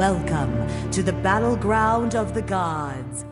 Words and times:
Welcome 0.00 0.90
to 0.92 1.02
the 1.02 1.12
battleground 1.12 2.14
of 2.14 2.32
the 2.32 2.40
gods. 2.40 3.26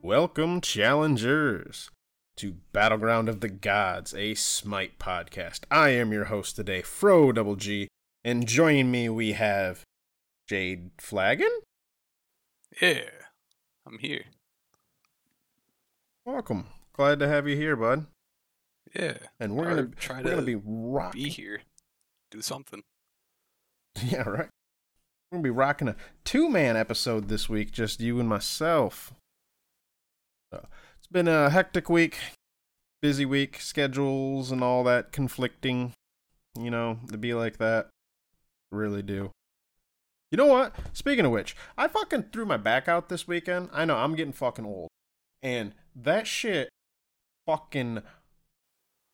Welcome, 0.00 0.60
challengers, 0.60 1.90
to 2.36 2.52
Battleground 2.72 3.28
of 3.28 3.40
the 3.40 3.48
Gods, 3.48 4.14
a 4.14 4.34
Smite 4.34 5.00
podcast. 5.00 5.62
I 5.72 5.88
am 5.88 6.12
your 6.12 6.26
host 6.26 6.54
today, 6.54 6.82
Fro 6.82 7.32
Double 7.32 7.56
G, 7.56 7.88
and 8.22 8.46
joining 8.46 8.92
me 8.92 9.08
we 9.08 9.32
have 9.32 9.82
Jade 10.46 10.92
Flagon. 10.98 11.50
Yeah, 12.80 13.10
I'm 13.84 13.98
here. 13.98 14.26
Welcome. 16.24 16.68
Glad 16.92 17.18
to 17.18 17.26
have 17.26 17.48
you 17.48 17.56
here, 17.56 17.74
bud. 17.74 18.06
Yeah, 18.94 19.18
And 19.40 19.56
we're 19.56 19.64
gonna 19.64 19.86
try 19.88 20.18
we're 20.22 20.30
gonna 20.30 20.36
to 20.36 20.42
be 20.46 20.62
rocking. 20.64 21.24
be 21.24 21.28
here, 21.28 21.62
do 22.30 22.40
something. 22.40 22.84
Yeah, 24.04 24.28
right. 24.28 24.50
We're 25.30 25.36
gonna 25.36 25.42
be 25.42 25.50
rocking 25.50 25.88
a 25.88 25.96
two 26.24 26.48
man 26.48 26.76
episode 26.76 27.28
this 27.28 27.48
week, 27.48 27.72
just 27.72 28.00
you 28.00 28.20
and 28.20 28.28
myself. 28.28 29.12
So, 30.52 30.66
it's 30.98 31.06
been 31.08 31.28
a 31.28 31.50
hectic 31.50 31.88
week, 31.88 32.18
busy 33.02 33.26
week, 33.26 33.60
schedules 33.60 34.50
and 34.50 34.62
all 34.62 34.84
that 34.84 35.12
conflicting. 35.12 35.92
You 36.58 36.70
know, 36.70 37.00
to 37.10 37.18
be 37.18 37.34
like 37.34 37.58
that. 37.58 37.88
Really 38.70 39.02
do. 39.02 39.32
You 40.30 40.36
know 40.36 40.46
what? 40.46 40.74
Speaking 40.92 41.24
of 41.24 41.30
which, 41.32 41.54
I 41.78 41.86
fucking 41.86 42.30
threw 42.32 42.44
my 42.44 42.56
back 42.56 42.88
out 42.88 43.08
this 43.08 43.28
weekend. 43.28 43.70
I 43.72 43.84
know 43.84 43.96
I'm 43.96 44.16
getting 44.16 44.32
fucking 44.32 44.64
old. 44.64 44.88
And 45.42 45.74
that 45.94 46.26
shit 46.26 46.70
fucking 47.46 48.02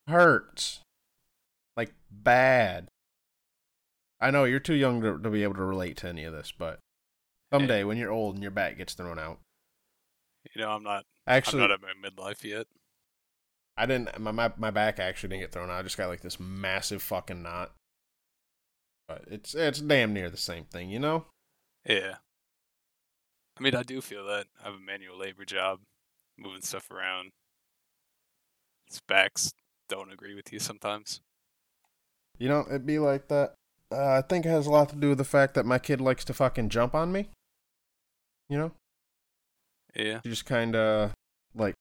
hurts. 0.07 0.81
Like 1.77 1.93
bad. 2.11 2.89
I 4.21 4.31
know 4.31 4.45
you're 4.45 4.61
too 4.61 4.75
young 4.75 5.01
to, 5.03 5.19
to 5.19 5.31
be 5.31 5.43
able 5.43 5.55
to 5.55 5.65
relate 5.65 5.97
to 5.99 6.09
any 6.09 6.25
of 6.25 6.33
this, 6.33 6.53
but 6.57 6.79
someday 7.53 7.85
when 7.85 7.97
you're 7.97 8.11
old 8.11 8.35
and 8.35 8.43
your 8.43 8.51
back 8.51 8.77
gets 8.77 8.95
thrown 8.95 9.19
out. 9.19 9.39
You 10.55 10.63
know, 10.63 10.71
I'm 10.71 10.83
not. 10.83 11.05
Actually, 11.27 11.63
I'm 11.63 11.69
not 11.71 11.81
at 11.83 11.83
my 11.83 12.09
midlife 12.09 12.45
yet. 12.45 12.67
I 13.77 13.87
didn't. 13.87 14.19
My, 14.19 14.31
my 14.31 14.53
my 14.57 14.71
back 14.71 14.99
actually 14.99 15.31
didn't 15.31 15.43
get 15.43 15.53
thrown 15.53 15.71
out. 15.71 15.79
I 15.79 15.83
just 15.83 15.97
got 15.97 16.09
like 16.09 16.23
this 16.23 16.41
massive 16.41 17.03
fucking 17.03 17.43
knot. 17.43 17.73
But 19.09 19.25
it's 19.31 19.55
it's 19.55 19.81
damn 19.81 20.13
near 20.13 20.31
the 20.31 20.37
same 20.37 20.65
thing, 20.65 20.91
you 20.91 20.99
know. 20.99 21.27
Yeah. 21.87 22.17
I 23.59 23.63
mean, 23.63 23.75
I 23.75 23.83
do 23.83 24.01
feel 24.01 24.27
that 24.27 24.47
I 24.61 24.67
have 24.67 24.75
a 24.75 24.79
manual 24.79 25.19
labor 25.19 25.45
job, 25.45 25.81
moving 26.39 26.63
stuff 26.63 26.91
around. 26.91 27.31
Its 28.87 29.01
backs 29.07 29.53
don't 29.89 30.13
agree 30.13 30.35
with 30.35 30.53
you 30.53 30.59
sometimes. 30.59 31.21
You 32.39 32.49
know, 32.49 32.65
it'd 32.69 32.87
be 32.87 32.99
like 32.99 33.29
that. 33.29 33.55
Uh, 33.93 34.19
I 34.19 34.23
think 34.23 34.47
it 34.47 34.51
has 34.51 34.67
a 34.67 34.71
lot 34.71 34.89
to 34.91 34.97
do 34.97 35.09
with 35.11 35.19
the 35.19 35.25
fact 35.25 35.55
that 35.55 35.67
my 35.67 35.79
kid 35.79 36.01
likes 36.01 36.25
to 36.27 36.35
fucking 36.35 36.69
jump 36.69 36.95
on 36.95 37.11
me. 37.13 37.29
You 38.49 38.59
know, 38.59 38.73
Yeah. 39.95 40.21
he 40.23 40.29
just 40.29 40.47
kind 40.47 40.77
of 40.77 41.13
like 41.55 41.75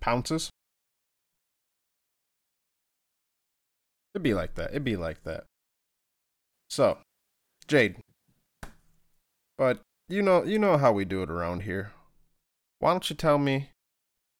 pounces. 0.00 0.50
It'd 4.14 4.22
be 4.22 4.34
like 4.34 4.54
that. 4.54 4.70
It'd 4.70 4.84
be 4.84 4.96
like 4.96 5.22
that. 5.24 5.44
So, 6.70 6.98
Jade. 7.66 7.96
But 9.56 9.80
you 10.08 10.22
know, 10.22 10.42
you 10.42 10.58
know 10.58 10.76
how 10.76 10.92
we 10.92 11.04
do 11.04 11.22
it 11.22 11.30
around 11.30 11.62
here. 11.62 11.92
Why 12.80 12.90
don't 12.92 13.08
you 13.08 13.16
tell 13.16 13.38
me 13.38 13.70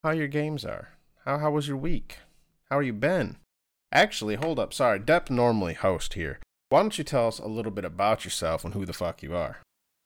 how 0.03 0.11
your 0.11 0.29
games 0.29 0.65
are? 0.65 0.91
How 1.25 1.39
how 1.39 1.51
was 1.53 1.69
your 1.69 1.77
week? 1.77 2.19
How 2.71 2.79
are 2.79 2.83
you 2.83 2.93
been? 2.93 3.37
Actually, 3.93 4.35
hold 4.35 4.59
up. 4.59 4.73
Sorry, 4.75 4.99
Depp 4.99 5.31
normally 5.31 5.75
host 5.75 6.15
here. 6.15 6.41
Why 6.69 6.81
don't 6.81 6.97
you 6.99 7.05
tell 7.05 7.29
us 7.29 7.39
a 7.39 7.47
little 7.47 7.73
bit 7.73 7.85
about 7.85 8.25
yourself 8.25 8.65
and 8.65 8.75
who 8.75 8.85
the 8.85 8.93
fuck 8.93 9.23
you 9.23 9.37
are? 9.37 9.59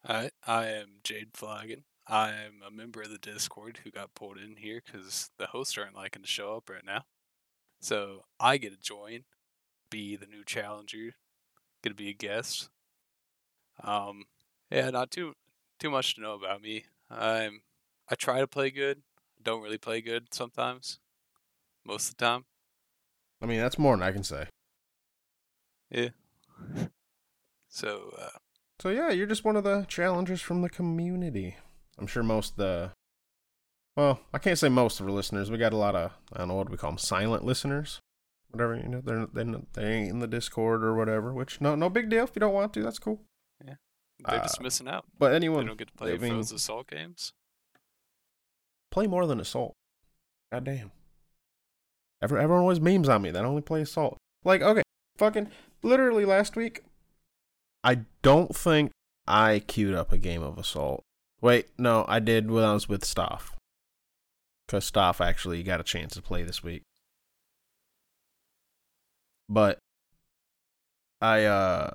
I 0.07 0.31
I 0.47 0.67
am 0.67 1.01
Jade 1.05 1.31
Flagon. 1.35 1.85
I 2.07 2.31
am 2.31 2.63
a 2.67 2.71
member 2.71 3.03
of 3.03 3.11
the 3.11 3.19
Discord 3.19 3.81
who 3.85 3.91
got 3.91 4.15
pulled 4.15 4.39
in 4.39 4.57
here 4.57 4.83
because 4.85 5.31
the 5.39 5.47
hosts 5.49 5.77
aren't 5.77 5.95
liking 5.95 6.23
to 6.23 6.29
show 6.29 6.57
up 6.57 6.71
right 6.71 6.85
now. 6.85 7.05
So 7.81 8.25
I 8.41 8.57
get 8.57 8.73
to 8.73 8.81
join, 8.81 9.25
be 9.91 10.17
the 10.17 10.27
new 10.27 10.45
challenger, 10.45 11.15
get 11.83 11.91
to 11.91 11.95
be 11.95 12.09
a 12.09 12.15
guest. 12.15 12.71
Um, 13.83 14.25
yeah, 14.71 14.91
not 14.91 15.11
too 15.11 15.35
too 15.79 15.91
much 15.91 16.15
to 16.15 16.21
know 16.21 16.35
about 16.35 16.63
me. 16.63 16.87
I'm 17.11 17.63
I 18.11 18.15
try 18.15 18.41
to 18.41 18.47
play 18.47 18.71
good. 18.71 19.03
Don't 19.43 19.63
really 19.63 19.79
play 19.79 20.01
good 20.01 20.35
sometimes. 20.35 20.99
Most 21.85 22.11
of 22.11 22.17
the 22.17 22.25
time. 22.25 22.45
I 23.41 23.47
mean, 23.47 23.61
that's 23.61 23.79
more 23.79 23.97
than 23.97 24.03
I 24.03 24.13
can 24.13 24.25
say. 24.25 24.47
Yeah. 25.91 26.09
So 27.69 28.13
uh, 28.19 28.29
So 28.81 28.89
yeah, 28.91 29.11
you're 29.11 29.27
just 29.27 29.45
one 29.45 29.57
of 29.57 29.65
the 29.65 29.85
challengers 29.89 30.41
from 30.41 30.63
the 30.63 30.69
community. 30.69 31.57
I'm 31.99 32.07
sure 32.07 32.23
most 32.23 32.57
the 32.57 32.93
well, 33.97 34.21
I 34.33 34.39
can't 34.39 34.59
say 34.59 34.69
most 34.69 35.01
of 35.01 35.07
our 35.07 35.13
listeners. 35.13 35.51
We 35.51 35.59
got 35.59 35.73
a 35.73 35.77
lot 35.77 35.97
of 35.97 36.13
I 36.33 36.39
don't 36.39 36.49
know 36.49 36.55
what 36.55 36.69
do 36.69 36.71
we 36.73 36.77
call 36.79 36.91
them, 36.91 36.99
silent 36.99 37.45
listeners, 37.45 38.01
whatever. 38.51 38.77
You 38.77 38.89
know, 38.89 39.01
they're 39.01 39.27
they 39.27 39.45
they 39.75 39.93
ain't 39.93 40.11
in 40.11 40.19
the 40.21 40.29
Discord 40.29 40.85
or 40.85 40.95
whatever. 40.95 41.33
Which 41.33 41.61
no 41.61 41.75
no 41.75 41.89
big 41.91 42.09
deal 42.09 42.25
if 42.25 42.31
you 42.35 42.41
don't 42.41 42.55
want 42.55 42.73
to. 42.75 42.83
That's 42.83 42.99
cool. 43.01 43.21
Yeah, 43.67 43.75
they're 44.25 44.39
just 44.41 44.61
Uh, 44.61 44.63
missing 44.63 44.89
out. 44.89 45.05
But 45.19 45.35
anyone 45.35 45.61
They 45.65 45.67
don't 45.69 45.79
get 45.79 45.89
to 45.89 45.95
play 45.95 46.17
mean- 46.17 46.39
Assault 46.41 46.87
games. 46.89 47.33
play 48.93 49.07
more 49.09 49.27
than 49.27 49.41
Assault. 49.41 49.75
God 50.53 50.65
damn. 50.65 50.93
Every, 52.23 52.41
everyone 52.41 52.63
always 52.63 52.81
memes 52.81 53.09
on 53.09 53.23
me 53.23 53.31
that 53.31 53.45
I 53.45 53.47
only 53.47 53.63
play 53.63 53.83
Assault. 53.83 54.17
Like, 54.45 54.63
okay, 54.63 54.83
fucking, 55.19 55.51
literally 55.83 56.25
last 56.25 56.57
week, 56.57 56.83
I 57.85 58.03
don't 58.23 58.55
think 58.55 58.93
I 59.27 59.61
queued 59.67 59.95
up 59.95 60.13
a 60.13 60.19
game 60.19 60.43
of 60.43 60.59
Assault. 60.59 61.03
Wait, 61.41 61.69
no, 61.79 62.05
I 62.09 62.19
did 62.19 62.51
when 62.51 62.65
I 62.65 62.73
was 62.73 62.89
with 62.89 63.05
Stoff. 63.05 63.55
Because 64.67 64.85
Stoff 64.85 65.21
actually 65.21 65.63
got 65.63 65.81
a 65.81 65.85
chance 65.85 66.15
to 66.15 66.23
play 66.23 66.43
this 66.43 66.63
week. 66.63 66.83
But, 69.49 69.79
I, 71.21 71.45
uh, 71.45 71.91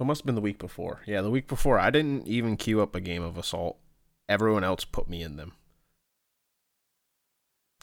it 0.00 0.04
must 0.04 0.22
have 0.22 0.26
been 0.26 0.34
the 0.34 0.40
week 0.40 0.58
before. 0.58 1.02
Yeah, 1.06 1.22
the 1.22 1.30
week 1.30 1.46
before, 1.46 1.78
I 1.78 1.90
didn't 1.90 2.26
even 2.26 2.56
queue 2.56 2.80
up 2.80 2.94
a 2.94 3.00
game 3.00 3.22
of 3.22 3.38
Assault. 3.38 3.78
Everyone 4.28 4.64
else 4.64 4.84
put 4.84 5.08
me 5.08 5.22
in 5.22 5.36
them. 5.36 5.52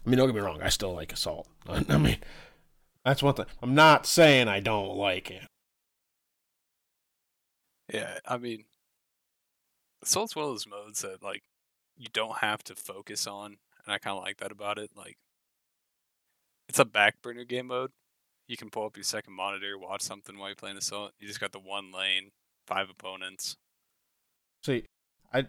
I 0.05 0.09
mean, 0.09 0.17
don't 0.17 0.27
get 0.27 0.35
me 0.35 0.41
wrong, 0.41 0.61
I 0.61 0.69
still 0.69 0.93
like 0.93 1.13
Assault. 1.13 1.47
I 1.69 1.97
mean, 1.97 2.17
that's 3.03 3.23
one 3.23 3.33
thing. 3.33 3.45
I'm 3.61 3.75
not 3.75 4.05
saying 4.05 4.47
I 4.47 4.59
don't 4.59 4.95
like 4.95 5.31
it. 5.31 5.47
Yeah, 7.91 8.19
I 8.25 8.37
mean, 8.37 8.65
Assault's 10.03 10.35
one 10.35 10.45
of 10.45 10.51
those 10.51 10.67
modes 10.67 11.01
that 11.01 11.23
like 11.23 11.43
you 11.97 12.07
don't 12.13 12.37
have 12.37 12.63
to 12.65 12.75
focus 12.75 13.27
on, 13.27 13.57
and 13.85 13.93
I 13.93 13.97
kind 13.97 14.17
of 14.17 14.23
like 14.23 14.37
that 14.37 14.51
about 14.51 14.77
it. 14.77 14.91
Like, 14.95 15.17
it's 16.69 16.79
a 16.79 16.85
back 16.85 17.21
burner 17.21 17.43
game 17.43 17.67
mode. 17.67 17.91
You 18.47 18.57
can 18.57 18.69
pull 18.69 18.85
up 18.85 18.97
your 18.97 19.03
second 19.03 19.33
monitor, 19.33 19.77
watch 19.77 20.01
something 20.01 20.37
while 20.37 20.49
you're 20.49 20.55
playing 20.55 20.77
Assault. 20.77 21.11
You 21.19 21.27
just 21.27 21.39
got 21.39 21.51
the 21.51 21.59
one 21.59 21.91
lane, 21.91 22.31
five 22.67 22.89
opponents. 22.89 23.55
See, 24.63 24.85
I, 25.33 25.45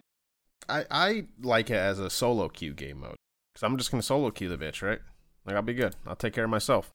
I, 0.69 0.85
I 0.91 1.25
like 1.41 1.71
it 1.71 1.77
as 1.77 1.99
a 1.99 2.11
solo 2.11 2.49
queue 2.49 2.73
game 2.73 3.01
mode 3.01 3.17
because 3.53 3.67
I'm 3.67 3.77
just 3.77 3.91
gonna 3.91 4.03
solo 4.03 4.31
queue 4.31 4.49
the 4.49 4.59
bitch, 4.59 4.83
right? 4.83 5.01
Like 5.45 5.57
I'll 5.57 5.62
be 5.62 5.75
good. 5.75 5.97
I'll 6.07 6.17
take 6.17 6.33
care 6.33 6.45
of 6.45 6.51
myself. 6.51 6.91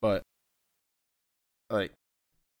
But, 0.00 0.22
like, 1.70 1.92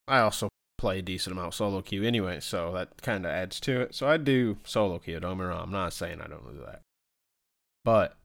I 0.08 0.20
also 0.20 0.48
play 0.78 0.98
a 0.98 1.02
decent 1.02 1.36
amount 1.36 1.54
solo 1.54 1.80
queue 1.80 2.02
anyway, 2.04 2.40
so 2.40 2.72
that 2.72 3.00
kind 3.02 3.24
of 3.24 3.32
adds 3.32 3.60
to 3.60 3.80
it. 3.82 3.94
So 3.94 4.08
I 4.08 4.16
do 4.16 4.58
solo 4.64 4.98
queue. 4.98 5.20
Don't 5.20 5.38
me 5.38 5.44
wrong. 5.44 5.62
I'm 5.64 5.70
not 5.72 5.92
saying 5.92 6.20
I 6.20 6.26
don't 6.26 6.52
do 6.52 6.60
that, 6.66 6.82
but 7.84 8.16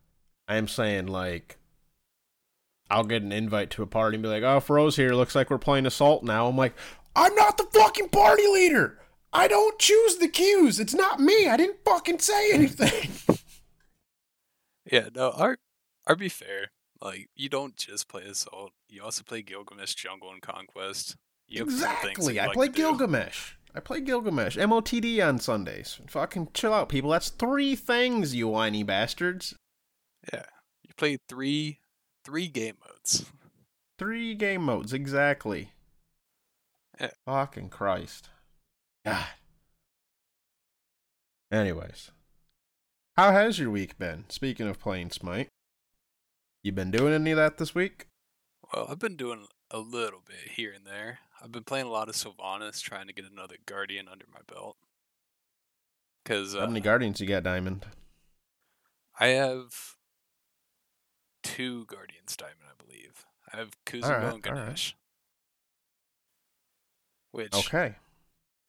I 0.47 0.55
am 0.55 0.67
saying 0.67 1.07
like. 1.07 1.57
I'll 2.91 3.03
get 3.03 3.21
an 3.21 3.31
invite 3.31 3.69
to 3.71 3.83
a 3.83 3.85
party 3.85 4.15
and 4.15 4.23
be 4.23 4.29
like, 4.29 4.41
"Oh, 4.41 4.59
Fro's 4.59 4.95
here. 4.95 5.11
Looks 5.13 5.35
like 5.35 5.51
we're 5.51 5.59
playing 5.59 5.85
Assault 5.85 6.23
now." 6.23 6.47
I'm 6.47 6.57
like, 6.57 6.73
"I'm 7.15 7.35
not 7.35 7.57
the 7.57 7.65
fucking 7.65 8.09
party 8.09 8.47
leader. 8.47 8.97
I 9.31 9.47
don't 9.47 9.77
choose 9.77 10.17
the 10.17 10.27
cues. 10.27 10.79
It's 10.79 10.95
not 10.95 11.19
me. 11.19 11.47
I 11.47 11.55
didn't 11.55 11.85
fucking 11.85 12.17
say 12.17 12.51
anything." 12.51 13.11
Yeah, 14.91 15.09
no, 15.13 15.31
our, 15.31 15.57
our 16.07 16.15
be 16.15 16.29
fair. 16.29 16.71
Like, 17.01 17.29
you 17.35 17.49
don't 17.49 17.75
just 17.75 18.07
play 18.09 18.23
Assault. 18.23 18.71
You 18.89 19.03
also 19.03 19.23
play 19.23 19.41
Gilgamesh, 19.41 19.95
Jungle, 19.95 20.31
and 20.31 20.41
Conquest. 20.41 21.15
You 21.47 21.59
have 21.59 21.69
different 21.69 21.99
things 21.99 22.25
that 22.25 22.31
exactly. 22.31 22.39
I 22.39 22.45
like 22.47 22.53
play 22.53 22.67
do. 22.67 22.73
Gilgamesh. 22.73 23.53
I 23.73 23.79
play 23.79 24.01
Gilgamesh. 24.01 24.57
MOTD 24.57 25.25
on 25.25 25.39
Sundays. 25.39 25.99
Fucking 26.07 26.49
chill 26.53 26.73
out, 26.73 26.89
people. 26.89 27.11
That's 27.11 27.29
three 27.29 27.75
things, 27.75 28.35
you 28.35 28.49
whiny 28.49 28.83
bastards. 28.83 29.55
Yeah, 30.33 30.45
you 30.83 30.93
play 30.97 31.17
three, 31.29 31.79
three 32.25 32.47
game 32.47 32.75
modes. 32.87 33.25
Three 33.97 34.33
game 34.33 34.63
modes, 34.63 34.93
exactly. 34.93 35.71
Yeah. 36.99 37.11
Fucking 37.25 37.69
Christ. 37.69 38.29
God. 39.05 39.25
Anyways. 41.51 42.11
How 43.17 43.31
has 43.31 43.59
your 43.59 43.69
week 43.69 43.97
been? 43.97 44.25
Speaking 44.29 44.67
of 44.67 44.79
playing 44.79 45.11
Smite. 45.11 45.49
You 46.61 46.73
been 46.73 46.91
doing 46.91 47.13
any 47.13 47.31
of 47.31 47.37
that 47.37 47.57
this 47.57 47.73
week? 47.73 48.07
Well, 48.73 48.87
I've 48.89 48.99
been 48.99 49.15
doing 49.15 49.47
a 49.71 49.79
little 49.79 50.21
bit 50.25 50.51
here 50.55 50.73
and 50.73 50.85
there. 50.85 51.19
I've 51.41 51.51
been 51.51 51.63
playing 51.63 51.85
a 51.85 51.91
lot 51.91 52.09
of 52.09 52.15
Sylvanus, 52.15 52.81
trying 52.81 53.07
to 53.07 53.13
get 53.13 53.25
another 53.31 53.55
Guardian 53.65 54.07
under 54.09 54.25
my 54.31 54.41
belt. 54.53 54.75
Because 56.23 56.55
uh, 56.55 56.61
How 56.61 56.67
many 56.67 56.81
guardians 56.81 57.21
you 57.21 57.27
got, 57.27 57.43
Diamond? 57.43 57.85
I 59.17 59.27
have 59.27 59.95
two 61.43 61.85
Guardians 61.85 62.35
Diamond, 62.35 62.65
I 62.69 62.83
believe. 62.83 63.25
I 63.53 63.57
have 63.57 63.71
Kuzenbo 63.85 64.03
Alright, 64.03 64.33
and. 64.33 64.43
Ganesh. 64.43 64.95
Which 67.31 67.53
Okay. 67.53 67.95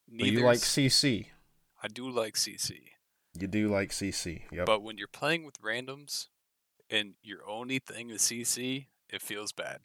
Neither 0.09 0.39
you 0.39 0.45
like 0.45 0.59
CC. 0.59 1.27
I 1.83 1.87
do 1.87 2.09
like 2.09 2.35
CC. 2.35 2.79
You 3.37 3.47
do 3.47 3.69
like 3.69 3.89
CC. 3.89 4.43
Yep. 4.51 4.65
But 4.65 4.81
when 4.81 4.97
you're 4.97 5.07
playing 5.07 5.43
with 5.43 5.61
randoms 5.61 6.27
and 6.91 7.13
your 7.23 7.39
only 7.47 7.79
thing 7.79 8.09
is 8.09 8.21
CC, 8.21 8.87
it 9.09 9.21
feels 9.21 9.51
bad. 9.51 9.79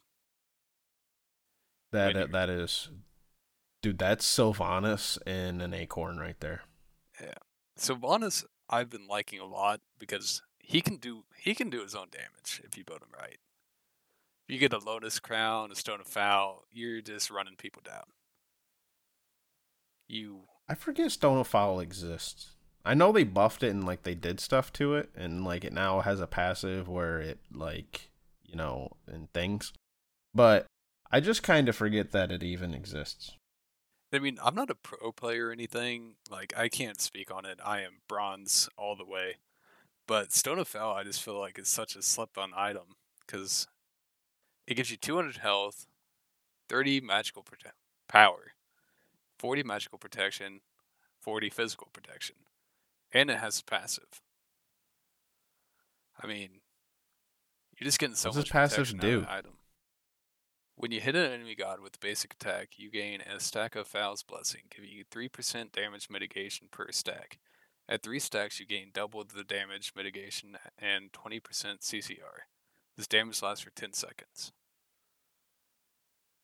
that 1.92 2.32
that 2.32 2.50
is 2.50 2.90
Dude, 3.82 3.98
that's 3.98 4.24
Sylvanus 4.24 5.16
and 5.26 5.62
an 5.62 5.72
acorn 5.72 6.18
right 6.18 6.38
there. 6.40 6.62
Yeah, 7.20 7.34
Sylvanus 7.76 8.44
I've 8.68 8.90
been 8.90 9.06
liking 9.06 9.38
a 9.38 9.46
lot 9.46 9.80
because 9.98 10.42
he 10.58 10.80
can 10.80 10.96
do 10.96 11.24
he 11.38 11.54
can 11.54 11.70
do 11.70 11.82
his 11.82 11.94
own 11.94 12.08
damage 12.10 12.60
if 12.64 12.76
you 12.76 12.84
build 12.84 13.02
him 13.02 13.14
right. 13.16 13.38
If 14.48 14.52
you 14.52 14.58
get 14.58 14.72
a 14.72 14.78
Lotus 14.78 15.20
Crown, 15.20 15.70
a 15.70 15.76
Stone 15.76 16.00
of 16.00 16.06
Fal, 16.06 16.64
you're 16.72 17.00
just 17.00 17.30
running 17.30 17.54
people 17.56 17.82
down. 17.84 18.04
You 20.08 20.42
I 20.68 20.74
forget 20.74 21.12
Stone 21.12 21.38
of 21.38 21.46
Fal 21.46 21.78
exists. 21.78 22.55
I 22.86 22.94
know 22.94 23.10
they 23.12 23.24
buffed 23.24 23.62
it 23.62 23.70
and 23.70 23.84
like 23.84 24.04
they 24.04 24.14
did 24.14 24.38
stuff 24.40 24.72
to 24.74 24.94
it 24.94 25.10
and 25.16 25.44
like 25.44 25.64
it 25.64 25.72
now 25.72 26.00
has 26.00 26.20
a 26.20 26.26
passive 26.26 26.88
where 26.88 27.20
it 27.20 27.38
like 27.52 28.10
you 28.44 28.56
know 28.56 28.96
and 29.06 29.30
things. 29.32 29.72
But 30.32 30.66
I 31.10 31.20
just 31.20 31.42
kind 31.42 31.68
of 31.68 31.76
forget 31.76 32.12
that 32.12 32.30
it 32.30 32.42
even 32.42 32.74
exists. 32.74 33.32
I 34.12 34.18
mean, 34.20 34.38
I'm 34.42 34.54
not 34.54 34.70
a 34.70 34.74
pro 34.74 35.12
player 35.12 35.48
or 35.48 35.52
anything. 35.52 36.14
Like, 36.30 36.52
I 36.56 36.68
can't 36.68 37.00
speak 37.00 37.30
on 37.30 37.44
it. 37.44 37.58
I 37.64 37.80
am 37.80 37.98
bronze 38.08 38.68
all 38.78 38.96
the 38.96 39.04
way. 39.04 39.36
But 40.06 40.32
Stone 40.32 40.60
of 40.60 40.68
Fal, 40.68 40.92
I 40.92 41.02
just 41.02 41.22
feel 41.22 41.38
like 41.38 41.58
it's 41.58 41.70
such 41.70 41.96
a 41.96 42.02
slept 42.02 42.38
on 42.38 42.52
item 42.56 42.96
because 43.26 43.66
it 44.66 44.74
gives 44.74 44.90
you 44.90 44.96
200 44.96 45.38
health, 45.38 45.86
30 46.68 47.00
magical 47.00 47.42
prote- 47.42 47.72
power, 48.08 48.52
40 49.38 49.64
magical 49.64 49.98
protection, 49.98 50.60
40 51.20 51.50
physical 51.50 51.88
protection, 51.92 52.36
and 53.16 53.30
it 53.30 53.38
has 53.38 53.62
passive. 53.62 54.20
I 56.22 56.26
mean, 56.26 56.60
you're 57.78 57.86
just 57.86 57.98
getting 57.98 58.14
so 58.14 58.28
What's 58.28 58.36
much 58.38 58.50
passive 58.50 58.98
do? 59.00 59.26
item. 59.28 59.52
When 60.74 60.90
you 60.90 61.00
hit 61.00 61.14
an 61.14 61.32
enemy 61.32 61.54
god 61.54 61.80
with 61.80 61.98
basic 62.00 62.34
attack, 62.34 62.72
you 62.76 62.90
gain 62.90 63.22
a 63.22 63.40
stack 63.40 63.74
of 63.74 63.86
Fal's 63.86 64.22
Blessing, 64.22 64.62
giving 64.74 64.90
you 64.90 65.04
3% 65.10 65.72
damage 65.72 66.08
mitigation 66.10 66.68
per 66.70 66.92
stack. 66.92 67.38
At 67.88 68.02
3 68.02 68.18
stacks, 68.18 68.60
you 68.60 68.66
gain 68.66 68.90
double 68.92 69.24
the 69.24 69.44
damage 69.44 69.92
mitigation 69.96 70.58
and 70.78 71.12
20% 71.12 71.40
CCR. 71.80 72.44
This 72.96 73.06
damage 73.06 73.40
lasts 73.42 73.64
for 73.64 73.70
10 73.70 73.94
seconds. 73.94 74.52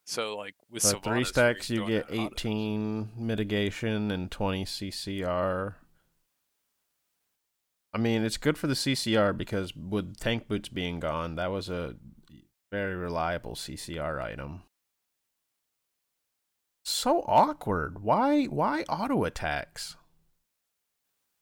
So, 0.05 0.37
like, 0.37 0.55
with 0.71 0.83
So 0.83 0.91
Sylvanus, 0.93 1.15
three 1.15 1.25
stacks 1.25 1.71
you 1.71 1.87
get 1.87 2.05
out 2.11 2.17
auto- 2.19 2.35
18 2.35 3.11
mitigation 3.17 4.11
and 4.11 4.31
20 4.31 4.65
CCR. 4.65 5.75
I 7.95 7.99
mean, 7.99 8.25
it's 8.25 8.39
good 8.39 8.57
for 8.57 8.67
the 8.67 8.75
CCR 8.75 9.37
because 9.37 9.77
with 9.77 10.17
tank 10.19 10.49
boots 10.49 10.69
being 10.69 10.99
gone, 10.99 11.37
that 11.37 11.51
was 11.51 11.69
a 11.69 11.97
very 12.71 12.97
reliable 12.97 13.55
CCR 13.55 14.21
item. 14.21 14.63
So 16.85 17.23
awkward. 17.27 18.03
Why 18.03 18.45
why 18.47 18.83
auto 18.89 19.25
attacks? 19.25 19.97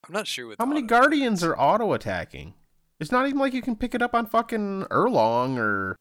I'm 0.06 0.12
not 0.12 0.26
sure 0.26 0.54
How 0.58 0.66
many 0.66 0.82
guardians 0.82 1.42
attacks. 1.42 1.58
are 1.58 1.60
auto 1.60 1.92
attacking? 1.92 2.54
It's 2.98 3.12
not 3.12 3.26
even 3.26 3.38
like 3.38 3.54
you 3.54 3.62
can 3.62 3.76
pick 3.76 3.94
it 3.94 4.02
up 4.02 4.14
on 4.14 4.26
fucking 4.26 4.84
Erlang 4.90 5.56
or 5.56 5.96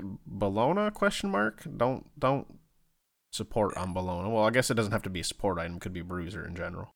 Bellona 0.00 0.92
question 0.92 1.30
mark. 1.30 1.64
Don't 1.76 2.06
don't 2.18 2.46
support 3.32 3.76
on 3.76 3.94
Bellona. 3.94 4.30
Well, 4.32 4.44
I 4.44 4.50
guess 4.50 4.70
it 4.70 4.74
doesn't 4.74 4.92
have 4.92 5.02
to 5.02 5.10
be 5.10 5.20
a 5.20 5.24
support 5.24 5.58
item, 5.58 5.76
it 5.76 5.80
could 5.80 5.92
be 5.92 6.02
bruiser 6.02 6.46
in 6.46 6.54
general. 6.54 6.90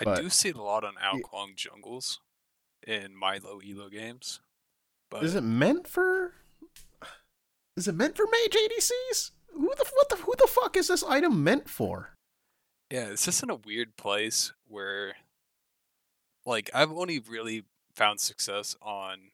I 0.00 0.04
but- 0.04 0.20
do 0.20 0.30
see 0.30 0.50
it 0.50 0.56
a 0.56 0.62
lot 0.62 0.84
on 0.84 0.94
Ao 1.02 1.18
Kuang 1.18 1.54
jungles 1.56 2.20
in 2.86 3.16
Milo 3.16 3.60
Elo 3.60 3.88
games. 3.88 4.40
But 5.10 5.24
Is 5.24 5.34
it 5.34 5.42
meant 5.42 5.88
for 5.88 6.32
Is 7.76 7.88
it 7.88 7.94
meant 7.94 8.16
for 8.16 8.26
mage 8.26 8.56
ADCs? 8.56 9.30
Who 9.52 9.72
the 9.76 9.90
what 9.94 10.08
the 10.08 10.16
who 10.16 10.34
the 10.36 10.46
fuck 10.46 10.76
is 10.76 10.88
this 10.88 11.02
item 11.02 11.42
meant 11.42 11.68
for? 11.68 12.14
Yeah, 12.90 13.06
it's 13.06 13.24
just 13.24 13.42
in 13.42 13.50
a 13.50 13.56
weird 13.56 13.96
place 13.96 14.52
where, 14.68 15.16
like, 16.44 16.70
I've 16.72 16.92
only 16.92 17.18
really 17.18 17.64
found 17.94 18.20
success 18.20 18.76
on 18.80 19.32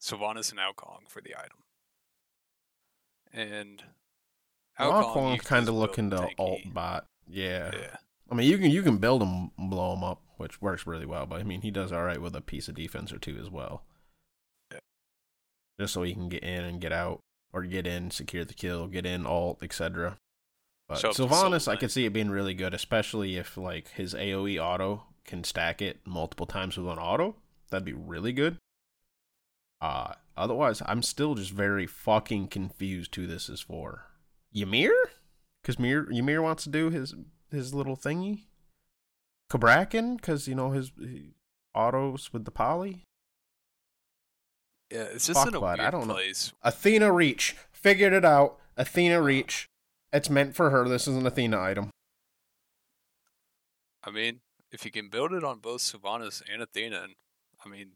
Sylvanus 0.00 0.50
and 0.50 0.60
Ao 0.60 0.72
Kuang 0.72 1.08
for 1.08 1.22
the 1.22 1.34
item. 1.34 1.64
And 3.32 3.82
you 4.78 5.38
kind 5.38 5.68
of 5.68 5.74
looking 5.74 6.10
to 6.10 6.28
alt 6.38 6.60
bot. 6.72 7.06
Yeah. 7.26 7.70
Yeah. 7.72 7.96
I 8.30 8.34
mean, 8.34 8.48
you 8.48 8.58
can 8.58 8.70
you 8.70 8.82
can 8.82 8.98
build 8.98 9.22
him, 9.22 9.50
blow 9.58 9.94
him 9.94 10.02
up, 10.02 10.22
which 10.36 10.60
works 10.62 10.86
really 10.86 11.06
well. 11.06 11.26
But 11.26 11.40
I 11.40 11.42
mean, 11.44 11.60
he 11.60 11.70
does 11.70 11.92
all 11.92 12.04
right 12.04 12.20
with 12.20 12.34
a 12.34 12.40
piece 12.40 12.68
of 12.68 12.74
defense 12.74 13.12
or 13.12 13.18
two 13.18 13.38
as 13.40 13.50
well. 13.50 13.84
Yeah. 14.72 14.78
Just 15.80 15.94
so 15.94 16.02
he 16.02 16.14
can 16.14 16.28
get 16.28 16.42
in 16.42 16.64
and 16.64 16.80
get 16.80 16.92
out, 16.92 17.20
or 17.52 17.62
get 17.62 17.86
in, 17.86 18.10
secure 18.10 18.44
the 18.44 18.54
kill, 18.54 18.86
get 18.88 19.06
in, 19.06 19.26
alt, 19.26 19.62
etc. 19.62 20.18
But 20.88 20.98
to 20.98 21.14
Sylvanus, 21.14 21.68
I 21.68 21.76
could 21.76 21.90
see 21.90 22.04
it 22.04 22.12
being 22.12 22.30
really 22.30 22.54
good, 22.54 22.74
especially 22.74 23.36
if 23.36 23.56
like 23.56 23.88
his 23.92 24.14
AOE 24.14 24.62
auto 24.62 25.04
can 25.24 25.44
stack 25.44 25.80
it 25.80 26.00
multiple 26.04 26.46
times 26.46 26.76
with 26.76 26.88
an 26.88 26.98
auto. 26.98 27.36
That'd 27.70 27.84
be 27.84 27.94
really 27.94 28.32
good. 28.32 28.58
Uh 29.80 30.14
otherwise, 30.36 30.82
I'm 30.86 31.02
still 31.02 31.34
just 31.34 31.52
very 31.52 31.86
fucking 31.86 32.48
confused 32.48 33.14
who 33.14 33.26
this 33.26 33.48
is 33.48 33.60
for. 33.60 34.06
Ymir? 34.54 34.92
Because 35.62 35.76
Ymir 35.78 36.42
wants 36.42 36.64
to 36.64 36.70
do 36.70 36.90
his 36.90 37.14
his 37.54 37.74
little 37.74 37.96
thingy. 37.96 38.44
Cabrakan, 39.50 40.16
because 40.16 40.48
you 40.48 40.54
know 40.54 40.70
his, 40.70 40.92
he 40.98 41.34
autos 41.74 42.32
with 42.32 42.44
the 42.44 42.50
poly. 42.50 43.04
Yeah, 44.90 45.06
it's 45.12 45.26
just 45.26 45.40
Fuck, 45.40 45.48
in 45.48 45.54
a 45.54 45.60
weird 45.60 45.80
I 45.80 45.90
don't 45.90 46.06
know. 46.06 46.20
Athena 46.62 47.12
Reach 47.12 47.56
figured 47.72 48.12
it 48.12 48.24
out. 48.24 48.58
Athena 48.76 49.20
Reach. 49.20 49.66
It's 50.12 50.30
meant 50.30 50.54
for 50.54 50.70
her. 50.70 50.88
This 50.88 51.08
is 51.08 51.16
an 51.16 51.26
Athena 51.26 51.60
item. 51.60 51.90
I 54.04 54.10
mean, 54.10 54.40
if 54.70 54.84
you 54.84 54.90
can 54.90 55.08
build 55.08 55.32
it 55.32 55.42
on 55.42 55.58
both 55.58 55.80
Sylvanus 55.80 56.42
and 56.50 56.62
Athena, 56.62 57.02
and- 57.02 57.14
I 57.64 57.68
mean, 57.68 57.92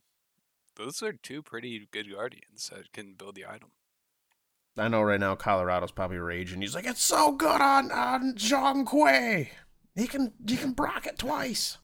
those 0.76 1.02
are 1.02 1.12
two 1.12 1.42
pretty 1.42 1.86
good 1.90 2.10
guardians 2.10 2.70
that 2.70 2.92
can 2.92 3.14
build 3.14 3.34
the 3.34 3.46
item. 3.46 3.70
I 4.80 4.88
know 4.88 5.02
right 5.02 5.20
now 5.20 5.34
Colorado's 5.34 5.92
probably 5.92 6.18
raging. 6.18 6.60
He's 6.60 6.74
like, 6.74 6.86
it's 6.86 7.02
so 7.02 7.32
good 7.32 7.60
on 7.60 7.90
on 7.90 8.34
Zhong 8.34 8.86
Kui. 8.86 9.50
He 9.94 10.06
can 10.06 10.32
he 10.46 10.56
can 10.56 10.74
proc 10.74 11.06
it 11.06 11.18
twice. 11.18 11.78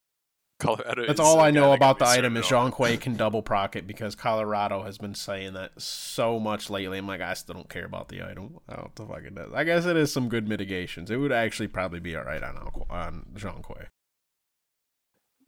Colorado. 0.61 1.07
That's 1.07 1.21
all 1.21 1.41
I 1.41 1.51
know 1.51 1.73
about 1.73 1.99
the 1.99 2.07
item 2.07 2.37
is 2.37 2.51
on. 2.53 2.71
Zhong 2.71 2.75
Kui 2.75 2.97
can 2.97 3.17
double 3.17 3.43
proc 3.43 3.75
it 3.77 3.87
because 3.87 4.15
Colorado 4.15 4.83
has 4.85 4.99
been 4.99 5.15
saying 5.15 5.55
that 5.55 5.81
so 5.81 6.39
much 6.39 6.71
lately. 6.71 6.99
I'm 6.99 7.09
like, 7.09 7.21
I 7.21 7.35
still 7.35 7.55
don't 7.55 7.69
care 7.69 7.85
about 7.85 8.09
the 8.09 8.23
item. 8.23 8.61
I 8.69 8.75
don't 8.75 8.79
know 8.79 8.83
what 8.85 8.95
the 8.95 9.07
fuck 9.07 9.25
it 9.25 9.35
does. 9.35 9.53
I 9.53 9.65
guess 9.65 9.85
it 9.85 9.97
is 9.97 10.13
some 10.13 10.29
good 10.29 10.49
mitigations. 10.49 11.11
It 11.11 11.17
would 11.17 11.33
actually 11.33 11.69
probably 11.69 12.01
be 12.01 12.17
alright 12.17 12.43
on 12.43 12.57
Al- 12.57 12.87
on 12.89 13.27
Zhong 13.35 13.63
Kui. 13.63 13.87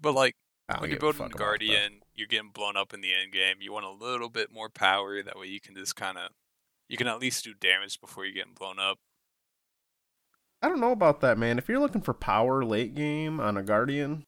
But 0.01 0.15
like 0.15 0.35
when 0.79 0.91
you're 0.91 0.99
building 0.99 1.19
fuck 1.19 1.31
the 1.31 1.37
about 1.37 1.39
that. 1.39 1.45
Guardian, 1.45 2.01
you're 2.15 2.27
getting 2.27 2.51
blown 2.51 2.77
up 2.77 2.93
in 2.93 3.01
the 3.01 3.15
end 3.15 3.33
game. 3.33 3.57
You 3.61 3.73
want 3.73 3.87
a 3.87 3.91
little 3.91 4.29
bit 4.29 4.53
more 4.53 4.69
power. 4.69 5.23
That 5.23 5.39
way 5.39 5.47
you 5.47 5.61
can 5.61 5.75
just 5.77 5.95
kind 5.97 6.19
of, 6.19 6.31
you 6.89 6.97
can 6.97 7.07
at 7.09 7.21
least 7.21 7.45
do 7.45 7.55
damage 7.55 8.01
before 8.01 8.25
you're 8.25 8.35
getting 8.35 8.55
blown 8.55 8.79
up. 8.79 8.99
I 10.63 10.69
don't 10.69 10.81
know 10.81 10.93
about 10.93 11.21
that, 11.21 11.39
man. 11.39 11.59
If 11.59 11.69
you're 11.69 11.79
looking 11.81 12.01
for 12.01 12.15
power 12.15 12.65
late 12.65 12.95
game 12.95 13.41
on 13.41 13.57
a 13.57 13.63
Guardian, 13.63 14.25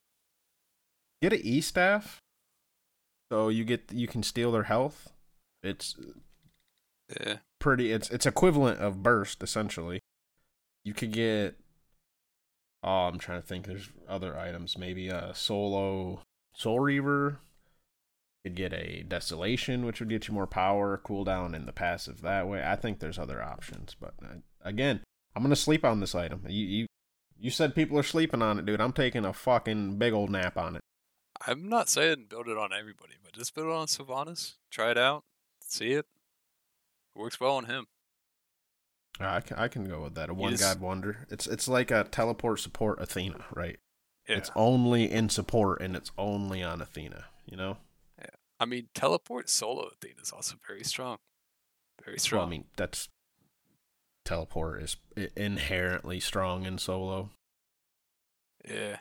get 1.23 1.33
an 1.33 1.41
E 1.43 1.61
staff. 1.61 2.21
So 3.33 3.49
you 3.49 3.65
get 3.65 3.93
you 3.93 4.07
can 4.07 4.23
steal 4.23 4.53
their 4.53 4.65
health. 4.65 5.13
It's 5.63 5.97
Yeah. 7.21 7.39
pretty. 7.59 7.93
It's 7.93 8.11
it's 8.11 8.27
equivalent 8.27 8.81
of 8.81 9.03
burst 9.03 9.43
essentially. 9.43 10.01
You 10.85 10.95
could 10.95 11.13
get. 11.13 11.59
Oh, 12.83 13.09
I'm 13.09 13.19
trying 13.19 13.41
to 13.41 13.47
think. 13.47 13.67
There's 13.67 13.89
other 14.07 14.39
items. 14.39 14.79
Maybe 14.79 15.09
a 15.09 15.35
solo 15.35 16.23
soul 16.55 16.81
reaver. 16.81 17.41
Could 18.45 18.55
get 18.55 18.73
a 18.73 19.05
desolation, 19.07 19.85
which 19.85 20.01
would 20.01 20.09
get 20.09 20.29
you 20.29 20.35
more 20.35 20.47
power, 20.47 21.01
cooldown, 21.05 21.55
and 21.55 21.67
the 21.67 21.73
passive 21.73 22.21
that 22.23 22.49
way. 22.49 22.63
I 22.65 22.77
think 22.77 23.01
there's 23.01 23.19
other 23.19 23.43
options, 23.43 23.97
but 23.99 24.15
uh, 24.23 24.37
again, 24.63 25.01
I'm 25.35 25.43
gonna 25.43 25.57
sleep 25.57 25.85
on 25.85 26.01
this 26.01 26.15
item. 26.15 26.45
You 26.49 26.65
you 26.65 26.87
you 27.39 27.51
said 27.51 27.75
people 27.75 27.99
are 27.99 28.05
sleeping 28.05 28.43
on 28.43 28.59
it, 28.59 28.67
dude. 28.67 28.81
I'm 28.81 28.93
taking 28.93 29.25
a 29.25 29.33
fucking 29.33 29.99
big 29.99 30.13
old 30.13 30.31
nap 30.31 30.57
on 30.57 30.77
it. 30.77 30.83
I'm 31.47 31.69
not 31.69 31.89
saying 31.89 32.27
build 32.29 32.49
it 32.49 32.59
on 32.59 32.73
everybody, 32.73 33.15
but 33.23 33.33
just 33.33 33.55
build 33.55 33.69
it 33.69 33.73
on 33.73 33.89
Sylvanus. 33.89 34.57
Try 34.71 34.91
it 34.93 34.99
out. 34.99 35.25
See 35.61 35.93
it. 35.93 36.07
It 37.15 37.19
works 37.19 37.41
well 37.41 37.57
on 37.57 37.67
him. 37.67 37.87
I 39.21 39.41
can, 39.41 39.57
I 39.57 39.69
can 39.69 39.85
go 39.85 40.03
with 40.03 40.15
that. 40.15 40.31
A 40.31 40.35
one 40.35 40.55
god 40.55 40.81
wonder. 40.81 41.27
It's 41.31 41.47
it's 41.47 41.69
like 41.69 41.91
a 41.91 42.05
teleport 42.05 42.61
support 42.61 43.01
Athena, 43.01 43.45
right? 43.55 43.79
Yeah. 44.29 44.37
It's 44.37 44.51
only 44.55 45.11
in 45.11 45.29
support 45.29 45.81
and 45.81 45.97
it's 45.97 46.13
only 46.17 46.63
on 46.63 46.81
Athena. 46.81 47.25
You 47.47 47.57
know. 47.57 47.77
I 48.61 48.65
mean, 48.65 48.89
teleport 48.95 49.49
solo 49.49 49.89
Athena 49.89 50.21
is 50.23 50.33
also 50.33 50.57
very 50.67 50.85
strong. 50.85 51.19
Very 52.05 52.19
strong. 52.19 52.41
Well, 52.41 52.47
I 52.47 52.51
mean 52.51 52.65
that's 52.77 53.09
teleport 54.25 54.83
is 54.83 54.97
inherently 55.37 56.21
strong 56.21 56.67
in 56.67 56.79
solo. 56.79 57.31
Yeah. 58.69 58.99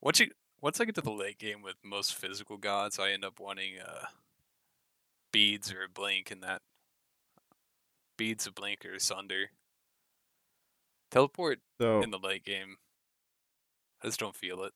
Once 0.00 0.20
you 0.20 0.30
once 0.60 0.80
I 0.80 0.84
get 0.84 0.94
to 0.96 1.00
the 1.00 1.10
late 1.10 1.38
game 1.38 1.62
with 1.62 1.76
most 1.84 2.14
physical 2.14 2.56
gods, 2.56 2.98
I 2.98 3.10
end 3.10 3.24
up 3.24 3.40
wanting 3.40 3.74
uh 3.78 4.06
beads 5.32 5.72
or 5.72 5.84
a 5.84 5.88
blink 5.88 6.30
and 6.30 6.42
that 6.42 6.62
beads 8.18 8.46
of 8.46 8.54
blink 8.54 8.84
or 8.84 8.98
sunder. 8.98 9.50
Teleport 11.10 11.60
So 11.80 12.02
in 12.02 12.10
the 12.10 12.18
late 12.18 12.44
game. 12.44 12.76
I 14.02 14.06
just 14.06 14.20
don't 14.20 14.36
feel 14.36 14.62
it. 14.64 14.72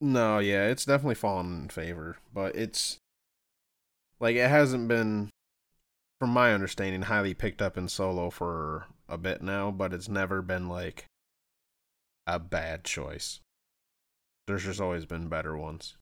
No, 0.00 0.38
yeah, 0.38 0.68
it's 0.68 0.84
definitely 0.84 1.14
fallen 1.14 1.62
in 1.62 1.68
favor, 1.68 2.16
but 2.32 2.54
it's 2.56 2.98
like 4.20 4.36
it 4.36 4.48
hasn't 4.48 4.88
been, 4.88 5.30
from 6.20 6.30
my 6.30 6.52
understanding, 6.52 7.02
highly 7.02 7.34
picked 7.34 7.62
up 7.62 7.76
in 7.76 7.88
solo 7.88 8.30
for 8.30 8.86
a 9.08 9.18
bit 9.18 9.42
now. 9.42 9.70
But 9.70 9.92
it's 9.92 10.08
never 10.08 10.42
been 10.42 10.68
like 10.68 11.06
a 12.26 12.38
bad 12.38 12.84
choice. 12.84 13.40
There's 14.46 14.64
just 14.64 14.80
always 14.80 15.06
been 15.06 15.28
better 15.28 15.56
ones. 15.56 15.96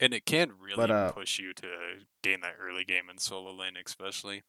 And 0.00 0.12
it 0.14 0.24
can 0.26 0.52
really 0.60 0.76
But, 0.76 0.90
uh, 0.90 1.12
push 1.12 1.38
you 1.38 1.52
to 1.54 1.68
gain 2.22 2.40
that 2.40 2.56
early 2.60 2.84
game 2.84 3.08
in 3.10 3.18
solo 3.18 3.52
lane, 3.52 3.76
especially. 3.84 4.42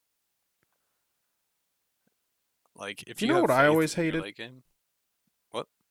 Like 2.75 3.03
if 3.07 3.21
You 3.21 3.27
you, 3.27 3.33
know 3.33 3.41
what 3.41 3.51
I 3.51 3.67
always 3.67 3.93
hated? 3.95 4.21
late 4.23 4.37
game, 4.37 4.63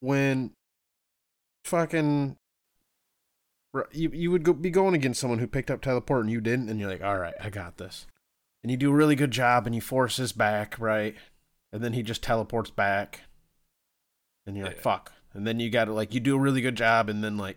when 0.01 0.53
fucking 1.69 2.37
you 3.93 4.11
you 4.13 4.31
would 4.31 4.43
go, 4.43 4.53
be 4.53 4.71
going 4.71 4.95
against 4.95 5.21
someone 5.21 5.39
who 5.39 5.47
picked 5.47 5.71
up 5.71 5.81
teleport 5.81 6.23
and 6.23 6.33
you 6.33 6.41
didn't, 6.41 6.69
and 6.69 6.81
you're 6.81 6.91
like, 6.91 7.03
all 7.03 7.19
right, 7.19 7.35
I 7.41 7.51
got 7.51 7.77
this, 7.77 8.07
and 8.63 8.71
you 8.71 8.77
do 8.77 8.91
a 8.91 8.95
really 8.95 9.15
good 9.15 9.31
job, 9.31 9.67
and 9.67 9.75
you 9.75 9.81
force 9.81 10.17
his 10.17 10.33
back, 10.33 10.79
right, 10.79 11.15
and 11.73 11.83
then 11.83 11.93
he 11.93 12.03
just 12.03 12.23
teleports 12.23 12.71
back, 12.71 13.21
and 14.47 14.57
you're 14.57 14.67
like, 14.67 14.77
Yeah. 14.77 14.83
fuck, 14.83 15.13
and 15.35 15.47
then 15.47 15.61
you 15.61 15.71
got 15.71 15.85
to 15.85 15.93
like 15.93 16.15
you 16.15 16.21
do 16.21 16.35
a 16.37 16.41
really 16.41 16.61
good 16.61 16.77
job, 16.77 17.09
and 17.09 17.23
then 17.23 17.37
like 17.37 17.57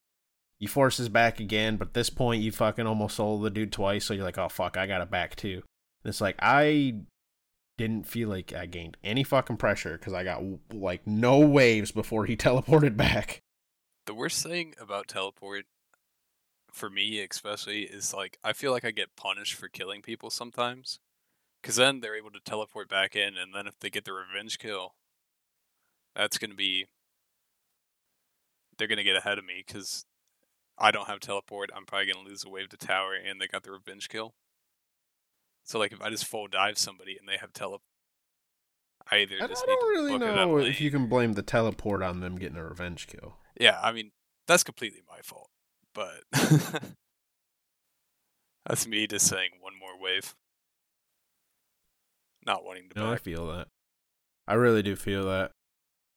you 0.60 0.68
force 0.68 0.98
his 0.98 1.10
back 1.10 1.40
again, 1.40 1.78
but 1.78 1.88
at 1.90 1.94
this 1.94 2.10
point 2.12 2.44
you 2.44 2.52
fucking 2.52 2.86
almost 2.86 3.16
sold 3.16 3.44
the 3.44 3.50
dude 3.50 3.72
twice, 3.72 4.06
so 4.06 4.14
you're 4.14 4.26
like, 4.26 4.38
oh 4.38 4.50
fuck, 4.50 4.78
I 4.78 4.86
got 4.86 5.02
it 5.02 5.10
back 5.10 5.36
too. 5.36 5.64
And 6.04 6.10
it's 6.10 6.22
like 6.22 6.36
I 6.40 6.96
didn't 7.78 8.06
feel 8.06 8.30
like 8.30 8.54
I 8.54 8.68
gained 8.68 8.98
any 9.04 9.24
fucking 9.24 9.58
pressure 9.58 9.98
because 9.98 10.14
I 10.14 10.24
got 10.24 10.44
like 10.72 11.08
no 11.08 11.40
waves 11.40 11.92
before 11.92 12.26
he 12.26 12.36
teleported 12.38 12.96
back. 12.98 13.40
The 14.12 14.16
worst 14.16 14.44
thing 14.44 14.74
about 14.78 15.08
teleport 15.08 15.64
for 16.70 16.90
me 16.90 17.22
especially 17.24 17.84
is 17.84 18.14
like 18.14 18.38
I 18.44 18.52
feel 18.52 18.74
like 18.74 18.84
I 18.84 18.92
get 18.92 19.16
punished 19.16 19.54
for 19.54 19.70
killing 19.70 20.02
people 20.02 20.30
sometimes 20.30 21.00
cuz 21.64 21.78
then 21.78 22.02
they're 22.02 22.18
able 22.18 22.32
to 22.32 22.42
teleport 22.42 22.90
back 22.90 23.16
in 23.16 23.38
and 23.38 23.56
then 23.56 23.68
if 23.68 23.80
they 23.80 23.90
get 23.90 24.04
the 24.04 24.12
revenge 24.12 24.60
kill 24.60 24.96
that's 26.14 26.38
going 26.38 26.50
to 26.50 26.58
be 26.58 26.88
they're 28.78 28.90
going 28.90 28.98
to 28.98 29.04
get 29.06 29.16
ahead 29.16 29.38
of 29.38 29.46
me 29.46 29.64
cuz 29.66 30.06
I 30.78 30.92
don't 30.92 31.08
have 31.08 31.22
teleport 31.22 31.70
I'm 31.74 31.86
probably 31.86 32.12
going 32.12 32.26
to 32.26 32.30
lose 32.30 32.44
a 32.44 32.50
wave 32.50 32.68
to 32.70 32.78
tower 32.78 33.14
and 33.14 33.40
they 33.40 33.48
got 33.48 33.64
the 33.64 33.72
revenge 33.72 34.10
kill 34.10 34.36
so 35.64 35.80
like 35.80 35.94
if 35.94 36.02
I 36.02 36.10
just 36.10 36.26
full 36.26 36.50
dive 36.50 36.78
somebody 36.78 37.18
and 37.18 37.30
they 37.30 37.38
have 37.38 37.54
teleport 37.54 37.88
I 39.10 39.20
either 39.20 39.38
I 39.42 39.48
just 39.48 39.66
don't 39.66 39.70
need 39.70 39.80
to 39.80 40.02
really 40.02 40.18
know 40.18 40.58
if 40.58 40.82
you 40.82 40.92
can 40.92 41.08
blame 41.08 41.32
the 41.32 41.42
teleport 41.42 42.02
on 42.04 42.20
them 42.20 42.38
getting 42.38 42.58
a 42.58 42.66
revenge 42.66 43.08
kill. 43.08 43.38
Yeah, 43.60 43.80
I 43.82 43.92
mean, 43.92 44.12
that's 44.48 44.64
completely 44.64 45.02
my 45.08 45.20
fault. 45.24 45.50
But 45.94 46.24
that's 48.66 48.88
me 48.88 49.08
just 49.08 49.28
saying 49.28 49.52
one 49.60 49.74
more 49.80 50.00
wave. 50.00 50.36
Not 52.46 52.64
wanting 52.64 52.90
to 52.90 53.00
No, 53.00 53.12
I 53.12 53.18
feel 53.18 53.48
that. 53.48 53.68
I 54.48 54.56
really 54.56 54.82
do 54.82 54.96
feel 54.96 55.26
that. 55.26 55.52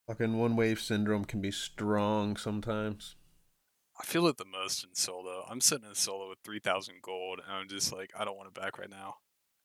Fucking 0.07 0.39
one 0.39 0.57
wave 0.57 0.81
syndrome 0.81 1.25
can 1.25 1.41
be 1.41 1.51
strong 1.51 2.37
sometimes. 2.37 3.17
I 3.99 4.05
feel 4.05 4.27
it 4.27 4.39
the 4.39 4.45
most 4.45 4.85
in 4.85 4.95
solo. 4.95 5.47
I'm 5.49 5.61
sitting 5.61 5.89
in 5.89 5.95
solo 5.95 6.29
with 6.29 6.39
3,000 6.45 6.97
gold, 7.01 7.41
and 7.45 7.55
I'm 7.55 7.69
just 7.69 7.93
like, 7.93 8.11
I 8.19 8.25
don't 8.25 8.37
want 8.37 8.53
to 8.53 8.61
back 8.61 8.79
right 8.79 8.91
now. 8.91 9.17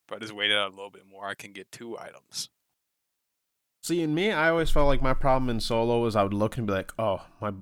If 0.07 0.15
I 0.15 0.19
just 0.19 0.33
wait 0.33 0.51
out 0.51 0.67
a 0.67 0.75
little 0.75 0.91
bit 0.91 1.05
more, 1.09 1.27
I 1.27 1.33
can 1.33 1.51
get 1.51 1.71
two 1.71 1.97
items. 1.97 2.49
See, 3.81 4.01
in 4.01 4.13
me, 4.13 4.31
I 4.31 4.49
always 4.49 4.69
felt 4.69 4.87
like 4.87 5.01
my 5.01 5.13
problem 5.13 5.49
in 5.49 5.59
solo 5.59 6.05
is 6.05 6.15
I 6.15 6.23
would 6.23 6.33
look 6.33 6.57
and 6.57 6.67
be 6.67 6.73
like, 6.73 6.91
"Oh, 6.99 7.25
my 7.41 7.53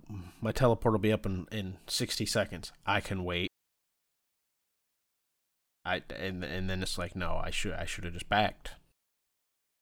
my 0.41 0.51
teleport 0.51 0.93
will 0.93 0.99
be 0.99 1.11
up 1.11 1.25
in 1.25 1.47
in 1.51 1.77
sixty 1.87 2.25
seconds. 2.25 2.71
I 2.85 3.01
can 3.01 3.23
wait." 3.23 3.51
I 5.85 6.01
and 6.19 6.43
and 6.43 6.69
then 6.69 6.83
it's 6.83 6.97
like, 6.97 7.15
no, 7.15 7.39
I 7.41 7.49
should 7.49 7.73
I 7.73 7.85
should 7.85 8.03
have 8.03 8.13
just 8.13 8.29
backed. 8.29 8.71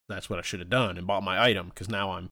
That's 0.07 0.29
what 0.29 0.37
I 0.37 0.43
should 0.43 0.59
have 0.59 0.69
done 0.69 0.97
and 0.97 1.07
bought 1.07 1.23
my 1.23 1.43
item 1.43 1.69
because 1.69 1.89
now 1.89 2.11
I'm 2.11 2.29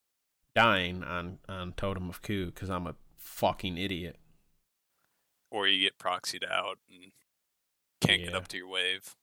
dying 0.55 1.03
on 1.03 1.39
on 1.49 1.73
Totem 1.73 2.09
of 2.09 2.21
Ku 2.21 2.47
because 2.47 2.69
I'm 2.69 2.85
a 2.85 2.95
fucking 3.17 3.77
idiot. 3.77 4.17
Or 5.49 5.67
you 5.67 5.81
get 5.81 5.97
proxied 5.97 6.47
out 6.47 6.77
and 6.89 7.11
can't 7.99 8.23
get 8.23 8.35
up 8.35 8.47
to 8.49 8.57
your 8.57 8.67
wave. 8.67 9.15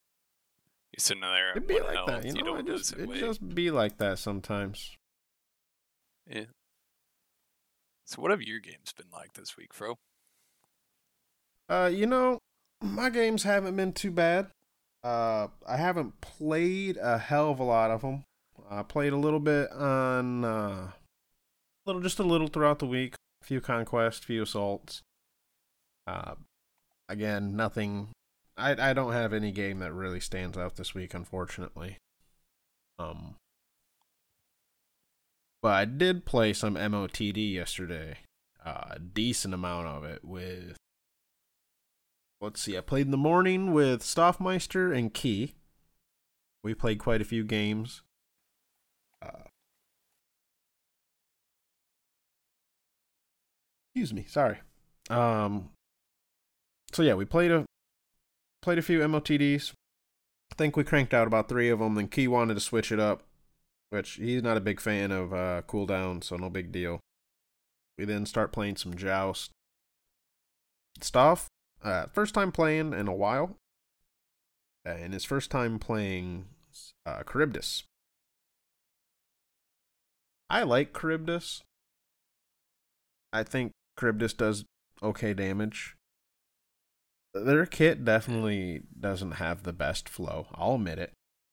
You're 0.92 1.00
sitting 1.00 1.20
there 1.20 1.50
It'd 1.50 1.66
be 1.66 1.80
like 1.80 1.94
health, 1.94 2.06
that, 2.09 2.25
you 2.25 2.32
know. 2.32 2.56
don't 2.56 2.61
It 2.61 2.66
just 2.66 2.92
it 2.94 3.14
just 3.14 3.54
be 3.54 3.70
like 3.70 3.99
that 3.99 4.18
sometimes. 4.18 4.97
Yeah. 6.28 6.44
So 8.04 8.20
what 8.23 8.32
have 8.32 8.42
your 8.42 8.59
games 8.59 8.92
been 8.97 9.06
like 9.12 9.35
this 9.35 9.56
week, 9.56 9.73
Fro? 9.73 9.99
Uh, 11.68 11.90
you 11.92 12.06
know, 12.06 12.38
my 12.82 13.09
games 13.09 13.44
haven't 13.44 13.76
been 13.76 13.92
too 13.92 14.11
bad. 14.11 14.49
Uh, 15.04 15.47
I 15.66 15.76
haven't 15.76 16.20
played 16.20 16.97
a 16.97 17.18
hell 17.18 17.50
of 17.50 17.61
a 17.61 17.64
lot 17.64 17.92
of 17.92 18.02
them. 18.02 18.25
I 18.68 18.82
played 18.82 19.12
a 19.12 19.16
little 19.16 19.40
bit 19.40 19.70
on, 19.73 20.44
uh, 20.44 20.90
little 21.87 22.02
just 22.02 22.18
a 22.18 22.25
little 22.25 22.49
throughout 22.49 22.80
the 22.80 22.87
week. 22.87 23.14
A 23.42 23.44
few 23.44 23.61
conquests, 23.61 24.25
few 24.25 24.42
assaults. 24.42 25.02
Uh, 26.06 26.35
again, 27.09 27.56
nothing. 27.56 28.09
I 28.61 28.90
I 28.90 28.93
don't 28.93 29.12
have 29.12 29.33
any 29.33 29.52
game 29.52 29.79
that 29.81 29.93
really 29.93 30.21
stands 30.21 30.57
out 30.57 30.76
this 30.76 30.95
week, 30.95 31.14
unfortunately. 31.14 31.97
Um, 32.99 33.37
but 35.62 35.73
I 35.73 35.85
did 35.85 36.25
play 36.25 36.52
some 36.52 36.75
MOTD 36.75 37.55
yesterday. 37.55 38.19
Uh, 38.64 38.85
a 38.90 38.99
decent 38.99 39.55
amount 39.55 39.87
of 39.87 40.05
it 40.05 40.23
with 40.23 40.76
let's 42.40 42.61
see, 42.61 42.76
I 42.76 42.81
played 42.81 43.07
in 43.07 43.11
the 43.11 43.17
morning 43.17 43.73
with 43.73 44.02
Stoffmeister 44.02 44.97
and 44.97 45.12
Key. 45.12 45.55
We 46.62 46.75
played 46.75 46.99
quite 46.99 47.21
a 47.21 47.25
few 47.25 47.45
games. 47.45 48.02
Uh, 49.23 49.49
excuse 53.88 54.12
me, 54.12 54.25
sorry. 54.29 54.59
Um, 55.09 55.71
so 56.93 57.02
yeah, 57.02 57.14
we 57.14 57.25
played 57.25 57.50
a 57.50 57.64
played 58.62 58.79
a 58.79 58.83
few 58.83 59.00
MOTDs. 59.00 59.73
I 60.52 60.55
think 60.57 60.76
we 60.76 60.85
cranked 60.85 61.14
out 61.14 61.26
about 61.26 61.49
three 61.49 61.69
of 61.69 61.79
them. 61.79 61.95
Then 61.95 62.09
Key 62.09 62.29
wanted 62.29 62.55
to 62.55 62.61
switch 62.61 62.90
it 62.90 62.99
up, 63.00 63.23
which 63.90 64.12
he's 64.12 64.43
not 64.43 64.57
a 64.57 64.61
big 64.61 64.81
fan 64.81 65.11
of 65.12 65.33
uh, 65.33 65.62
cooldown, 65.69 66.23
so 66.23 66.37
no 66.37 66.50
big 66.50 66.73
deal. 66.73 67.00
We 67.99 68.05
then 68.05 68.26
start 68.26 68.52
playing 68.52 68.76
some 68.76 68.95
Joust. 68.95 69.50
stuff. 71.00 71.49
uh, 71.83 72.07
first 72.12 72.35
time 72.35 72.52
playing 72.52 72.93
in 72.93 73.09
a 73.09 73.14
while, 73.14 73.57
and 74.85 75.12
his 75.14 75.25
first 75.25 75.50
time 75.50 75.79
playing 75.79 76.47
uh, 77.07 77.23
Charybdis. 77.31 77.85
I 80.49 80.62
like 80.62 80.99
Charybdis. 80.99 81.62
I 83.33 83.45
think 83.45 83.73
Charybdis 83.99 84.33
does 84.33 84.64
okay 85.02 85.33
damage. 85.33 85.95
Their 87.32 87.66
kit 87.66 88.04
definitely 88.04 88.82
doesn't 88.99 89.32
have 89.32 89.62
the 89.62 89.72
best 89.72 90.08
flow. 90.08 90.49
I'll 90.54 90.75
admit 90.75 90.99
it. 90.99 91.12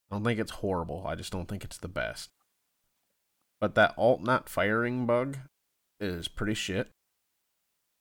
I 0.09 0.15
don't 0.15 0.23
think 0.23 0.39
it's 0.39 0.51
horrible. 0.51 1.05
I 1.05 1.15
just 1.15 1.31
don't 1.31 1.47
think 1.47 1.63
it's 1.63 1.77
the 1.77 1.87
best. 1.87 2.29
But 3.59 3.75
that 3.75 3.93
alt 3.97 4.21
not 4.23 4.49
firing 4.49 5.05
bug 5.05 5.37
is 5.99 6.27
pretty 6.27 6.53
shit. 6.53 6.89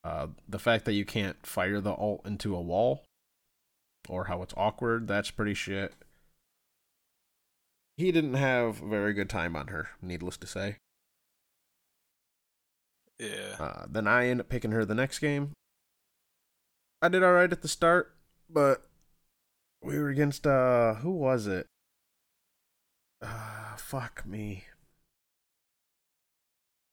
Uh, 0.04 0.28
the 0.48 0.58
fact 0.58 0.84
that 0.84 0.92
you 0.92 1.04
can't 1.04 1.44
fire 1.44 1.80
the 1.80 1.92
alt 1.92 2.24
into 2.24 2.54
a 2.54 2.60
wall, 2.60 3.04
or 4.08 4.26
how 4.26 4.42
it's 4.42 4.54
awkward, 4.56 5.08
that's 5.08 5.30
pretty 5.30 5.54
shit. 5.54 5.94
He 7.96 8.12
didn't 8.12 8.34
have 8.34 8.82
a 8.82 8.86
very 8.86 9.12
good 9.14 9.28
time 9.28 9.56
on 9.56 9.68
her, 9.68 9.88
needless 10.00 10.36
to 10.38 10.46
say. 10.46 10.76
Yeah. 13.18 13.56
Uh, 13.58 13.86
then 13.88 14.06
I 14.06 14.28
end 14.28 14.40
up 14.40 14.48
picking 14.48 14.72
her 14.72 14.84
the 14.84 14.94
next 14.94 15.18
game. 15.18 15.52
I 17.02 17.08
did 17.08 17.22
alright 17.22 17.52
at 17.52 17.62
the 17.62 17.68
start, 17.68 18.14
but 18.48 18.88
we 19.82 19.98
were 19.98 20.08
against 20.08 20.46
uh 20.46 20.94
who 20.94 21.10
was 21.10 21.46
it? 21.46 21.66
Uh, 23.22 23.76
fuck 23.76 24.26
me. 24.26 24.64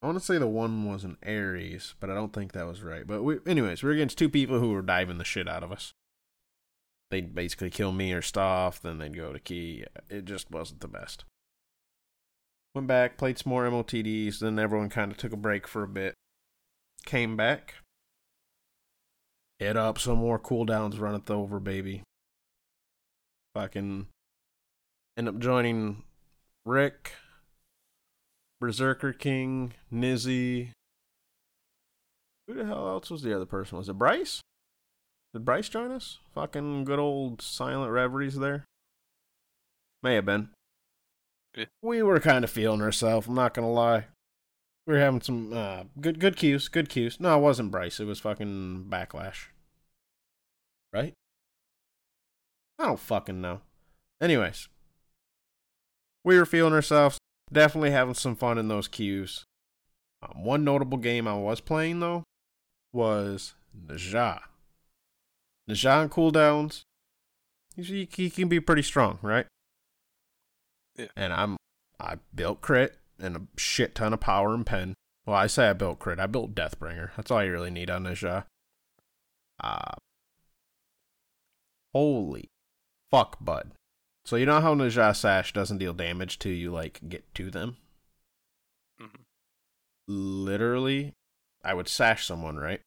I 0.02 0.06
want 0.06 0.18
to 0.20 0.24
say 0.24 0.38
the 0.38 0.48
one 0.48 0.86
was 0.86 1.06
an 1.06 1.18
Ares, 1.26 1.96
but 2.00 2.10
I 2.10 2.14
don't 2.14 2.34
think 2.34 2.52
that 2.52 2.68
was 2.68 2.84
right. 2.84 3.08
But 3.08 3.24
we, 3.24 3.38
anyways, 3.48 3.84
we're 3.84 3.92
against 3.92 4.18
two 4.18 4.30
people 4.30 4.60
who 4.60 4.72
were 4.72 4.82
diving 4.82 5.18
the 5.18 5.24
shit 5.24 5.48
out 5.48 5.64
of 5.64 5.72
us. 5.72 5.94
They'd 7.10 7.34
basically 7.34 7.70
kill 7.70 7.94
me 7.94 8.12
or 8.12 8.22
Stoff, 8.22 8.82
then 8.82 8.98
they'd 8.98 9.16
go 9.16 9.32
to 9.32 9.40
Key. 9.40 9.86
It 10.10 10.26
just 10.26 10.52
wasn't 10.52 10.82
the 10.82 10.88
best. 10.90 11.24
Went 12.76 12.88
back, 12.88 13.18
played 13.18 13.38
some 13.38 13.52
more 13.52 13.70
MOTDs, 13.70 14.40
then 14.40 14.60
everyone 14.60 14.90
kind 14.90 15.12
of 15.12 15.18
took 15.18 15.32
a 15.32 15.38
break 15.38 15.68
for 15.68 15.84
a 15.84 15.88
bit. 15.88 16.16
Came 17.06 17.38
back. 17.38 17.76
Hit 19.64 19.78
up 19.78 19.98
some 19.98 20.18
more 20.18 20.38
cooldowns, 20.38 21.00
run 21.00 21.16
it 21.16 21.32
over, 21.32 21.58
baby. 21.58 22.04
Fucking 23.56 24.08
end 25.16 25.30
up 25.30 25.40
joining 25.40 26.04
Rick, 26.66 27.14
Berserker 28.60 29.14
King, 29.14 29.72
Nizzy. 29.90 30.72
Who 32.46 32.56
the 32.56 32.66
hell 32.66 32.90
else 32.90 33.10
was 33.10 33.22
the 33.22 33.34
other 33.34 33.46
person? 33.46 33.78
Was 33.78 33.88
it 33.88 33.98
Bryce? 33.98 34.42
Did 35.34 35.46
Bryce 35.46 35.70
join 35.70 35.92
us? 35.92 36.20
Fucking 36.36 36.84
good 36.84 37.00
old 37.00 37.42
Silent 37.42 37.90
Reveries 37.90 38.36
there. 38.36 38.66
May 40.02 40.16
have 40.16 40.26
been. 40.26 40.50
Yeah. 41.56 41.66
We 41.82 42.04
were 42.04 42.20
kind 42.20 42.44
of 42.44 42.52
feeling 42.52 42.82
ourselves. 42.82 43.28
I'm 43.28 43.36
not 43.36 43.54
gonna 43.54 43.72
lie. 43.72 44.08
We 44.86 44.96
were 44.96 45.00
having 45.00 45.22
some 45.22 45.54
uh, 45.54 45.84
good 46.02 46.20
good 46.20 46.36
cues, 46.36 46.68
good 46.68 46.90
cues. 46.90 47.18
No, 47.18 47.38
it 47.38 47.42
wasn't 47.42 47.72
Bryce. 47.72 48.02
It 48.02 48.08
was 48.08 48.20
fucking 48.20 48.88
Backlash. 48.90 49.46
Right? 50.94 51.16
I 52.84 52.88
don't 52.88 53.00
fucking 53.00 53.40
know. 53.40 53.62
Anyways, 54.22 54.68
we 56.26 56.38
were 56.38 56.46
feeling 56.46 56.74
ourselves. 56.74 57.18
Definitely 57.52 57.92
having 57.92 58.14
some 58.14 58.36
fun 58.36 58.58
in 58.58 58.68
those 58.68 58.90
queues. 58.90 59.46
Um, 60.22 60.44
one 60.44 60.66
notable 60.66 60.98
game 60.98 61.26
I 61.26 61.36
was 61.36 61.62
playing 61.62 62.02
though 62.02 62.24
was 62.92 63.56
Ne 63.74 63.96
Zha. 63.96 64.42
Naja 65.70 66.02
on 66.02 66.10
cooldowns. 66.10 66.82
He, 67.78 68.10
he 68.14 68.30
can 68.30 68.50
be 68.50 68.60
pretty 68.60 68.82
strong, 68.82 69.18
right? 69.22 69.46
Yeah. 70.98 71.08
And 71.16 71.32
I'm 71.32 71.56
I 72.02 72.16
built 72.36 72.60
crit 72.60 72.98
and 73.18 73.38
a 73.38 73.42
shit 73.58 73.96
ton 73.96 74.14
of 74.14 74.20
power 74.20 74.54
and 74.54 74.66
pen. 74.66 74.94
Well, 75.26 75.38
I 75.38 75.48
say 75.48 75.70
I 75.70 75.74
built 75.74 76.00
crit. 76.00 76.20
I 76.20 76.26
built 76.26 76.54
Deathbringer. 76.54 77.12
That's 77.16 77.32
all 77.32 77.46
you 77.46 77.52
really 77.54 77.72
need 77.72 77.90
on 77.90 78.04
Ne 78.04 78.14
Zha. 78.14 78.44
Uh, 79.64 79.94
holy 81.94 82.50
fuck, 83.14 83.38
bud. 83.40 83.72
So 84.26 84.38
you 84.38 84.48
know 84.48 84.60
how 84.60 84.74
Ne 84.74 84.90
Zha 84.90 85.14
Sash 85.14 85.54
doesn't 85.54 85.78
deal 85.78 85.94
damage 85.94 86.40
till 86.40 86.54
you 86.54 86.72
like 86.72 87.00
get 87.08 87.32
to 87.36 87.52
them? 87.52 87.78
Mhm. 89.00 89.20
Literally, 90.08 91.14
I 91.64 91.76
would 91.76 91.88
sash 91.88 92.26
someone, 92.26 92.58
right? 92.58 92.82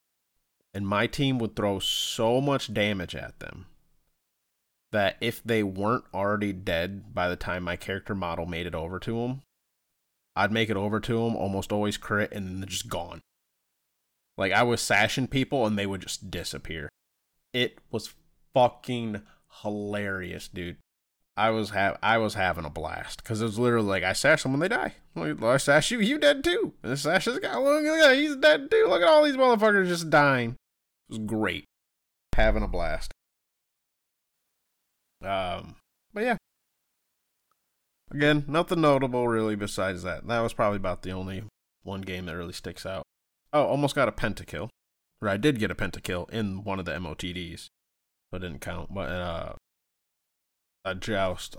And 0.75 0.87
my 0.89 1.07
team 1.07 1.39
would 1.39 1.55
throw 1.55 1.79
so 1.79 2.41
much 2.41 2.75
damage 2.75 3.15
at 3.15 3.39
them 3.39 3.67
that 4.91 5.17
if 5.21 5.43
they 5.45 5.63
weren't 5.63 6.05
already 6.13 6.53
dead 6.53 7.15
by 7.15 7.29
the 7.29 7.37
time 7.37 7.63
my 7.63 7.77
character 7.77 8.15
model 8.15 8.47
made 8.47 8.67
it 8.67 8.75
over 8.75 8.99
to 8.99 9.21
them, 9.21 9.43
I'd 10.35 10.53
make 10.53 10.71
it 10.71 10.77
over 10.77 10.99
to 11.01 11.13
them, 11.25 11.37
almost 11.37 11.71
always 11.71 11.97
crit, 11.97 12.33
and 12.33 12.47
then 12.47 12.61
they're 12.61 12.69
just 12.69 12.89
gone. 12.89 13.21
Like 14.37 14.53
I 14.53 14.65
was 14.65 14.81
sashing 14.81 15.29
people 15.29 15.67
and 15.67 15.79
they 15.79 15.87
would 15.87 16.03
just 16.03 16.31
disappear. 16.31 16.89
It 17.53 17.79
was 17.91 18.15
fucking 18.53 19.23
hilarious, 19.63 20.49
dude. 20.49 20.77
I 21.37 21.51
was 21.51 21.71
ha- 21.71 21.99
I 22.03 22.17
was 22.19 22.35
having 22.35 22.65
a 22.65 22.71
blast 22.71 23.23
because 23.23 23.43
it 23.43 23.45
was 23.45 23.59
literally 23.59 23.89
like 23.89 24.03
I 24.03 24.15
sash 24.15 24.43
someone, 24.43 24.61
they 24.61 24.69
die. 24.69 24.95
Like, 25.15 25.43
I 25.43 25.59
sash 25.59 25.91
you, 25.91 26.01
you 26.01 26.19
dead 26.19 26.43
too. 26.43 26.73
And 26.83 26.93
I 26.93 26.95
sash 26.95 27.27
this 27.27 27.39
guy, 27.39 27.57
look 27.59 27.85
at 27.85 28.09
that, 28.09 28.17
he's 28.17 28.37
dead 28.37 28.71
too. 28.71 28.87
Look 28.89 29.03
at 29.03 29.09
all 29.09 29.25
these 29.25 29.37
motherfuckers 29.37 29.89
just 29.89 30.09
dying. 30.09 30.51
It 30.51 31.11
was 31.11 31.19
great, 31.19 31.65
having 32.35 32.63
a 32.63 32.69
blast. 32.69 33.13
Um, 35.23 35.77
but 36.13 36.25
yeah. 36.25 36.37
Again, 38.11 38.45
nothing 38.47 38.81
notable 38.81 39.29
really 39.29 39.57
besides 39.57 40.03
that. 40.05 40.27
That 40.27 40.41
was 40.41 40.53
probably 40.53 40.77
about 40.77 41.03
the 41.03 41.11
only 41.11 41.45
one 41.83 42.03
game 42.03 42.27
that 42.27 42.37
really 42.37 42.53
sticks 42.53 42.87
out. 42.87 43.03
Oh, 43.53 43.65
almost 43.65 43.95
got 43.95 44.09
a 44.09 44.13
pentakill. 44.13 44.69
Or 45.21 45.29
I 45.29 45.37
did 45.39 45.59
get 45.59 45.71
a 45.71 45.75
pentakill 45.75 46.29
in 46.31 46.63
one 46.63 46.79
of 46.79 46.85
the 46.85 46.93
MOTDs, 46.93 47.69
it 48.33 48.39
didn't 48.41 48.61
count. 48.61 48.93
But 48.93 49.11
uh, 49.11 49.53
a 50.85 50.95
joust. 50.95 51.57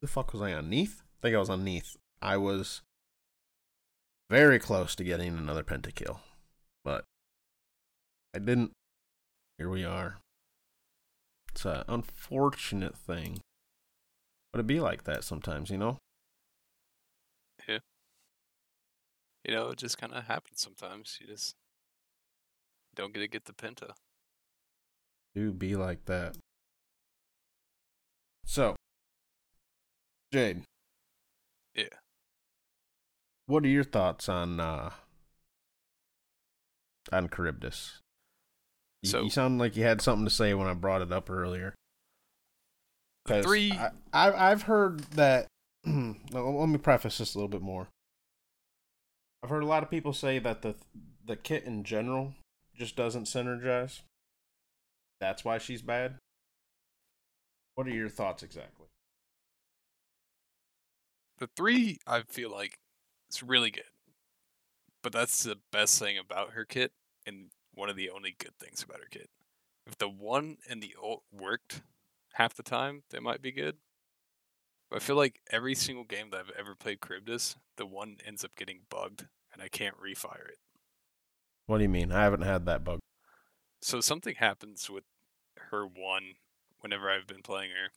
The 0.00 0.06
fuck 0.06 0.32
was 0.32 0.42
I 0.42 0.52
on? 0.52 0.68
Neith? 0.68 1.02
I 1.02 1.22
think 1.22 1.36
I 1.36 1.38
was 1.38 1.50
on 1.50 1.64
Neith. 1.64 1.96
I 2.20 2.36
was 2.36 2.82
very 4.30 4.58
close 4.58 4.94
to 4.96 5.04
getting 5.04 5.36
another 5.36 5.62
pentakill, 5.62 6.18
but 6.84 7.04
I 8.34 8.38
didn't. 8.38 8.72
Here 9.58 9.68
we 9.68 9.84
are. 9.84 10.18
It's 11.50 11.64
an 11.64 11.84
unfortunate 11.86 12.96
thing. 12.96 13.40
But 14.52 14.60
it 14.60 14.66
be 14.66 14.80
like 14.80 15.04
that 15.04 15.24
sometimes, 15.24 15.70
you 15.70 15.78
know? 15.78 15.98
Yeah. 17.68 17.78
You 19.44 19.54
know, 19.54 19.70
it 19.70 19.78
just 19.78 19.98
kind 19.98 20.12
of 20.12 20.24
happens 20.24 20.60
sometimes. 20.60 21.18
You 21.20 21.26
just 21.26 21.54
don't 22.94 23.12
get 23.12 23.20
to 23.20 23.28
get 23.28 23.44
the 23.44 23.52
Penta. 23.52 23.92
Do 25.34 25.52
be 25.52 25.76
like 25.76 26.04
that. 26.06 26.36
So, 28.44 28.76
Jade. 30.32 30.62
Yeah. 31.74 31.84
What 33.46 33.64
are 33.64 33.68
your 33.68 33.84
thoughts 33.84 34.28
on 34.28 34.60
uh 34.60 34.90
on 37.10 37.28
Charybdis? 37.28 37.98
You, 39.02 39.08
So- 39.10 39.22
you 39.22 39.30
sound 39.30 39.58
like 39.58 39.76
you 39.76 39.84
had 39.84 40.00
something 40.00 40.24
to 40.26 40.30
say 40.30 40.54
when 40.54 40.66
I 40.66 40.74
brought 40.74 41.02
it 41.02 41.12
up 41.12 41.30
earlier. 41.30 41.74
Three, 43.26 43.70
I, 43.72 43.90
I 44.12 44.50
I've 44.50 44.62
heard 44.62 45.00
that. 45.12 45.46
let 45.86 46.68
me 46.68 46.78
preface 46.78 47.18
this 47.18 47.34
a 47.34 47.38
little 47.38 47.48
bit 47.48 47.62
more. 47.62 47.88
I've 49.42 49.50
heard 49.50 49.62
a 49.62 49.66
lot 49.66 49.82
of 49.84 49.90
people 49.90 50.12
say 50.12 50.38
that 50.40 50.62
the 50.62 50.74
the 51.24 51.36
kit 51.36 51.64
in 51.64 51.84
general 51.84 52.34
just 52.76 52.96
doesn't 52.96 53.24
synergize. 53.24 54.00
That's 55.22 55.44
why 55.44 55.58
she's 55.58 55.82
bad. 55.82 56.18
What 57.76 57.86
are 57.86 57.90
your 57.90 58.08
thoughts 58.08 58.42
exactly? 58.42 58.88
the 61.38 61.48
three, 61.56 61.98
I 62.06 62.22
feel 62.22 62.50
like 62.50 62.78
it's 63.28 63.42
really 63.42 63.70
good. 63.70 63.90
But 65.02 65.12
that's 65.12 65.42
the 65.42 65.58
best 65.72 65.98
thing 65.98 66.16
about 66.16 66.52
her 66.52 66.64
kit, 66.64 66.92
and 67.26 67.50
one 67.74 67.88
of 67.88 67.96
the 67.96 68.10
only 68.10 68.36
good 68.38 68.56
things 68.60 68.82
about 68.82 68.98
her 68.98 69.08
kit. 69.10 69.28
If 69.86 69.98
the 69.98 70.08
one 70.08 70.58
and 70.70 70.80
the 70.80 70.94
ult 71.02 71.24
worked 71.32 71.82
half 72.34 72.54
the 72.54 72.62
time, 72.62 73.02
they 73.10 73.18
might 73.18 73.42
be 73.42 73.50
good. 73.50 73.76
But 74.88 74.96
I 74.96 75.04
feel 75.04 75.16
like 75.16 75.40
every 75.50 75.74
single 75.74 76.04
game 76.04 76.30
that 76.30 76.38
I've 76.38 76.52
ever 76.56 76.76
played 76.76 76.98
Charybdis, 77.04 77.56
the 77.76 77.86
one 77.86 78.18
ends 78.24 78.44
up 78.44 78.54
getting 78.56 78.82
bugged, 78.88 79.26
and 79.52 79.60
I 79.60 79.68
can't 79.68 80.00
refire 80.00 80.48
it. 80.48 80.58
What 81.66 81.78
do 81.78 81.82
you 81.82 81.88
mean? 81.88 82.12
I 82.12 82.22
haven't 82.22 82.42
had 82.42 82.66
that 82.66 82.84
bug. 82.84 83.01
So 83.82 84.00
something 84.00 84.36
happens 84.36 84.88
with 84.88 85.04
her 85.70 85.84
one 85.84 86.34
whenever 86.80 87.10
I've 87.10 87.26
been 87.26 87.42
playing 87.42 87.70
her, 87.70 87.90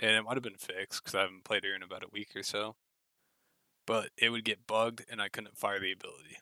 and 0.00 0.16
it 0.16 0.22
might 0.22 0.34
have 0.34 0.42
been 0.42 0.54
fixed 0.56 1.02
because 1.02 1.14
I 1.14 1.22
haven't 1.22 1.44
played 1.44 1.64
her 1.64 1.74
in 1.74 1.82
about 1.82 2.04
a 2.04 2.08
week 2.12 2.30
or 2.36 2.42
so. 2.42 2.76
But 3.86 4.10
it 4.16 4.30
would 4.30 4.44
get 4.44 4.66
bugged, 4.66 5.04
and 5.10 5.20
I 5.20 5.28
couldn't 5.28 5.58
fire 5.58 5.80
the 5.80 5.92
ability. 5.92 6.38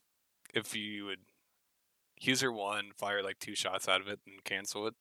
If 0.55 0.77
you 0.77 1.07
would 1.07 1.21
use 2.21 2.41
her 2.43 2.53
one, 2.53 2.91
fire 2.97 3.23
like 3.23 3.39
two 3.39 3.55
shots 3.55 3.89
out 3.89 4.01
of 4.01 4.09
it, 4.09 4.21
and 4.27 4.45
cancel 4.45 4.87
it. 4.87 4.95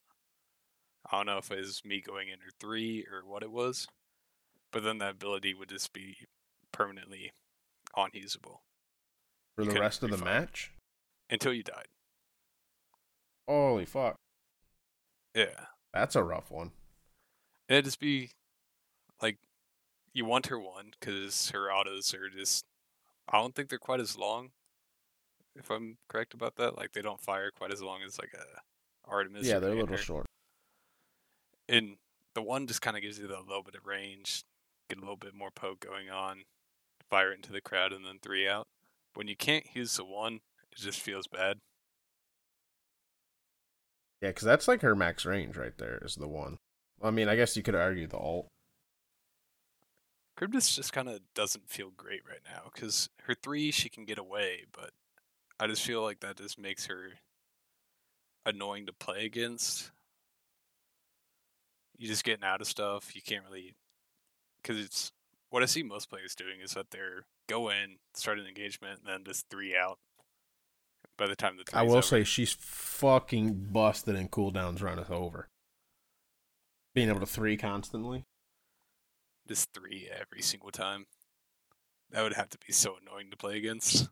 I 1.11 1.17
don't 1.17 1.25
know 1.25 1.37
if 1.37 1.51
it 1.51 1.57
was 1.59 1.81
me 1.83 2.01
going 2.01 2.29
in 2.29 2.39
her 2.39 2.51
three 2.59 3.05
or 3.11 3.29
what 3.29 3.43
it 3.43 3.51
was, 3.51 3.87
but 4.71 4.83
then 4.83 4.97
that 4.99 5.11
ability 5.11 5.53
would 5.53 5.69
just 5.69 5.91
be 5.91 6.15
permanently 6.71 7.31
unusable 7.95 8.61
For 9.55 9.63
You 9.63 9.71
the 9.71 9.79
rest 9.81 10.03
of 10.03 10.09
the 10.09 10.17
match? 10.23 10.71
until 11.29 11.53
you 11.53 11.63
died. 11.63 11.87
Holy 13.47 13.85
fuck. 13.85 14.15
Yeah. 15.35 15.65
That's 15.93 16.15
a 16.15 16.23
rough 16.23 16.49
one. 16.51 16.71
It'd 17.69 17.85
just 17.85 17.99
be 17.99 18.31
like 19.21 19.37
you 20.13 20.25
want 20.25 20.47
her 20.47 20.59
one 20.59 20.91
because 20.99 21.51
her 21.51 21.71
autos 21.71 22.13
are 22.13 22.29
just. 22.29 22.65
I 23.29 23.39
don't 23.39 23.55
think 23.55 23.69
they're 23.69 23.79
quite 23.79 23.99
as 23.99 24.17
long. 24.17 24.49
If 25.55 25.69
I'm 25.69 25.97
correct 26.09 26.33
about 26.33 26.55
that, 26.55 26.77
like 26.77 26.93
they 26.93 27.01
don't 27.01 27.21
fire 27.21 27.51
quite 27.55 27.71
as 27.71 27.81
long 27.81 28.01
as 28.05 28.17
like 28.17 28.33
a 28.33 28.61
Artemis. 29.05 29.45
yeah, 29.45 29.59
they're 29.59 29.73
a 29.73 29.79
little 29.79 29.97
short. 29.97 30.25
And 31.69 31.97
the 32.33 32.41
one 32.41 32.67
just 32.67 32.81
kind 32.81 32.97
of 32.97 33.03
gives 33.03 33.19
you 33.19 33.27
the 33.27 33.39
little 33.39 33.63
bit 33.63 33.75
of 33.75 33.85
range, 33.85 34.43
get 34.89 34.97
a 34.97 35.01
little 35.01 35.15
bit 35.15 35.33
more 35.33 35.51
poke 35.51 35.79
going 35.79 36.09
on, 36.09 36.43
fire 37.09 37.31
into 37.31 37.51
the 37.51 37.61
crowd, 37.61 37.93
and 37.93 38.05
then 38.05 38.19
three 38.21 38.47
out. 38.47 38.67
When 39.13 39.27
you 39.27 39.35
can't 39.35 39.65
use 39.73 39.95
the 39.95 40.05
one, 40.05 40.41
it 40.71 40.77
just 40.77 40.99
feels 40.99 41.27
bad. 41.27 41.59
Yeah, 44.23 44.29
because 44.29 44.45
that's 44.45 44.69
like 44.69 44.81
her 44.83 44.95
max 44.95 45.25
range 45.25 45.57
right 45.57 45.77
there 45.77 46.01
is 46.01 46.15
the 46.15 46.29
one. 46.29 46.57
I 47.01 47.11
mean, 47.11 47.27
I 47.27 47.35
guess 47.35 47.57
you 47.57 47.61
could 47.61 47.75
argue 47.75 48.07
the 48.07 48.17
ult. 48.17 48.47
Charybdis 50.39 50.77
just 50.77 50.93
kind 50.93 51.09
of 51.09 51.19
doesn't 51.35 51.67
feel 51.67 51.89
great 51.89 52.21
right 52.25 52.39
now 52.45 52.71
because 52.73 53.09
her 53.23 53.35
three 53.35 53.69
she 53.71 53.89
can 53.89 54.05
get 54.05 54.17
away, 54.17 54.63
but 54.71 54.91
I 55.59 55.67
just 55.67 55.83
feel 55.83 56.03
like 56.03 56.21
that 56.21 56.37
just 56.37 56.57
makes 56.57 56.85
her 56.85 57.09
annoying 58.45 58.85
to 58.85 58.93
play 58.93 59.25
against. 59.25 59.91
You 61.97 62.07
just 62.07 62.23
getting 62.23 62.45
out 62.45 62.61
of 62.61 62.67
stuff. 62.67 63.17
You 63.17 63.21
can't 63.21 63.43
really 63.43 63.73
because 64.61 64.79
it's 64.79 65.11
what 65.49 65.63
I 65.63 65.65
see 65.65 65.83
most 65.83 66.09
players 66.09 66.33
doing 66.33 66.61
is 66.63 66.75
that 66.75 66.91
they're 66.91 67.25
go 67.49 67.67
in, 67.67 67.97
start 68.13 68.39
an 68.39 68.47
engagement, 68.47 69.01
and 69.01 69.13
then 69.13 69.25
just 69.25 69.49
three 69.49 69.75
out. 69.75 69.99
By 71.17 71.27
the 71.27 71.35
time 71.35 71.57
the 71.57 71.77
I 71.77 71.83
will 71.83 71.93
over. 71.93 72.01
say 72.01 72.23
she's 72.23 72.53
fucking 72.53 73.67
busted 73.71 74.15
in 74.15 74.29
cooldowns 74.29 74.81
run 74.81 74.97
us 74.99 75.09
over. 75.09 75.47
Being 76.95 77.09
able 77.09 77.19
to 77.21 77.25
three 77.25 77.57
constantly. 77.57 78.25
just 79.47 79.69
three 79.73 80.09
every 80.11 80.41
single 80.41 80.71
time. 80.71 81.05
That 82.11 82.21
would 82.23 82.33
have 82.33 82.49
to 82.49 82.57
be 82.65 82.71
so 82.73 82.95
annoying 83.01 83.31
to 83.31 83.37
play 83.37 83.57
against. 83.57 84.09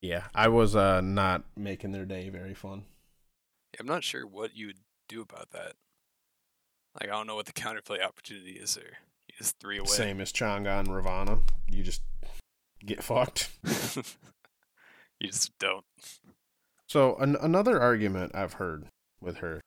Yeah, 0.00 0.24
I 0.34 0.48
was 0.48 0.76
uh 0.76 1.00
not 1.00 1.44
making 1.56 1.92
their 1.92 2.04
day 2.04 2.28
very 2.28 2.54
fun. 2.54 2.84
Yeah, 3.72 3.78
I'm 3.80 3.86
not 3.86 4.04
sure 4.04 4.26
what 4.26 4.56
you 4.56 4.66
would 4.68 4.80
do 5.08 5.22
about 5.22 5.50
that. 5.52 5.74
Like 7.00 7.08
I 7.10 7.12
don't 7.12 7.26
know 7.26 7.36
what 7.36 7.46
the 7.46 7.52
counterplay 7.52 8.04
opportunity 8.04 8.52
is 8.52 8.74
there. 8.74 8.98
You 9.28 9.34
just 9.38 9.58
three 9.58 9.78
away. 9.78 9.86
Same 9.88 10.20
as 10.20 10.32
Chang'e 10.32 10.66
and 10.80 10.94
Ravana. 10.94 11.38
You 11.70 11.82
just 11.82 12.02
get 12.84 13.02
fucked. 13.02 13.48
you 15.24 15.30
just 15.30 15.52
don't. 15.58 15.84
So 16.88 17.16
an- 17.16 17.36
another 17.40 17.80
argument 17.80 18.34
I've 18.34 18.54
heard 18.54 18.86
with 19.20 19.38
her 19.38 19.60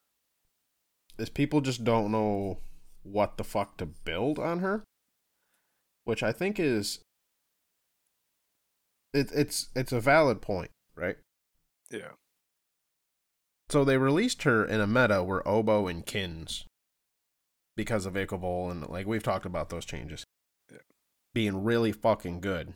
is 1.18 1.30
people 1.30 1.62
just 1.62 1.84
don't 1.84 2.12
know 2.12 2.60
what 3.04 3.38
the 3.38 3.44
fuck 3.44 3.78
to 3.78 3.86
build 3.86 4.38
on 4.40 4.60
her, 4.60 4.84
which 6.04 6.22
I 6.24 6.32
think 6.32 6.60
is 6.60 7.00
it, 9.14 9.30
it's 9.34 9.70
it's 9.76 9.92
a 9.92 10.00
valid 10.00 10.42
point, 10.42 10.72
right? 10.96 11.18
Yeah. 11.90 12.12
So 13.70 13.84
they 13.84 13.98
released 13.98 14.44
her 14.44 14.64
in 14.66 14.80
a 14.80 14.88
meta 14.88 15.24
where 15.24 15.46
Oboe 15.48 15.88
and 15.88 16.06
Qin's, 16.06 16.66
because 17.76 18.06
of 18.06 18.14
Ichaival 18.14 18.72
and 18.72 18.88
like 18.88 19.08
we've 19.08 19.24
talked 19.24 19.46
about 19.46 19.70
those 19.70 19.86
changes, 19.86 20.24
Yeah. 20.72 20.78
being 21.34 21.64
really 21.64 21.92
fucking 21.92 22.40
good. 22.42 22.74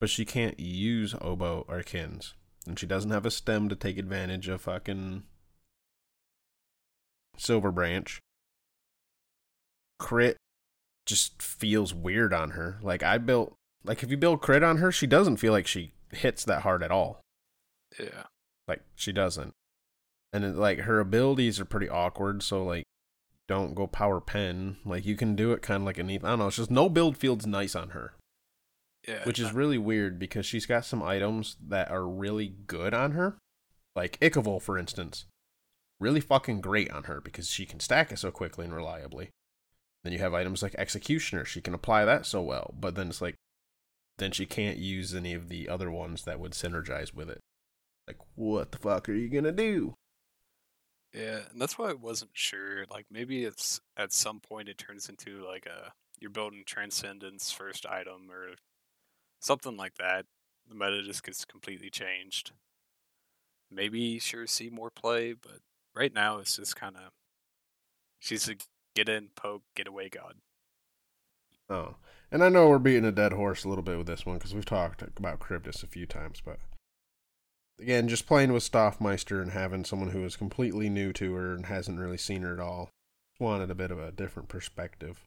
But 0.00 0.10
she 0.10 0.24
can't 0.24 0.60
use 0.60 1.14
Oboe 1.20 1.64
or 1.68 1.82
Qin's, 1.82 2.34
and 2.66 2.78
she 2.78 2.86
doesn't 2.86 3.10
have 3.10 3.24
a 3.24 3.30
stem 3.30 3.68
to 3.68 3.76
take 3.76 3.96
advantage 3.96 4.48
of 4.48 4.60
fucking 4.60 5.24
Silver 7.38 7.72
Branch. 7.72 8.20
Crit 9.98 10.36
just 11.06 11.40
feels 11.40 11.94
weird 11.94 12.34
on 12.34 12.50
her. 12.50 12.78
Like 12.82 13.02
I 13.02 13.18
built, 13.18 13.54
like 13.84 14.02
if 14.02 14.10
you 14.10 14.16
build 14.16 14.42
crit 14.42 14.62
on 14.62 14.78
her, 14.78 14.92
she 14.92 15.06
doesn't 15.06 15.38
feel 15.38 15.52
like 15.52 15.66
she 15.66 15.92
hits 16.12 16.44
that 16.44 16.62
hard 16.62 16.82
at 16.82 16.90
all. 16.90 17.20
Yeah. 17.98 18.24
Like 18.68 18.82
she 18.94 19.12
doesn't. 19.12 19.52
And 20.32 20.44
it, 20.44 20.56
like 20.56 20.80
her 20.80 21.00
abilities 21.00 21.58
are 21.60 21.64
pretty 21.64 21.88
awkward, 21.88 22.42
so 22.42 22.64
like 22.64 22.84
don't 23.48 23.74
go 23.74 23.86
power 23.86 24.20
pen. 24.20 24.76
Like 24.84 25.06
you 25.06 25.16
can 25.16 25.36
do 25.36 25.52
it 25.52 25.62
kind 25.62 25.82
of 25.82 25.86
like 25.86 25.98
a 25.98 26.02
neat. 26.02 26.24
I 26.24 26.30
don't 26.30 26.40
know. 26.40 26.48
It's 26.48 26.56
just 26.56 26.70
no 26.70 26.88
build 26.88 27.16
feels 27.16 27.46
nice 27.46 27.74
on 27.74 27.90
her, 27.90 28.14
Yeah. 29.06 29.24
which 29.24 29.38
is 29.38 29.52
really 29.52 29.78
weird 29.78 30.18
because 30.18 30.46
she's 30.46 30.66
got 30.66 30.84
some 30.84 31.02
items 31.02 31.56
that 31.68 31.90
are 31.90 32.06
really 32.06 32.48
good 32.66 32.92
on 32.92 33.12
her, 33.12 33.38
like 33.94 34.18
Ichaival, 34.20 34.60
for 34.60 34.76
instance. 34.76 35.26
Really 36.00 36.20
fucking 36.20 36.60
great 36.60 36.90
on 36.90 37.04
her 37.04 37.20
because 37.20 37.48
she 37.48 37.66
can 37.66 37.80
stack 37.80 38.12
it 38.12 38.18
so 38.18 38.30
quickly 38.30 38.64
and 38.64 38.74
reliably. 38.74 39.30
Then 40.02 40.12
you 40.12 40.18
have 40.18 40.34
items 40.34 40.62
like 40.62 40.74
Executioner. 40.76 41.44
She 41.44 41.60
can 41.60 41.72
apply 41.72 42.04
that 42.04 42.26
so 42.26 42.42
well, 42.42 42.74
but 42.78 42.94
then 42.96 43.08
it's 43.08 43.22
like, 43.22 43.36
then 44.18 44.32
she 44.32 44.44
can't 44.44 44.78
use 44.78 45.14
any 45.14 45.34
of 45.34 45.48
the 45.48 45.68
other 45.68 45.90
ones 45.90 46.24
that 46.24 46.40
would 46.40 46.52
synergize 46.52 47.14
with 47.14 47.30
it. 47.30 47.40
Like, 48.06 48.18
what 48.34 48.72
the 48.72 48.78
fuck 48.78 49.08
are 49.08 49.14
you 49.14 49.28
gonna 49.28 49.52
do? 49.52 49.94
Yeah, 51.12 51.40
and 51.50 51.60
that's 51.60 51.78
why 51.78 51.90
I 51.90 51.94
wasn't 51.94 52.32
sure. 52.34 52.84
Like 52.90 53.06
maybe 53.10 53.44
it's 53.44 53.80
at 53.96 54.12
some 54.12 54.40
point 54.40 54.68
it 54.68 54.78
turns 54.78 55.08
into 55.08 55.44
like 55.46 55.66
a 55.66 55.92
you're 56.20 56.30
building 56.30 56.62
transcendence 56.66 57.50
first 57.50 57.86
item 57.86 58.30
or 58.30 58.54
something 59.40 59.76
like 59.76 59.94
that. 59.96 60.26
The 60.68 60.74
meta 60.74 61.02
just 61.02 61.24
gets 61.24 61.44
completely 61.44 61.90
changed. 61.90 62.52
Maybe 63.70 64.18
sure 64.18 64.46
see 64.46 64.70
more 64.70 64.90
play, 64.90 65.32
but 65.32 65.60
right 65.94 66.12
now 66.12 66.38
it's 66.38 66.56
just 66.56 66.76
kind 66.76 66.96
of 66.96 67.12
she's 68.18 68.48
a 68.48 68.56
get 68.94 69.08
in, 69.08 69.28
poke, 69.34 69.62
get 69.74 69.86
away 69.86 70.08
god. 70.08 70.36
Oh, 71.68 71.96
and 72.30 72.42
I 72.42 72.48
know 72.48 72.68
we're 72.68 72.78
beating 72.78 73.04
a 73.04 73.12
dead 73.12 73.32
horse 73.32 73.64
a 73.64 73.68
little 73.68 73.82
bit 73.82 73.98
with 73.98 74.06
this 74.06 74.24
one 74.24 74.38
because 74.38 74.54
we've 74.54 74.64
talked 74.64 75.02
about 75.02 75.40
Cryptus 75.40 75.82
a 75.82 75.88
few 75.88 76.06
times, 76.06 76.40
but 76.44 76.58
again, 77.80 78.08
just 78.08 78.26
playing 78.26 78.52
with 78.52 78.68
Stoffmeister 78.68 79.42
and 79.42 79.52
having 79.52 79.84
someone 79.84 80.10
who 80.10 80.24
is 80.24 80.36
completely 80.36 80.88
new 80.88 81.12
to 81.14 81.34
her 81.34 81.54
and 81.54 81.66
hasn't 81.66 81.98
really 81.98 82.16
seen 82.16 82.42
her 82.42 82.52
at 82.52 82.60
all, 82.60 82.90
wanted 83.38 83.70
a 83.70 83.74
bit 83.74 83.90
of 83.90 83.98
a 83.98 84.12
different 84.12 84.48
perspective. 84.48 85.20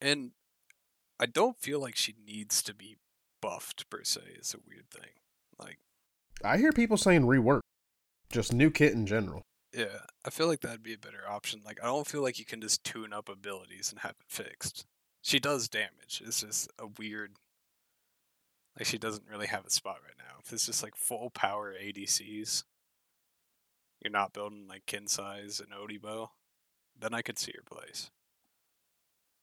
And 0.00 0.32
I 1.18 1.26
don't 1.26 1.58
feel 1.58 1.80
like 1.80 1.96
she 1.96 2.14
needs 2.26 2.62
to 2.62 2.74
be 2.74 2.96
buffed 3.40 3.88
per 3.90 4.02
se. 4.04 4.20
It's 4.36 4.54
a 4.54 4.58
weird 4.66 4.90
thing. 4.90 5.10
Like 5.58 5.78
I 6.42 6.58
hear 6.58 6.72
people 6.72 6.96
saying 6.96 7.22
rework, 7.22 7.60
just 8.30 8.52
new 8.52 8.70
kit 8.70 8.92
in 8.92 9.06
general. 9.06 9.42
Yeah, 9.74 10.06
I 10.24 10.30
feel 10.30 10.46
like 10.46 10.60
that'd 10.60 10.84
be 10.84 10.94
a 10.94 10.98
better 10.98 11.28
option. 11.28 11.60
Like, 11.64 11.80
I 11.82 11.86
don't 11.86 12.06
feel 12.06 12.22
like 12.22 12.38
you 12.38 12.44
can 12.44 12.60
just 12.60 12.84
tune 12.84 13.12
up 13.12 13.28
abilities 13.28 13.90
and 13.90 14.00
have 14.00 14.12
it 14.20 14.26
fixed. 14.28 14.86
She 15.20 15.40
does 15.40 15.68
damage. 15.68 16.22
It's 16.24 16.42
just 16.42 16.70
a 16.78 16.86
weird. 16.86 17.32
Like, 18.78 18.86
she 18.86 18.98
doesn't 18.98 19.28
really 19.28 19.48
have 19.48 19.66
a 19.66 19.70
spot 19.70 19.98
right 20.04 20.16
now. 20.16 20.38
If 20.44 20.52
it's 20.52 20.66
just 20.66 20.82
like 20.82 20.94
full 20.94 21.30
power 21.30 21.74
ADCs, 21.74 22.62
you're 24.00 24.12
not 24.12 24.32
building 24.32 24.68
like 24.68 24.86
Qin's 24.86 25.12
Sais 25.12 25.60
and 25.60 25.72
Odibo, 25.72 26.28
then 26.96 27.12
I 27.12 27.22
could 27.22 27.38
see 27.38 27.52
your 27.52 27.64
place. 27.64 28.10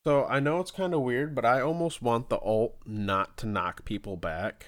So 0.06 0.26
I 0.26 0.40
know 0.40 0.60
it's 0.60 0.72
kind 0.72 0.94
of 0.94 1.02
weird, 1.02 1.36
but 1.36 1.46
I 1.46 1.62
almost 1.62 2.02
want 2.02 2.30
the 2.30 2.38
alt 2.38 2.76
not 2.86 3.38
to 3.38 3.46
knock 3.46 3.86
people 3.86 4.18
back, 4.18 4.68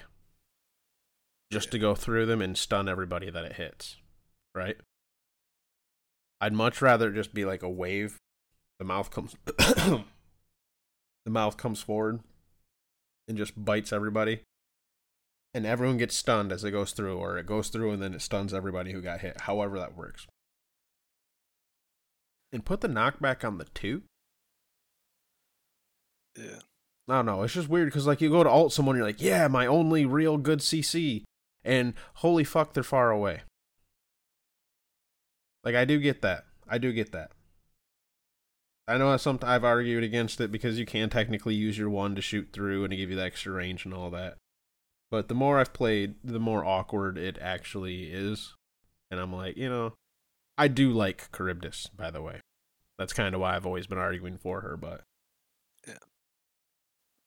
just 1.50 1.70
to 1.72 1.78
go 1.78 1.94
through 1.94 2.26
them 2.26 2.40
and 2.40 2.56
stun 2.56 2.88
everybody 2.88 3.30
that 3.30 3.44
it 3.44 3.54
hits, 3.54 3.96
right? 4.54 4.76
I'd 6.40 6.52
much 6.52 6.80
rather 6.80 7.10
just 7.10 7.34
be 7.34 7.44
like 7.44 7.62
a 7.62 7.70
wave. 7.70 8.18
The 8.78 8.84
mouth 8.84 9.10
comes, 9.10 9.34
the 9.46 10.04
mouth 11.26 11.56
comes 11.56 11.80
forward, 11.80 12.20
and 13.26 13.36
just 13.36 13.64
bites 13.64 13.92
everybody, 13.92 14.42
and 15.54 15.64
everyone 15.64 15.98
gets 15.98 16.16
stunned 16.16 16.52
as 16.52 16.64
it 16.64 16.72
goes 16.72 16.92
through, 16.92 17.16
or 17.16 17.38
it 17.38 17.46
goes 17.46 17.68
through 17.68 17.92
and 17.92 18.02
then 18.02 18.14
it 18.14 18.22
stuns 18.22 18.52
everybody 18.52 18.92
who 18.92 19.00
got 19.00 19.20
hit. 19.20 19.42
However 19.42 19.78
that 19.78 19.96
works. 19.96 20.26
And 22.52 22.64
put 22.64 22.80
the 22.80 22.88
knockback 22.88 23.44
on 23.44 23.58
the 23.58 23.64
two. 23.64 24.02
Yeah. 26.36 26.60
I 27.08 27.16
don't 27.16 27.26
know. 27.26 27.42
It's 27.42 27.52
just 27.52 27.68
weird 27.68 27.88
because 27.88 28.06
like 28.06 28.20
you 28.20 28.30
go 28.30 28.42
to 28.42 28.50
alt 28.50 28.72
someone, 28.72 28.96
you're 28.96 29.04
like, 29.04 29.20
yeah, 29.20 29.46
my 29.48 29.66
only 29.66 30.06
real 30.06 30.38
good 30.38 30.60
CC, 30.60 31.24
and 31.62 31.94
holy 32.16 32.44
fuck, 32.44 32.72
they're 32.72 32.82
far 32.82 33.10
away. 33.10 33.42
Like 35.62 35.74
I 35.74 35.84
do 35.84 35.98
get 35.98 36.22
that. 36.22 36.44
I 36.68 36.78
do 36.78 36.92
get 36.92 37.12
that. 37.12 37.32
I 38.86 38.98
know 38.98 39.16
some 39.16 39.38
I've 39.42 39.64
argued 39.64 40.04
against 40.04 40.40
it 40.40 40.52
because 40.52 40.78
you 40.78 40.84
can 40.84 41.08
technically 41.08 41.54
use 41.54 41.78
your 41.78 41.88
one 41.88 42.14
to 42.14 42.22
shoot 42.22 42.50
through 42.52 42.84
and 42.84 42.90
to 42.90 42.96
give 42.96 43.10
you 43.10 43.16
the 43.16 43.24
extra 43.24 43.52
range 43.52 43.84
and 43.84 43.94
all 43.94 44.10
that. 44.10 44.36
But 45.10 45.28
the 45.28 45.34
more 45.34 45.58
I've 45.58 45.72
played, 45.72 46.16
the 46.22 46.40
more 46.40 46.64
awkward 46.64 47.16
it 47.16 47.38
actually 47.40 48.04
is. 48.04 48.54
And 49.10 49.20
I'm 49.20 49.32
like, 49.32 49.56
you 49.56 49.68
know, 49.68 49.94
I 50.58 50.68
do 50.68 50.90
like 50.90 51.30
Charybdis, 51.34 51.88
by 51.96 52.10
the 52.10 52.20
way. 52.20 52.40
That's 52.98 53.12
kind 53.12 53.34
of 53.34 53.40
why 53.40 53.56
I've 53.56 53.66
always 53.66 53.86
been 53.86 53.98
arguing 53.98 54.38
for 54.38 54.60
her, 54.60 54.76
but 54.76 55.02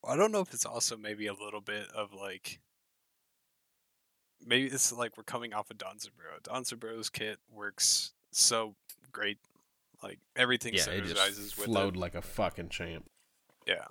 I 0.07 0.15
don't 0.15 0.31
know 0.31 0.39
if 0.39 0.53
it's 0.53 0.65
also 0.65 0.95
maybe 0.95 1.27
a 1.27 1.33
little 1.33 1.61
bit 1.61 1.87
of 1.93 2.13
like 2.13 2.59
maybe 4.45 4.65
it's 4.65 4.91
like 4.91 5.17
we're 5.17 5.23
coming 5.23 5.53
off 5.53 5.69
of 5.69 5.77
Danzaburou. 5.77 6.41
Danzaburou's 6.43 7.09
kit 7.09 7.39
works 7.51 8.13
so 8.31 8.75
great. 9.11 9.37
Like 10.01 10.19
everything 10.35 10.73
yeah, 10.73 10.81
it 10.89 11.03
synergizes 11.03 11.37
just 11.37 11.57
with 11.57 11.67
flowed 11.67 11.95
it. 11.95 11.99
like 11.99 12.15
a 12.15 12.21
fucking 12.21 12.69
champ. 12.69 13.09
Yeah. 13.65 13.85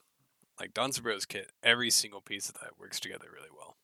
Like 0.59 0.73
Danzaburou's 0.73 1.27
kit, 1.27 1.53
every 1.63 1.91
single 1.91 2.23
piece 2.23 2.49
of 2.49 2.55
that 2.57 2.79
works 2.79 2.99
together 2.99 3.27
really 3.33 3.51
well. 3.55 3.77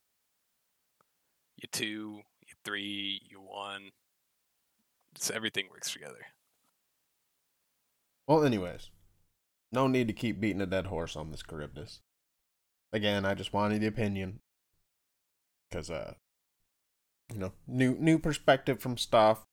You 1.56 1.68
two, 1.70 2.22
you 2.40 2.54
three, 2.64 3.20
you 3.28 3.38
one. 3.38 3.90
Just 5.14 5.30
everything 5.30 5.66
works 5.70 5.92
together. 5.92 6.26
Well, 8.26 8.44
anyways, 8.44 8.88
no 9.70 9.86
need 9.86 10.06
to 10.08 10.14
keep 10.14 10.40
beating 10.40 10.62
a 10.62 10.66
dead 10.66 10.86
horse 10.86 11.16
on 11.16 11.30
this 11.30 11.42
Charybdis. 11.42 12.00
Again, 12.92 13.24
I 13.24 13.34
just 13.34 13.52
wanted 13.52 13.80
the 13.80 13.86
opinion 13.86 14.40
because, 15.70 15.90
uh, 15.90 16.14
you 17.32 17.38
know, 17.38 17.52
new 17.66 17.96
new 17.98 18.18
perspective 18.18 18.80
from 18.80 18.98
stuff 18.98 19.44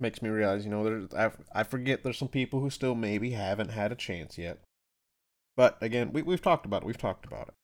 makes 0.00 0.20
me 0.20 0.28
realize, 0.28 0.64
you 0.64 0.70
know, 0.70 0.84
there's 0.84 1.14
I, 1.14 1.30
I 1.54 1.62
forget 1.62 2.02
there's 2.02 2.18
some 2.18 2.28
people 2.28 2.60
who 2.60 2.70
still 2.70 2.94
maybe 2.94 3.30
haven't 3.30 3.70
had 3.70 3.92
a 3.92 3.96
chance 3.96 4.36
yet. 4.36 4.58
But 5.56 5.78
again, 5.80 6.12
we 6.12 6.22
we've 6.22 6.42
talked 6.42 6.66
about 6.66 6.82
it. 6.82 6.86
We've 6.86 6.98
talked 6.98 7.24
about 7.24 7.48
it. 7.48 7.54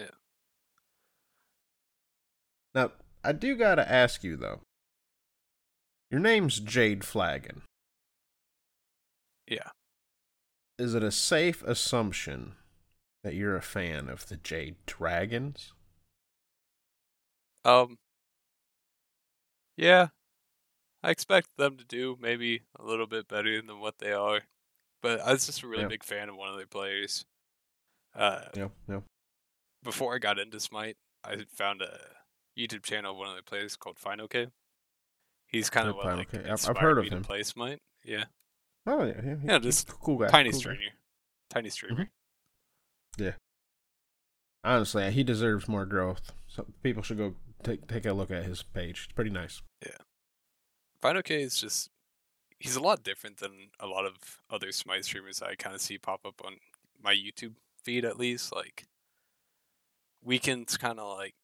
Yeah. 0.00 0.14
Now, 2.74 2.92
I 3.22 3.32
do 3.32 3.56
gotta 3.56 3.90
ask 3.90 4.24
you 4.24 4.36
though. 4.36 4.60
Your 6.10 6.20
name's 6.20 6.60
Jade 6.60 7.04
Flagon. 7.04 7.62
Yeah. 9.46 9.70
Is 10.78 10.94
it 10.94 11.02
a 11.02 11.10
safe 11.10 11.62
assumption 11.62 12.54
that 13.26 13.34
you're 13.34 13.56
a 13.56 13.60
fan 13.62 14.08
of 14.08 14.28
the 14.28 14.36
Jade 14.36 14.76
Dragons? 14.86 15.72
Um. 17.64 17.98
Yeah, 19.76 20.08
I 21.02 21.10
expect 21.10 21.48
them 21.58 21.76
to 21.76 21.84
do 21.84 22.16
maybe 22.20 22.62
a 22.78 22.84
little 22.84 23.08
bit 23.08 23.26
better 23.26 23.60
than 23.60 23.80
what 23.80 23.98
they 23.98 24.12
are, 24.12 24.42
but 25.02 25.20
I 25.20 25.32
was 25.32 25.44
just 25.46 25.62
a 25.64 25.66
really 25.66 25.82
Yeah. 25.82 25.88
big 25.88 26.04
fan 26.04 26.28
of 26.28 26.36
one 26.36 26.48
of 26.50 26.56
their 26.56 26.68
players. 26.68 27.26
Uh, 28.14 28.48
Yeah, 28.54 28.68
yeah. 28.88 29.00
before 29.82 30.14
I 30.14 30.18
got 30.18 30.38
into 30.38 30.60
Smite, 30.60 30.96
I 31.24 31.44
found 31.52 31.82
a 31.82 32.16
YouTube 32.56 32.84
channel 32.84 33.10
of 33.12 33.18
one 33.18 33.28
of 33.28 33.34
their 33.34 33.42
players 33.42 33.76
called 33.76 33.98
FinoK. 33.98 34.52
He's 35.48 35.68
kind 35.68 35.88
of 35.88 35.96
like 35.96 36.30
FinoK. 36.30 36.48
I've- 36.48 36.68
I've 36.70 36.78
heard 36.78 36.98
of 36.98 37.08
him. 37.08 37.22
play 37.24 37.42
Smite. 37.42 37.82
Yeah, 38.04 38.26
Oh 38.86 39.04
yeah, 39.04 39.20
yeah. 39.22 39.36
Yeah, 39.42 39.58
just 39.58 39.88
cool 39.88 40.16
guy. 40.16 40.28
tiny 40.28 40.50
cool 40.52 40.60
guy. 40.60 40.74
streamer, 40.74 40.92
tiny 41.50 41.70
streamer. 41.70 42.10
Honestly, 44.66 45.08
he 45.12 45.22
deserves 45.22 45.68
more 45.68 45.86
growth. 45.86 46.32
So 46.48 46.66
people 46.82 47.02
should 47.02 47.18
go 47.18 47.34
take 47.62 47.86
take 47.86 48.04
a 48.04 48.12
look 48.12 48.30
at 48.30 48.44
his 48.44 48.62
page. 48.62 49.04
It's 49.04 49.12
pretty 49.12 49.30
nice. 49.30 49.62
FinoK 51.02 51.30
is 51.30 51.60
just 51.60 51.90
he's 52.58 52.74
a 52.74 52.80
lot 52.80 53.04
different 53.04 53.36
than 53.36 53.52
a 53.78 53.86
lot 53.86 54.04
of 54.06 54.40
other 54.50 54.72
Smite 54.72 55.04
streamers 55.04 55.42
I 55.42 55.54
kind 55.54 55.74
of 55.74 55.80
see 55.80 55.98
pop 55.98 56.26
up 56.26 56.42
on 56.44 56.56
my 57.00 57.14
YouTube 57.14 57.54
feed 57.82 58.04
at 58.04 58.18
least. 58.18 58.54
Like 58.54 58.86
Weak3n's 60.26 60.76
kind 60.76 60.98
of 60.98 61.16
like 61.16 61.34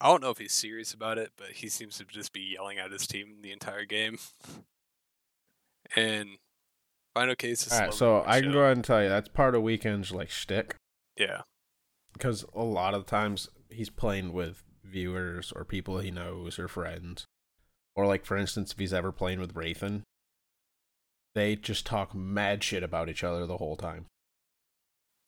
I 0.00 0.08
don't 0.08 0.22
know 0.22 0.30
if 0.30 0.38
he's 0.38 0.52
serious 0.52 0.92
about 0.92 1.16
it, 1.16 1.32
but 1.38 1.48
he 1.48 1.68
seems 1.68 1.96
to 1.96 2.04
just 2.04 2.32
be 2.32 2.54
yelling 2.54 2.78
at 2.78 2.92
his 2.92 3.06
team 3.06 3.36
the 3.40 3.52
entire 3.52 3.86
game. 3.86 4.18
and 5.96 6.30
FinoK 7.16 7.44
is 7.44 7.64
just 7.64 7.72
All 7.72 7.80
right, 7.80 7.94
so 7.94 8.24
I 8.26 8.42
can 8.42 8.52
go 8.52 8.60
ahead 8.60 8.76
and 8.76 8.84
tell 8.84 9.02
you 9.02 9.08
that's 9.08 9.28
part 9.28 9.54
of 9.54 9.62
Weak3n's 9.62 10.12
like 10.12 10.28
shtick 10.28 10.76
Yeah, 11.16 11.42
because 12.12 12.44
a 12.54 12.62
lot 12.64 12.94
of 12.94 13.06
times 13.06 13.48
he's 13.70 13.90
playing 13.90 14.32
with 14.32 14.62
viewers 14.82 15.52
or 15.52 15.64
people 15.64 15.98
he 15.98 16.10
knows 16.10 16.58
or 16.58 16.68
friends, 16.68 17.24
or 17.96 18.06
like 18.06 18.24
for 18.24 18.36
instance, 18.36 18.72
if 18.72 18.78
he's 18.78 18.92
ever 18.92 19.12
playing 19.12 19.40
with 19.40 19.54
Wraithen, 19.54 20.02
they 21.34 21.56
just 21.56 21.86
talk 21.86 22.14
mad 22.14 22.62
shit 22.62 22.82
about 22.82 23.08
each 23.08 23.24
other 23.24 23.46
the 23.46 23.56
whole 23.58 23.76
time. 23.76 24.06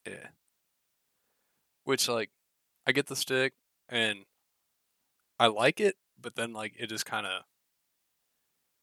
yeah. 0.06 0.28
Which 1.84 2.08
like 2.08 2.30
I 2.86 2.92
get 2.92 3.06
the 3.06 3.16
stick 3.16 3.52
and 3.88 4.24
I 5.38 5.46
like 5.48 5.80
it, 5.80 5.96
but 6.20 6.34
then 6.36 6.52
like 6.52 6.74
it 6.78 6.88
just 6.88 7.06
kind 7.06 7.26
of 7.26 7.42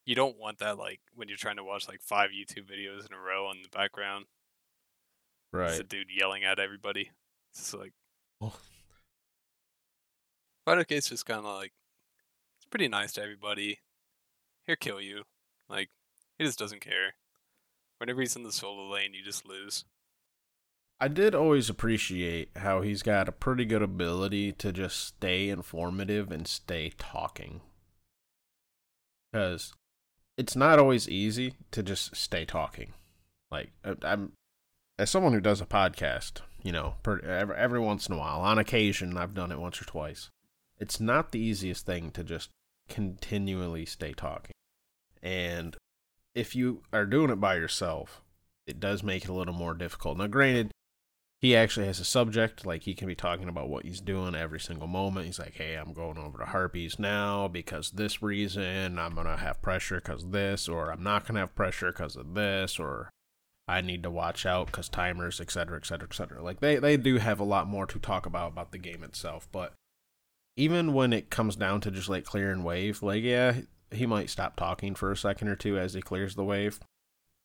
you 0.06 0.14
don't 0.14 0.38
want 0.38 0.58
that 0.58 0.78
like 0.78 1.00
when 1.14 1.28
you're 1.28 1.36
trying 1.36 1.56
to 1.56 1.64
watch 1.64 1.88
like 1.88 2.00
five 2.02 2.30
YouTube 2.30 2.64
videos 2.70 3.06
in 3.06 3.14
a 3.14 3.18
row 3.18 3.50
in 3.50 3.62
the 3.62 3.68
background. 3.70 4.26
It's 5.70 5.80
a 5.80 5.84
dude 5.84 6.08
yelling 6.14 6.44
at 6.44 6.58
everybody. 6.58 7.10
It's 7.52 7.60
just 7.60 7.74
like 7.74 7.92
Well, 8.40 8.56
Final 10.64 10.84
Case 10.84 11.08
just 11.08 11.26
kind 11.26 11.40
of 11.40 11.56
like 11.56 11.72
it's 12.58 12.66
pretty 12.70 12.88
nice 12.88 13.12
to 13.12 13.22
everybody. 13.22 13.80
He'll 14.66 14.76
kill 14.76 15.00
you. 15.00 15.22
Like 15.68 15.90
he 16.38 16.44
just 16.44 16.58
doesn't 16.58 16.80
care. 16.80 17.14
Whenever 17.98 18.20
he's 18.20 18.36
in 18.36 18.42
the 18.42 18.52
solo 18.52 18.90
lane, 18.92 19.14
you 19.14 19.22
just 19.22 19.46
lose. 19.46 19.84
I 21.00 21.08
did 21.08 21.34
always 21.34 21.68
appreciate 21.68 22.50
how 22.56 22.80
he's 22.80 23.02
got 23.02 23.28
a 23.28 23.32
pretty 23.32 23.64
good 23.64 23.82
ability 23.82 24.52
to 24.52 24.72
just 24.72 25.00
stay 25.00 25.48
informative 25.48 26.30
and 26.30 26.46
stay 26.46 26.92
talking. 26.98 27.60
Because 29.32 29.74
it's 30.38 30.56
not 30.56 30.78
always 30.78 31.08
easy 31.08 31.54
to 31.72 31.82
just 31.82 32.16
stay 32.16 32.44
talking. 32.44 32.92
Like, 33.50 33.72
uh, 33.84 33.94
I'm, 34.02 34.32
as 34.98 35.10
someone 35.10 35.32
who 35.32 35.40
does 35.40 35.60
a 35.60 35.66
podcast, 35.66 36.40
you 36.62 36.72
know, 36.72 36.94
per, 37.02 37.18
every, 37.20 37.56
every 37.56 37.80
once 37.80 38.06
in 38.06 38.14
a 38.14 38.18
while, 38.18 38.40
on 38.40 38.58
occasion, 38.58 39.16
I've 39.16 39.34
done 39.34 39.52
it 39.52 39.58
once 39.58 39.80
or 39.80 39.84
twice. 39.84 40.30
It's 40.78 41.00
not 41.00 41.32
the 41.32 41.40
easiest 41.40 41.86
thing 41.86 42.10
to 42.12 42.24
just 42.24 42.50
continually 42.88 43.86
stay 43.86 44.12
talking. 44.12 44.54
And 45.22 45.76
if 46.34 46.54
you 46.54 46.82
are 46.92 47.06
doing 47.06 47.30
it 47.30 47.40
by 47.40 47.56
yourself, 47.56 48.22
it 48.66 48.80
does 48.80 49.02
make 49.02 49.24
it 49.24 49.30
a 49.30 49.34
little 49.34 49.54
more 49.54 49.74
difficult. 49.74 50.18
Now, 50.18 50.26
granted, 50.26 50.70
he 51.40 51.54
actually 51.54 51.86
has 51.86 52.00
a 52.00 52.04
subject, 52.04 52.64
like 52.64 52.84
he 52.84 52.94
can 52.94 53.06
be 53.06 53.14
talking 53.14 53.48
about 53.48 53.68
what 53.68 53.84
he's 53.84 54.00
doing 54.00 54.34
every 54.34 54.60
single 54.60 54.86
moment. 54.86 55.26
He's 55.26 55.38
like, 55.38 55.54
hey, 55.54 55.74
I'm 55.74 55.92
going 55.92 56.18
over 56.18 56.38
to 56.38 56.46
Harpies 56.46 56.98
now 56.98 57.48
because 57.48 57.90
this 57.90 58.22
reason, 58.22 58.98
I'm 58.98 59.14
going 59.14 59.26
to 59.26 59.36
have 59.36 59.60
pressure 59.60 59.96
because 59.96 60.30
this, 60.30 60.68
or 60.68 60.90
I'm 60.90 61.02
not 61.02 61.24
going 61.24 61.34
to 61.34 61.40
have 61.40 61.54
pressure 61.54 61.92
because 61.92 62.16
of 62.16 62.34
this, 62.34 62.78
or 62.78 63.10
I 63.66 63.80
need 63.80 64.02
to 64.02 64.10
watch 64.10 64.44
out 64.44 64.66
because 64.66 64.88
timers, 64.88 65.40
et 65.40 65.50
cetera, 65.50 65.76
et 65.76 65.86
cetera, 65.86 66.08
et 66.10 66.14
cetera. 66.14 66.42
Like, 66.42 66.60
they, 66.60 66.76
they 66.76 66.96
do 66.96 67.16
have 67.16 67.40
a 67.40 67.44
lot 67.44 67.66
more 67.66 67.86
to 67.86 67.98
talk 67.98 68.26
about 68.26 68.52
about 68.52 68.72
the 68.72 68.78
game 68.78 69.02
itself, 69.02 69.48
but 69.50 69.72
even 70.56 70.92
when 70.92 71.12
it 71.12 71.30
comes 71.30 71.56
down 71.56 71.80
to 71.80 71.90
just 71.90 72.08
like 72.08 72.24
clearing 72.24 72.62
wave, 72.62 73.02
like, 73.02 73.22
yeah, 73.22 73.62
he 73.90 74.06
might 74.06 74.30
stop 74.30 74.56
talking 74.56 74.94
for 74.94 75.10
a 75.10 75.16
second 75.16 75.48
or 75.48 75.56
two 75.56 75.78
as 75.78 75.94
he 75.94 76.02
clears 76.02 76.34
the 76.34 76.44
wave. 76.44 76.78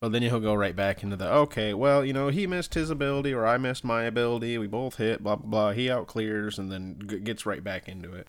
But 0.01 0.13
then 0.13 0.21
he'll 0.21 0.39
go 0.39 0.53
right 0.53 0.75
back 0.75 1.03
into 1.03 1.17
the 1.17 1.29
okay, 1.29 1.73
well, 1.73 2.05
you 2.05 2.13
know, 2.13 2.29
he 2.29 2.47
missed 2.47 2.73
his 2.73 2.89
ability 2.89 3.33
or 3.33 3.45
I 3.45 3.57
missed 3.57 3.83
my 3.83 4.03
ability. 4.03 4.57
We 4.57 4.67
both 4.67 4.95
hit, 4.95 5.21
blah 5.21 5.35
blah 5.35 5.49
blah. 5.49 5.71
He 5.71 5.89
out 5.89 6.07
clears 6.07 6.57
and 6.57 6.71
then 6.71 6.99
g- 7.05 7.19
gets 7.19 7.45
right 7.45 7.61
back 7.63 7.89
into 7.89 8.13
it. 8.13 8.27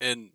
And 0.00 0.30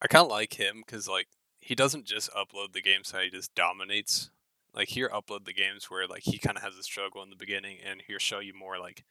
I 0.00 0.06
kind 0.06 0.26
of 0.26 0.30
like 0.30 0.54
him 0.54 0.82
because 0.86 1.08
like 1.08 1.26
he 1.60 1.74
doesn't 1.74 2.04
just 2.04 2.30
upload 2.32 2.72
the 2.72 2.82
games 2.82 3.10
that 3.10 3.24
he 3.24 3.30
just 3.30 3.52
dominates. 3.56 4.30
Like 4.74 4.88
he'll 4.88 5.08
upload 5.08 5.44
the 5.44 5.52
games 5.52 5.86
where 5.88 6.06
like 6.06 6.22
he 6.24 6.38
kind 6.38 6.56
of 6.56 6.62
has 6.62 6.76
a 6.76 6.82
struggle 6.82 7.22
in 7.22 7.30
the 7.30 7.36
beginning, 7.36 7.78
and 7.84 8.02
he'll 8.06 8.18
show 8.18 8.40
you 8.40 8.54
more 8.54 8.78
like 8.78 9.04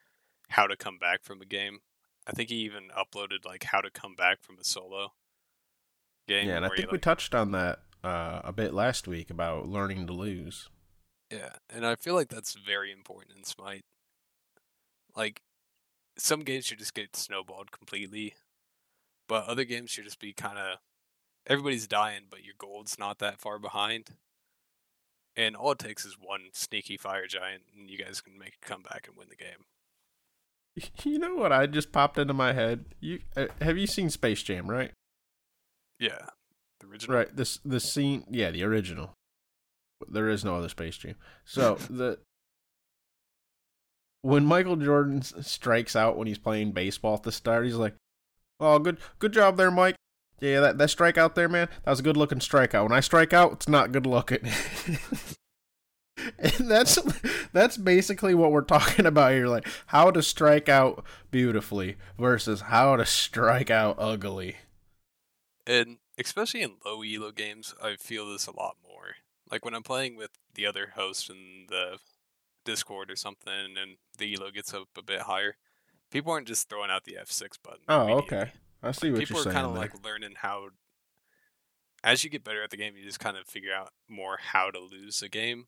how 0.49 0.67
to 0.67 0.75
come 0.75 0.97
back 0.97 1.23
from 1.23 1.41
a 1.41 1.45
game. 1.45 1.79
I 2.27 2.31
think 2.31 2.49
he 2.49 2.57
even 2.57 2.89
uploaded 2.89 3.45
like 3.45 3.63
how 3.65 3.81
to 3.81 3.89
come 3.89 4.15
back 4.15 4.41
from 4.41 4.57
a 4.59 4.63
solo 4.63 5.13
game. 6.27 6.47
Yeah, 6.47 6.57
and 6.57 6.65
I 6.65 6.69
where 6.69 6.75
he, 6.75 6.81
think 6.81 6.91
we 6.91 6.97
touched 6.97 7.33
on 7.33 7.51
that 7.51 7.79
uh, 8.03 8.41
a 8.43 8.51
bit 8.51 8.73
last 8.73 9.07
week 9.07 9.29
about 9.29 9.67
learning 9.67 10.07
to 10.07 10.13
lose. 10.13 10.69
Yeah, 11.31 11.53
and 11.69 11.85
I 11.85 11.95
feel 11.95 12.13
like 12.13 12.29
that's 12.29 12.53
very 12.53 12.91
important 12.91 13.37
in 13.37 13.43
Smite. 13.43 13.85
Like, 15.15 15.41
some 16.17 16.41
games 16.41 16.69
you 16.69 16.77
just 16.77 16.93
get 16.93 17.15
snowballed 17.15 17.71
completely, 17.71 18.35
but 19.27 19.45
other 19.45 19.63
games 19.63 19.97
you 19.97 20.03
just 20.03 20.19
be 20.19 20.33
kind 20.33 20.57
of 20.57 20.77
everybody's 21.47 21.87
dying, 21.87 22.23
but 22.29 22.43
your 22.43 22.55
gold's 22.57 22.99
not 22.99 23.19
that 23.19 23.39
far 23.39 23.57
behind. 23.57 24.11
And 25.35 25.55
all 25.55 25.71
it 25.71 25.79
takes 25.79 26.05
is 26.05 26.17
one 26.19 26.49
sneaky 26.53 26.97
fire 26.97 27.25
giant, 27.27 27.63
and 27.75 27.89
you 27.89 27.97
guys 27.97 28.21
can 28.21 28.37
make 28.37 28.57
a 28.61 28.65
comeback 28.65 29.07
and 29.07 29.17
win 29.17 29.27
the 29.29 29.35
game. 29.35 29.65
You 31.03 31.19
know 31.19 31.35
what? 31.35 31.51
I 31.51 31.67
just 31.67 31.91
popped 31.91 32.17
into 32.17 32.33
my 32.33 32.53
head. 32.53 32.85
You 32.99 33.19
uh, 33.37 33.45
have 33.61 33.77
you 33.77 33.85
seen 33.85 34.09
Space 34.09 34.41
Jam, 34.41 34.69
right? 34.69 34.91
Yeah, 35.99 36.29
the 36.79 36.87
original. 36.87 37.17
Right. 37.17 37.35
This 37.35 37.59
the 37.63 37.79
scene, 37.79 38.23
yeah, 38.29 38.49
the 38.49 38.63
original. 38.63 39.13
There 40.09 40.29
is 40.29 40.43
no 40.43 40.55
other 40.55 40.69
Space 40.69 40.97
Jam. 40.97 41.15
So 41.45 41.75
the 41.89 42.17
when 44.23 44.45
Michael 44.45 44.77
Jordan 44.77 45.21
strikes 45.21 45.95
out 45.95 46.17
when 46.17 46.27
he's 46.27 46.39
playing 46.39 46.71
baseball 46.71 47.15
at 47.15 47.23
the 47.23 47.31
start, 47.31 47.65
he's 47.65 47.75
like, 47.75 47.95
"Oh, 48.59 48.79
good, 48.79 48.97
good 49.19 49.33
job 49.33 49.57
there, 49.57 49.69
Mike. 49.69 49.95
Yeah, 50.43 50.59
that 50.59 50.77
that 50.77 50.89
strikeout 50.89 51.35
there, 51.35 51.47
man, 51.47 51.69
that 51.85 51.91
was 51.91 52.01
a 52.01 52.03
good 52.03 52.17
looking 52.17 52.39
strikeout. 52.39 52.83
When 52.83 52.91
I 52.91 52.99
strike 52.99 53.31
out, 53.31 53.53
it's 53.53 53.69
not 53.69 53.93
good 53.93 54.05
looking." 54.05 54.39
and 56.37 56.69
that's 56.69 56.99
that's 57.53 57.77
basically 57.77 58.35
what 58.35 58.51
we're 58.51 58.61
talking 58.61 59.05
about 59.05 59.31
here, 59.31 59.47
like 59.47 59.65
how 59.85 60.11
to 60.11 60.21
strike 60.21 60.67
out 60.67 61.05
beautifully 61.31 61.95
versus 62.19 62.59
how 62.59 62.97
to 62.97 63.05
strike 63.05 63.69
out 63.69 63.95
ugly. 63.97 64.57
And 65.65 65.99
especially 66.17 66.61
in 66.61 66.73
low 66.85 67.01
elo 67.03 67.31
games, 67.31 67.73
I 67.81 67.95
feel 67.95 68.29
this 68.29 68.45
a 68.45 68.51
lot 68.51 68.75
more. 68.85 69.15
Like 69.49 69.63
when 69.63 69.73
I'm 69.73 69.81
playing 69.81 70.17
with 70.17 70.31
the 70.55 70.65
other 70.65 70.91
host 70.95 71.29
in 71.29 71.67
the 71.69 71.99
Discord 72.65 73.09
or 73.09 73.15
something, 73.15 73.77
and 73.81 73.95
the 74.17 74.33
elo 74.33 74.51
gets 74.51 74.73
up 74.73 74.89
a 74.97 75.01
bit 75.01 75.21
higher, 75.21 75.55
people 76.11 76.33
aren't 76.33 76.49
just 76.49 76.67
throwing 76.67 76.91
out 76.91 77.05
the 77.05 77.17
F6 77.21 77.51
button. 77.63 77.85
Oh, 77.87 78.17
okay. 78.17 78.51
I 78.83 78.91
see 78.91 79.11
what 79.11 79.19
People 79.19 79.37
you're 79.41 79.49
are 79.49 79.53
kind 79.53 79.65
of 79.65 79.73
like 79.73 80.03
learning 80.03 80.33
how. 80.37 80.69
As 82.03 82.23
you 82.23 82.29
get 82.29 82.43
better 82.43 82.61
at 82.61 82.69
the 82.69 82.75
game, 82.75 82.97
you 82.97 83.05
just 83.05 83.21
kind 83.21 83.37
of 83.37 83.47
figure 83.47 83.73
out 83.73 83.91
more 84.09 84.37
how 84.37 84.69
to 84.69 84.79
lose 84.79 85.21
a 85.21 85.29
game. 85.29 85.67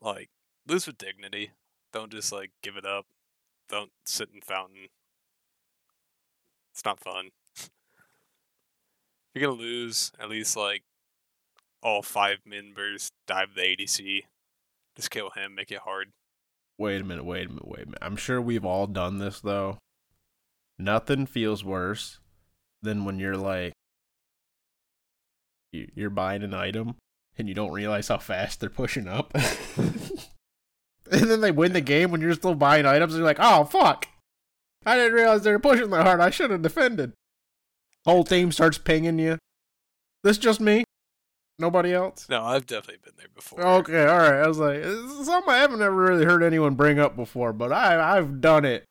Like 0.00 0.28
lose 0.66 0.86
with 0.88 0.98
dignity. 0.98 1.52
Don't 1.92 2.10
just 2.10 2.32
like 2.32 2.50
give 2.62 2.76
it 2.76 2.84
up. 2.84 3.06
Don't 3.68 3.92
sit 4.04 4.30
in 4.34 4.40
fountain. 4.40 4.88
It's 6.72 6.84
not 6.84 6.98
fun. 6.98 7.30
if 7.56 7.70
you're 9.34 9.48
gonna 9.48 9.60
lose, 9.60 10.10
at 10.18 10.28
least 10.28 10.56
like 10.56 10.82
all 11.82 12.02
five 12.02 12.38
members 12.44 13.12
dive 13.26 13.54
the 13.54 13.62
ADC. 13.62 14.22
Just 14.96 15.10
kill 15.10 15.30
him, 15.30 15.54
make 15.54 15.70
it 15.70 15.78
hard. 15.78 16.08
Wait 16.76 17.00
a 17.00 17.04
minute, 17.04 17.24
wait 17.24 17.46
a 17.46 17.48
minute, 17.48 17.68
wait 17.68 17.82
a 17.82 17.86
minute. 17.86 17.98
I'm 18.02 18.16
sure 18.16 18.40
we've 18.40 18.64
all 18.64 18.86
done 18.86 19.18
this 19.18 19.40
though. 19.40 19.78
Nothing 20.78 21.26
feels 21.26 21.64
worse 21.64 22.18
than 22.82 23.04
when 23.04 23.18
you're 23.18 23.36
like 23.36 23.72
you- 25.72 25.90
you're 25.94 26.10
buying 26.10 26.42
an 26.42 26.54
item 26.54 26.96
and 27.36 27.48
you 27.48 27.54
don't 27.54 27.72
realize 27.72 28.08
how 28.08 28.18
fast 28.18 28.60
they're 28.60 28.70
pushing 28.70 29.06
up. 29.08 29.32
and 29.74 30.20
then 31.10 31.40
they 31.40 31.50
win 31.50 31.72
the 31.72 31.80
game 31.80 32.10
when 32.10 32.20
you're 32.20 32.34
still 32.34 32.54
buying 32.54 32.86
items 32.86 33.14
and 33.14 33.18
you're 33.20 33.26
like, 33.28 33.38
"Oh 33.40 33.64
fuck. 33.64 34.06
I 34.86 34.96
didn't 34.96 35.14
realize 35.14 35.42
they 35.42 35.52
were 35.52 35.58
pushing 35.58 35.90
that 35.90 36.06
hard. 36.06 36.20
I 36.20 36.30
should 36.30 36.50
have 36.50 36.62
defended." 36.62 37.12
Whole 38.04 38.24
team 38.24 38.52
starts 38.52 38.78
pinging 38.78 39.18
you. 39.18 39.38
This 40.24 40.38
just 40.38 40.60
me? 40.60 40.84
Nobody 41.58 41.92
else? 41.92 42.28
No, 42.28 42.44
I've 42.44 42.66
definitely 42.66 43.00
been 43.04 43.14
there 43.18 43.26
before. 43.34 43.60
Okay, 43.60 44.06
all 44.06 44.18
right. 44.18 44.42
I 44.42 44.46
was 44.46 44.58
like, 44.58 44.80
this 44.82 44.94
is 44.94 45.26
something 45.26 45.52
I 45.52 45.58
haven't 45.58 45.82
ever 45.82 45.94
really 45.94 46.24
heard 46.24 46.42
anyone 46.42 46.74
bring 46.76 46.98
up 47.00 47.16
before, 47.16 47.52
but 47.52 47.72
I 47.72 48.16
I've 48.16 48.40
done 48.40 48.64
it 48.64 48.84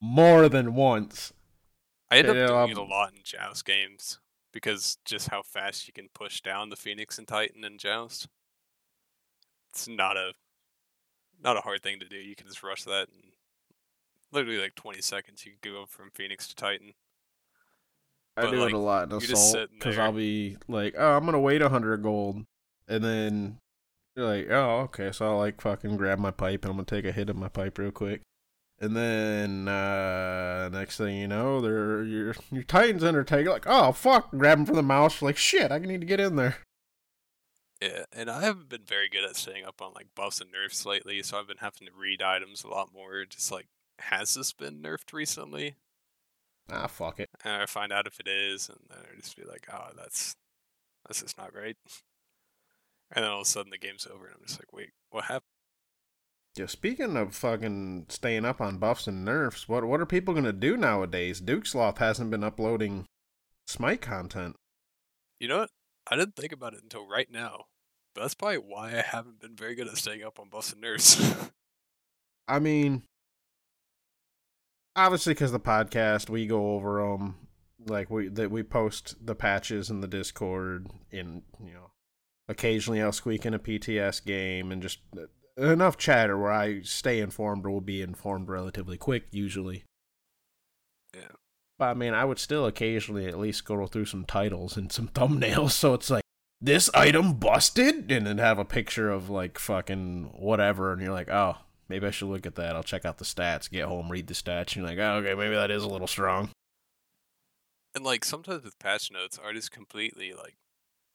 more 0.00 0.48
than 0.48 0.74
once. 0.74 1.32
I 2.10 2.18
end 2.18 2.28
up 2.28 2.34
doing 2.34 2.70
it 2.70 2.78
a 2.78 2.82
lot 2.82 3.12
in 3.12 3.20
Joust 3.22 3.64
games 3.64 4.18
because 4.52 4.98
just 5.04 5.28
how 5.28 5.42
fast 5.42 5.86
you 5.86 5.92
can 5.92 6.08
push 6.14 6.40
down 6.40 6.70
the 6.70 6.76
Phoenix 6.76 7.18
and 7.18 7.28
Titan 7.28 7.64
in 7.64 7.78
Joust. 7.78 8.28
It's 9.70 9.86
not 9.86 10.16
a 10.16 10.32
not 11.42 11.56
a 11.56 11.60
hard 11.60 11.82
thing 11.82 12.00
to 12.00 12.08
do. 12.08 12.16
You 12.16 12.34
can 12.34 12.46
just 12.46 12.62
rush 12.62 12.84
that 12.84 13.08
and 13.12 13.32
literally 14.32 14.58
like 14.58 14.74
20 14.74 15.00
seconds. 15.00 15.44
You 15.44 15.52
can 15.60 15.72
go 15.72 15.86
from 15.86 16.10
Phoenix 16.14 16.48
to 16.48 16.56
Titan. 16.56 16.92
I 18.36 18.42
But, 18.42 18.50
do 18.52 18.56
like, 18.58 18.68
it 18.70 18.74
a 18.74 18.78
lot 18.78 19.10
in 19.10 19.16
assault 19.16 19.68
because. 19.72 19.98
I'll 19.98 20.12
be 20.12 20.56
like, 20.68 20.94
oh, 20.96 21.16
I'm 21.16 21.24
gonna 21.24 21.40
wait 21.40 21.60
a 21.60 21.68
hundred 21.68 22.02
gold, 22.02 22.44
and 22.86 23.04
then 23.04 23.58
you're 24.16 24.26
like, 24.26 24.48
oh, 24.50 24.80
okay, 24.84 25.12
so 25.12 25.26
I'll 25.26 25.38
like 25.38 25.60
fucking 25.60 25.96
grab 25.96 26.18
my 26.18 26.30
pipe 26.30 26.64
and 26.64 26.70
I'm 26.70 26.76
gonna 26.76 26.86
take 26.86 27.04
a 27.04 27.12
hit 27.12 27.30
of 27.30 27.36
my 27.36 27.48
pipe 27.48 27.78
real 27.78 27.90
quick, 27.90 28.22
and 28.80 28.96
then 28.96 29.68
uh 29.68 30.68
next 30.70 30.96
thing 30.96 31.16
you 31.16 31.28
know, 31.28 31.60
they're 31.60 32.04
your 32.04 32.34
your 32.50 32.62
Titans 32.62 33.04
undertake 33.04 33.46
like, 33.46 33.66
oh 33.66 33.92
fuck, 33.92 34.30
grab 34.30 34.58
him 34.58 34.66
from 34.66 34.76
the 34.76 34.82
mouse, 34.82 35.22
like 35.22 35.36
shit, 35.36 35.72
I 35.72 35.78
need 35.78 36.00
to 36.00 36.06
get 36.06 36.20
in 36.20 36.36
there. 36.36 36.58
Yeah, 37.80 38.04
and 38.12 38.28
I 38.28 38.42
haven't 38.42 38.68
been 38.68 38.84
very 38.84 39.08
good 39.08 39.24
at 39.24 39.36
staying 39.36 39.64
up 39.64 39.80
on 39.80 39.92
like 39.94 40.08
buffs 40.14 40.40
and 40.40 40.50
nerfs 40.50 40.84
lately, 40.84 41.22
so 41.22 41.38
I've 41.38 41.46
been 41.46 41.58
having 41.58 41.86
to 41.86 41.92
read 41.96 42.22
items 42.22 42.64
a 42.64 42.68
lot 42.68 42.92
more. 42.92 43.24
Just 43.24 43.52
like, 43.52 43.68
has 44.00 44.34
this 44.34 44.52
been 44.52 44.82
nerfed 44.82 45.12
recently? 45.12 45.76
Ah, 46.70 46.88
fuck 46.88 47.20
it. 47.20 47.30
And 47.44 47.62
I 47.62 47.66
find 47.66 47.92
out 47.92 48.06
if 48.08 48.18
it 48.18 48.26
is, 48.26 48.68
and 48.68 48.80
then 48.90 48.98
I 49.00 49.20
just 49.20 49.36
be 49.36 49.44
like, 49.44 49.68
oh, 49.72 49.90
that's 49.96 50.34
that's 51.06 51.22
just 51.22 51.38
not 51.38 51.52
great. 51.52 51.76
And 53.12 53.24
then 53.24 53.30
all 53.30 53.40
of 53.40 53.46
a 53.46 53.48
sudden 53.48 53.70
the 53.70 53.78
game's 53.78 54.06
over, 54.06 54.26
and 54.26 54.34
I'm 54.34 54.46
just 54.46 54.60
like, 54.60 54.72
wait, 54.72 54.90
what 55.10 55.24
happened? 55.24 55.42
Yeah, 56.56 56.66
speaking 56.66 57.16
of 57.16 57.34
fucking 57.34 58.06
staying 58.08 58.44
up 58.44 58.60
on 58.60 58.78
buffs 58.78 59.06
and 59.06 59.24
nerfs, 59.24 59.68
what 59.68 59.84
what 59.84 60.00
are 60.00 60.06
people 60.06 60.34
gonna 60.34 60.52
do 60.52 60.76
nowadays? 60.76 61.40
Duke 61.40 61.66
Sloth 61.66 61.98
hasn't 61.98 62.30
been 62.30 62.44
uploading 62.44 63.06
Smite 63.68 64.00
content. 64.00 64.56
You 65.38 65.48
know 65.48 65.58
what? 65.58 65.70
I 66.10 66.16
didn't 66.16 66.36
think 66.36 66.52
about 66.52 66.72
it 66.72 66.82
until 66.82 67.06
right 67.06 67.30
now, 67.30 67.66
but 68.14 68.22
that's 68.22 68.34
probably 68.34 68.56
why 68.56 68.88
I 68.88 69.02
haven't 69.02 69.40
been 69.40 69.56
very 69.56 69.74
good 69.74 69.88
at 69.88 69.98
staying 69.98 70.22
up 70.22 70.40
on 70.40 70.48
buffs 70.48 70.72
and 70.72 70.80
nerfs. 70.80 71.34
I 72.48 72.58
mean, 72.58 73.02
obviously, 74.96 75.34
because 75.34 75.52
the 75.52 75.60
podcast, 75.60 76.30
we 76.30 76.46
go 76.46 76.72
over 76.72 77.02
them. 77.02 77.36
Like 77.86 78.10
we 78.10 78.28
that 78.28 78.50
we 78.50 78.62
post 78.62 79.14
the 79.24 79.34
patches 79.34 79.90
in 79.90 80.00
the 80.00 80.08
Discord, 80.08 80.88
in 81.10 81.42
you 81.62 81.74
know, 81.74 81.90
occasionally 82.48 83.02
I'll 83.02 83.12
squeak 83.12 83.44
in 83.44 83.54
a 83.54 83.58
PTS 83.58 84.24
game 84.24 84.72
and 84.72 84.82
just 84.82 84.98
uh, 85.14 85.26
enough 85.58 85.96
chatter 85.96 86.38
where 86.38 86.52
I 86.52 86.82
stay 86.82 87.20
informed 87.20 87.66
or 87.66 87.70
will 87.70 87.80
be 87.80 88.00
informed 88.02 88.48
relatively 88.48 88.96
quick 88.96 89.26
usually. 89.30 89.84
Yeah. 91.14 91.32
But 91.78 91.86
I 91.86 91.94
mean, 91.94 92.14
I 92.14 92.24
would 92.24 92.38
still 92.38 92.66
occasionally 92.66 93.26
at 93.26 93.38
least 93.38 93.64
go 93.64 93.86
through 93.86 94.06
some 94.06 94.24
titles 94.24 94.76
and 94.76 94.90
some 94.92 95.08
thumbnails, 95.14 95.72
so 95.72 95.94
it's 95.94 96.10
like 96.10 96.24
this 96.60 96.90
item 96.94 97.34
busted, 97.34 98.10
and 98.10 98.26
then 98.26 98.38
have 98.38 98.58
a 98.58 98.64
picture 98.64 99.10
of 99.10 99.30
like 99.30 99.58
fucking 99.58 100.32
whatever, 100.36 100.92
and 100.92 101.00
you're 101.00 101.12
like, 101.12 101.28
oh, 101.28 101.56
maybe 101.88 102.06
I 102.06 102.10
should 102.10 102.28
look 102.28 102.46
at 102.46 102.56
that. 102.56 102.74
I'll 102.74 102.82
check 102.82 103.04
out 103.04 103.18
the 103.18 103.24
stats, 103.24 103.70
get 103.70 103.86
home, 103.86 104.10
read 104.10 104.26
the 104.26 104.34
stats, 104.34 104.74
and 104.74 104.76
you're 104.76 104.86
like, 104.86 104.98
oh, 104.98 105.22
okay, 105.22 105.34
maybe 105.34 105.54
that 105.54 105.70
is 105.70 105.84
a 105.84 105.88
little 105.88 106.08
strong. 106.08 106.50
and 107.94 108.04
like 108.04 108.24
sometimes 108.24 108.64
with 108.64 108.78
patch 108.78 109.10
notes, 109.12 109.38
I 109.44 109.52
just 109.52 109.70
completely 109.70 110.32
like 110.32 110.56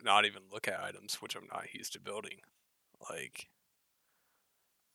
not 0.03 0.25
even 0.25 0.43
look 0.51 0.67
at 0.67 0.83
items 0.83 1.15
which 1.15 1.35
I'm 1.35 1.47
not 1.51 1.73
used 1.73 1.93
to 1.93 1.99
building. 1.99 2.39
Like, 3.09 3.49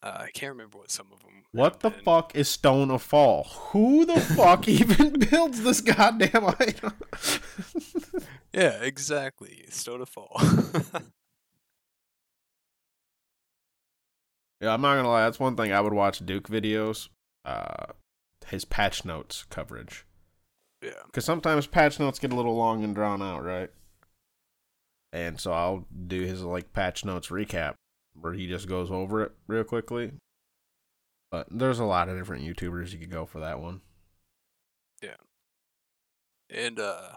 uh, 0.02 0.18
I 0.20 0.30
can't 0.32 0.52
remember 0.52 0.78
what 0.78 0.90
some 0.90 1.06
of 1.12 1.20
them. 1.20 1.44
What 1.52 1.80
the 1.80 1.90
fuck 1.90 2.34
is 2.36 2.48
Stone 2.48 2.90
of 2.90 3.02
Fal? 3.02 3.44
Who 3.70 4.04
the 4.06 4.20
fuck 4.36 4.68
even 4.68 5.18
builds 5.30 5.62
this 5.62 5.80
goddamn 5.80 6.46
item? 6.58 6.92
Yeah, 8.54 8.82
exactly. 8.82 9.66
Stone 9.68 10.00
of 10.00 10.08
Fal. 10.08 10.30
yeah, 14.60 14.72
I'm 14.74 14.80
not 14.80 14.96
gonna 14.96 15.08
lie. 15.08 15.24
That's 15.24 15.38
one 15.38 15.54
thing 15.56 15.72
I 15.72 15.80
would 15.80 15.92
watch 15.92 16.24
Duke 16.24 16.48
videos. 16.48 17.08
Uh, 17.44 17.92
his 18.46 18.64
patch 18.64 19.04
notes 19.04 19.44
coverage. 19.50 20.06
yeah. 20.82 20.90
Because 21.06 21.24
sometimes 21.24 21.66
patch 21.66 22.00
notes 22.00 22.18
get 22.18 22.32
a 22.32 22.36
little 22.36 22.56
long 22.56 22.82
and 22.82 22.94
drawn 22.94 23.22
out, 23.22 23.44
right? 23.44 23.70
And 25.12 25.38
so 25.38 25.52
I'll 25.52 25.86
do 26.06 26.22
his 26.22 26.42
like 26.42 26.72
patch 26.72 27.04
notes 27.04 27.28
recap 27.28 27.74
where 28.20 28.32
he 28.32 28.46
just 28.46 28.68
goes 28.68 28.90
over 28.90 29.22
it 29.22 29.32
real 29.46 29.64
quickly. 29.64 30.12
But 31.30 31.46
there's 31.50 31.78
a 31.78 31.84
lot 31.84 32.08
of 32.08 32.16
different 32.16 32.44
YouTubers 32.44 32.92
you 32.92 32.98
could 32.98 33.10
go 33.10 33.26
for 33.26 33.40
that 33.40 33.60
one. 33.60 33.80
Yeah. 35.02 35.16
And 36.50 36.80
uh 36.80 37.16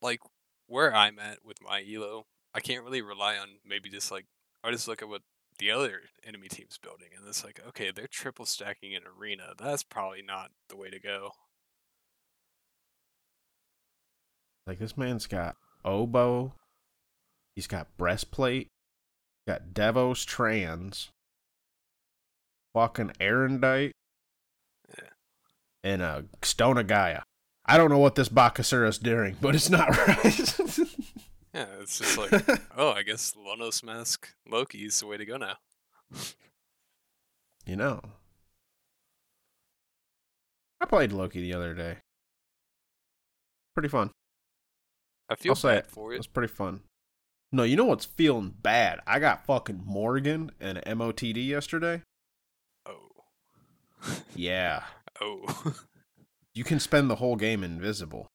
like 0.00 0.20
where 0.66 0.94
I'm 0.94 1.18
at 1.18 1.38
with 1.44 1.58
my 1.62 1.84
elo, 1.88 2.26
I 2.54 2.60
can't 2.60 2.84
really 2.84 3.02
rely 3.02 3.36
on 3.36 3.48
maybe 3.64 3.88
just 3.88 4.10
like 4.10 4.26
I 4.64 4.70
just 4.70 4.88
look 4.88 5.02
at 5.02 5.08
what 5.08 5.22
the 5.58 5.70
other 5.70 6.00
enemy 6.24 6.48
team's 6.48 6.78
building 6.78 7.08
and 7.16 7.26
it's 7.28 7.44
like, 7.44 7.60
okay, 7.68 7.92
they're 7.94 8.08
triple 8.08 8.46
stacking 8.46 8.94
an 8.94 9.02
arena. 9.18 9.52
That's 9.58 9.82
probably 9.82 10.22
not 10.22 10.50
the 10.68 10.76
way 10.76 10.90
to 10.90 10.98
go. 10.98 11.30
Like 14.66 14.78
this 14.78 14.96
man's 14.96 15.26
got 15.26 15.56
oboe, 15.84 16.54
he's 17.54 17.66
got 17.66 17.96
breastplate, 17.96 18.71
got 19.46 19.70
Devos 19.74 20.24
trans, 20.24 21.10
fucking 22.74 23.12
Erendite, 23.20 23.92
Yeah. 24.96 25.08
and 25.84 26.02
uh, 26.02 26.22
a 26.42 26.46
Stone 26.46 26.78
of 26.78 26.86
Gaia. 26.86 27.22
I 27.64 27.76
don't 27.76 27.90
know 27.90 27.98
what 27.98 28.14
this 28.16 28.28
Bakasura's 28.28 28.98
doing, 28.98 29.36
but 29.40 29.54
it's 29.54 29.70
not 29.70 29.96
right. 30.06 30.48
Yeah, 31.54 31.66
it's 31.80 31.98
just 31.98 32.16
like, 32.18 32.32
oh, 32.76 32.92
I 32.92 33.02
guess 33.02 33.34
Lono's 33.36 33.82
Mask 33.82 34.28
Loki's 34.48 34.98
the 35.00 35.06
way 35.06 35.16
to 35.16 35.24
go 35.26 35.36
now. 35.36 35.56
you 37.66 37.76
know. 37.76 38.00
I 40.80 40.86
played 40.86 41.12
Loki 41.12 41.40
the 41.40 41.54
other 41.54 41.74
day. 41.74 41.98
Pretty 43.74 43.88
fun. 43.88 44.10
I 45.28 45.36
feel 45.36 45.52
I'll 45.52 45.56
say 45.56 45.74
bad 45.76 45.78
it. 45.84 45.86
for 45.90 46.12
It 46.12 46.16
it. 46.16 46.18
was 46.18 46.26
pretty 46.26 46.52
fun. 46.52 46.80
No, 47.54 47.64
you 47.64 47.76
know 47.76 47.84
what's 47.84 48.06
feeling 48.06 48.54
bad? 48.62 49.00
I 49.06 49.18
got 49.18 49.44
fucking 49.44 49.82
Morgan 49.84 50.52
and 50.58 50.78
MOTD 50.86 51.46
yesterday. 51.46 52.02
Oh. 52.86 53.10
Yeah. 54.34 54.84
oh. 55.20 55.74
You 56.54 56.64
can 56.64 56.80
spend 56.80 57.08
the 57.08 57.16
whole 57.16 57.36
game 57.36 57.64
invisible. 57.64 58.26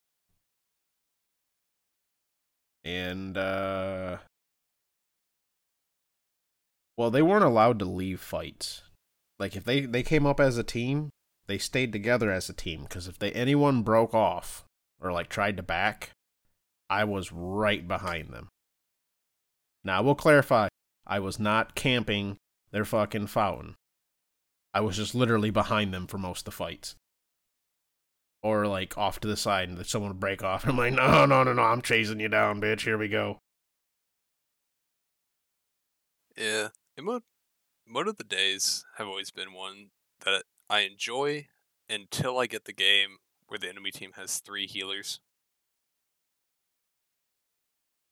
And 2.84 3.38
uh 3.38 4.18
Well, 6.98 7.12
they 7.12 7.22
weren't 7.22 7.44
allowed 7.44 7.78
to 7.80 7.86
leave 7.86 8.20
fights. 8.20 8.82
Like 9.40 9.56
if 9.56 9.66
they 9.66 9.82
they 9.82 10.02
came 10.02 10.26
up 10.26 10.40
as 10.40 10.58
a 10.58 10.64
team, 10.64 11.10
they 11.48 11.60
stayed 11.60 11.92
together 11.92 12.32
as 12.32 12.50
a 12.50 12.54
team 12.54 12.84
because 12.84 13.08
if 13.08 13.20
they 13.20 13.32
anyone 13.34 13.84
broke 13.84 14.16
off 14.16 14.66
or 15.00 15.12
like 15.12 15.30
tried 15.30 15.58
to 15.58 15.64
back, 15.64 16.12
I 16.90 17.04
was 17.04 17.32
right 17.32 17.88
behind 17.88 18.30
them. 18.30 18.50
Now, 19.88 20.00
I 20.00 20.02
will 20.02 20.16
clarify, 20.16 20.68
I 21.08 21.20
was 21.20 21.40
not 21.40 21.74
camping 21.74 22.38
their 22.72 22.84
fucking 22.84 23.28
fountain. 23.28 23.76
I 24.74 24.82
was 24.82 24.98
just 24.98 25.16
literally 25.16 25.50
behind 25.50 25.94
them 25.94 26.08
for 26.08 26.18
most 26.18 26.42
of 26.42 26.46
the 26.46 26.52
fights 26.52 26.96
or 28.44 28.68
like 28.68 28.98
off 28.98 29.20
to 29.22 29.28
the 29.28 29.38
side 29.38 29.70
and 29.70 29.86
someone 29.86 30.12
would 30.12 30.20
break 30.20 30.44
off. 30.44 30.68
I'm 30.68 30.78
like, 30.78 30.94
no, 30.94 31.26
no, 31.26 31.44
no, 31.44 31.54
no, 31.54 31.62
I'm 31.62 31.82
chasing 31.82 32.20
you 32.20 32.28
down, 32.28 32.62
bitch. 32.62 32.82
Here 32.82 32.98
we 32.98 33.08
go. 33.08 33.40
Yeah, 36.38 36.68
most 37.00 37.24
of 38.10 38.18
the 38.18 38.24
days 38.26 38.86
have 38.98 39.08
always 39.08 39.32
been 39.32 39.54
one 39.54 39.92
that 40.26 40.44
I 40.70 40.82
enjoy 40.82 41.48
until 41.90 42.38
I 42.38 42.46
get 42.46 42.66
the 42.66 42.74
game 42.74 43.18
where 43.48 43.58
the 43.58 43.70
enemy 43.70 43.92
team 43.92 44.12
has 44.16 44.40
three 44.40 44.68
healers. 44.68 45.22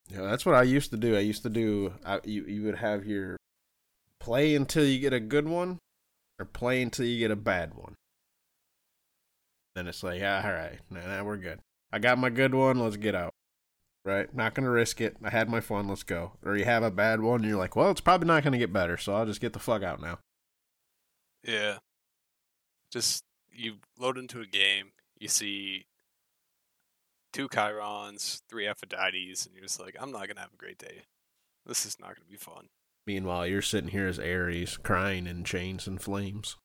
Yeah, 0.09 0.21
that's 0.21 0.45
what 0.45 0.55
I 0.55 0.63
used 0.63 0.91
to 0.91 0.97
do. 0.97 1.15
I 1.15 1.21
used 1.21 1.43
to 1.43 1.49
do. 1.49 1.93
I, 2.05 2.19
you 2.23 2.45
you 2.45 2.63
would 2.63 2.77
have 2.77 3.05
your 3.05 3.37
play 4.19 4.55
until 4.55 4.85
you 4.85 4.99
get 4.99 5.13
a 5.13 5.19
good 5.19 5.47
one, 5.47 5.79
or 6.39 6.45
play 6.45 6.81
until 6.81 7.05
you 7.05 7.19
get 7.19 7.31
a 7.31 7.35
bad 7.35 7.73
one. 7.73 7.95
Then 9.75 9.87
it's 9.87 10.03
like, 10.03 10.19
yeah, 10.19 10.41
all 10.45 10.53
right, 10.53 10.79
nah, 10.89 11.05
nah, 11.05 11.23
we're 11.23 11.37
good. 11.37 11.59
I 11.91 11.99
got 11.99 12.17
my 12.17 12.29
good 12.29 12.53
one. 12.53 12.79
Let's 12.79 12.97
get 12.97 13.15
out. 13.15 13.31
Right? 14.05 14.33
Not 14.33 14.53
gonna 14.53 14.69
risk 14.69 15.01
it. 15.01 15.17
I 15.23 15.31
had 15.31 15.49
my 15.49 15.59
fun. 15.61 15.87
Let's 15.87 16.03
go. 16.03 16.33
Or 16.43 16.55
you 16.55 16.65
have 16.65 16.83
a 16.83 16.91
bad 16.91 17.21
one, 17.21 17.41
and 17.41 17.49
you're 17.49 17.57
like, 17.57 17.75
well, 17.75 17.89
it's 17.89 18.01
probably 18.01 18.27
not 18.27 18.43
gonna 18.43 18.59
get 18.59 18.71
better, 18.71 18.97
so 18.97 19.15
I'll 19.15 19.25
just 19.25 19.41
get 19.41 19.53
the 19.53 19.59
fuck 19.59 19.81
out 19.81 19.99
now. 19.99 20.19
Yeah. 21.43 21.77
Just 22.91 23.23
you 23.51 23.75
load 23.99 24.17
into 24.17 24.41
a 24.41 24.45
game, 24.45 24.91
you 25.19 25.27
see 25.27 25.85
two 27.35 27.49
Chirons, 27.49 28.41
three 28.47 28.63
Aphrodites, 28.63 29.45
and 29.45 29.53
you're 29.53 29.65
just 29.65 29.79
like, 29.79 29.97
I'm 29.99 30.11
not 30.11 30.27
gonna 30.27 30.39
have 30.39 30.53
a 30.53 30.57
great 30.57 30.77
day. 30.77 31.03
This 31.65 31.85
is 31.85 31.99
not 31.99 32.15
gonna 32.15 32.29
be 32.29 32.37
fun. 32.37 32.69
Meanwhile, 33.05 33.47
you're 33.47 33.61
sitting 33.61 33.89
here 33.89 34.07
as 34.07 34.17
Ares, 34.17 34.77
crying 34.77 35.27
in 35.27 35.43
chains 35.43 35.85
and 35.85 36.01
flames. 36.01 36.55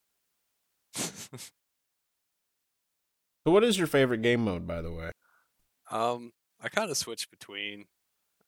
So, 3.47 3.53
what 3.53 3.65
is 3.65 3.79
your 3.79 3.87
favorite 3.87 4.21
game 4.21 4.45
mode, 4.45 4.67
by 4.67 4.83
the 4.83 4.93
way? 4.93 5.13
um, 5.91 6.33
I 6.61 6.69
kind 6.69 6.91
of 6.91 6.99
switch 6.99 7.31
between. 7.31 7.87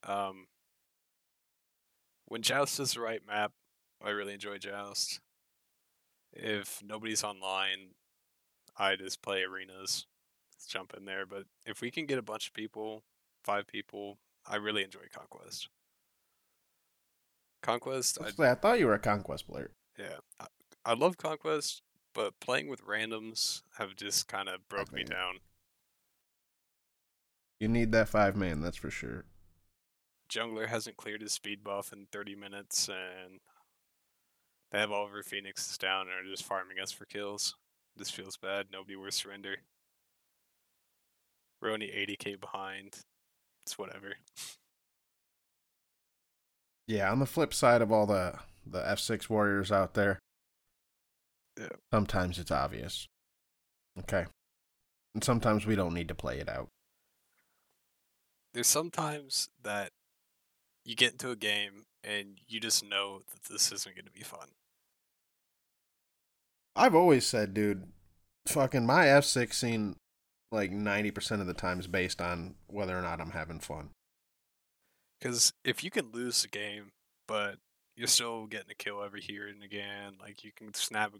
Um, 0.07 0.49
when 2.27 2.43
Joust 2.43 2.79
is 2.79 2.93
the 2.93 3.01
right 3.01 3.27
map, 3.27 3.53
I 4.05 4.11
really 4.11 4.35
enjoy 4.35 4.59
Joust. 4.59 5.20
If 6.35 6.83
nobody's 6.85 7.25
online, 7.25 7.95
I 8.77 8.97
just 8.97 9.23
play 9.23 9.45
arenas. 9.45 10.05
Jump 10.67 10.95
in 10.97 11.05
there. 11.05 11.27
But 11.27 11.45
if 11.67 11.81
we 11.81 11.91
can 11.91 12.07
get 12.07 12.19
a 12.19 12.23
bunch 12.23 12.49
of 12.49 12.55
people, 12.55 13.03
five 13.45 13.67
people, 13.67 14.19
I 14.47 14.57
really 14.57 14.83
enjoy 14.83 15.01
Conquest. 15.15 15.69
Conquest, 17.63 18.19
I, 18.21 18.51
I 18.51 18.55
thought 18.55 18.81
you 18.81 18.87
were 18.87 18.95
a 18.95 18.99
Conquest 18.99 19.47
player. 19.47 19.71
yeah, 19.99 20.17
I, 20.41 20.47
I 20.85 20.95
love 20.95 21.17
Conquest, 21.17 21.83
but 22.13 22.41
playing 22.41 22.69
with 22.69 22.85
randoms 22.85 23.63
have 23.79 23.95
just 23.95 24.27
kind 24.27 24.49
of 24.49 24.69
broke 24.69 24.93
me 24.93 25.05
down. 25.05 25.39
You 27.61 27.69
need 27.69 27.93
that 27.93 28.09
five 28.09 28.35
man, 28.35 28.61
that's 28.61 28.77
for 28.77 28.91
sure. 28.91 29.25
Jungler 30.29 30.67
hasn't 30.67 30.97
cleared 30.97 31.21
his 31.21 31.33
speed 31.33 31.63
buff 31.63 31.93
in 31.93 32.07
30 32.11 32.35
minutes, 32.35 32.89
and 32.89 33.39
they 34.73 34.79
have 34.81 34.91
all 34.91 35.05
of 35.07 35.13
our 35.13 35.23
Phoenixes 35.23 35.79
down 35.79 36.09
and 36.09 36.27
are 36.27 36.31
just 36.31 36.43
farming 36.43 36.79
us 36.83 36.91
for 36.91 37.05
kills. 37.05 37.55
This 37.97 38.11
feels 38.11 38.37
bad. 38.37 38.67
Nobody 38.73 38.97
will 38.97 39.11
surrender. 39.13 39.59
We're 41.63 41.71
only 41.71 41.87
80k 41.87 42.41
behind. 42.41 42.99
It's 43.65 43.79
whatever. 43.79 44.15
Yeah, 46.89 47.11
on 47.11 47.21
the 47.21 47.27
flip 47.27 47.55
side 47.55 47.81
of 47.81 47.93
all 47.93 48.07
the 48.07 48.39
the 48.67 48.81
F6 48.83 49.29
warriors 49.29 49.73
out 49.73 49.95
there, 49.95 50.19
Yeah. 51.59 51.69
sometimes 51.93 52.39
it's 52.39 52.51
obvious. 52.51 53.07
Okay. 53.99 54.27
And 55.15 55.23
sometimes 55.25 55.67
we 55.67 55.75
don't 55.77 55.95
need 55.95 56.09
to 56.09 56.15
play 56.15 56.39
it 56.39 56.49
out. 56.49 56.69
There's 58.55 58.69
sometimes 58.69 59.49
that 59.63 59.91
you 60.85 60.95
get 60.95 61.13
into 61.13 61.31
a 61.31 61.37
game 61.37 61.85
and 62.05 62.41
you 62.47 62.61
just 62.61 62.85
know 62.85 63.21
that 63.31 63.45
this 63.51 63.71
isn't 63.73 63.95
going 63.97 64.05
to 64.07 64.13
be 64.13 64.23
fun. 64.23 64.49
I've 66.75 66.95
always 66.95 67.27
said, 67.27 67.53
dude, 67.55 67.93
fucking 68.47 68.87
my 68.87 69.07
F6 69.07 69.55
scene 69.55 69.97
like 70.53 70.70
90% 70.70 71.40
of 71.40 71.46
the 71.46 71.55
time 71.55 71.80
is 71.80 71.86
based 71.86 72.20
on 72.20 72.55
whether 72.68 72.96
or 72.96 73.03
not 73.03 73.20
I'm 73.20 73.30
having 73.30 73.59
fun. 73.59 73.90
Because 75.18 75.53
if 75.64 75.82
you 75.82 75.90
can 75.90 76.11
lose 76.12 76.42
the 76.42 76.48
game, 76.48 76.90
but 77.26 77.57
you're 77.96 78.07
still 78.09 78.46
getting 78.46 78.70
a 78.70 78.74
kill 78.74 79.03
every 79.03 79.20
here 79.20 79.46
and 79.48 79.62
again, 79.62 80.14
like 80.20 80.44
you 80.44 80.50
can 80.55 80.74
snap 80.74 81.14
a, 81.14 81.18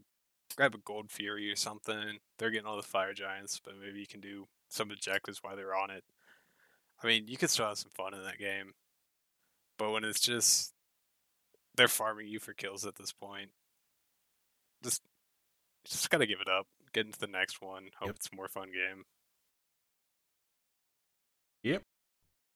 grab 0.57 0.75
a 0.75 0.79
gold 0.79 1.11
fury 1.11 1.51
or 1.51 1.57
something. 1.57 2.19
They're 2.39 2.51
getting 2.51 2.67
all 2.67 2.77
the 2.77 2.83
fire 2.83 3.15
giants, 3.15 3.61
but 3.65 3.75
maybe 3.81 4.01
you 4.01 4.07
can 4.07 4.21
do 4.21 4.47
some 4.69 4.91
objectives 4.91 5.39
while 5.43 5.57
they're 5.57 5.75
on 5.75 5.91
it. 5.91 6.05
I 7.03 7.07
mean, 7.07 7.27
you 7.27 7.37
can 7.37 7.49
still 7.49 7.67
have 7.67 7.79
some 7.79 7.91
fun 7.95 8.15
in 8.15 8.23
that 8.23 8.39
game, 8.39 8.73
but 9.79 9.91
when 9.91 10.05
it's 10.05 10.21
just 10.21 10.73
they're 11.77 11.89
farming 11.89 12.29
you 12.29 12.39
for 12.39 12.53
kills 12.53 12.85
at 12.85 12.97
this 12.97 13.13
point, 13.13 13.51
just 14.85 15.03
just 15.85 16.11
gotta 16.11 16.27
give 16.27 16.41
it 16.41 16.49
up. 16.49 16.67
Get 16.93 17.07
into 17.07 17.19
the 17.19 17.27
next 17.27 17.63
one. 17.63 17.89
Hope 17.99 18.09
Yep. 18.09 18.17
it's 18.17 18.29
a 18.33 18.37
more 18.37 18.49
fun 18.49 18.69
game. 18.73 19.05
Yep. 21.63 21.83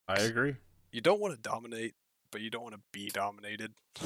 I 0.09 0.15
agree. 0.21 0.57
You 0.93 1.01
don't 1.01 1.21
want 1.21 1.35
to 1.35 1.41
dominate, 1.41 1.95
but 2.31 2.41
you 2.41 2.51
don't 2.51 2.63
want 2.63 2.75
to 2.75 2.81
be 2.93 3.11
dominated. 3.11 3.73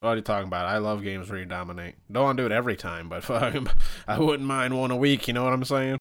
What 0.00 0.10
are 0.10 0.16
you 0.16 0.22
talking 0.22 0.46
about? 0.48 0.66
I 0.66 0.76
love 0.76 1.02
games 1.02 1.30
where 1.30 1.38
you 1.38 1.46
dominate. 1.46 1.94
Don't 2.12 2.22
want 2.22 2.36
to 2.36 2.42
do 2.42 2.46
it 2.46 2.52
every 2.52 2.76
time, 2.76 3.08
but 3.08 3.24
fucking, 3.24 3.66
I 4.06 4.18
wouldn't 4.18 4.46
mind 4.46 4.78
one 4.78 4.90
a 4.90 4.96
week. 4.96 5.26
You 5.26 5.32
know 5.32 5.42
what 5.42 5.54
I'm 5.54 5.64
saying? 5.64 5.98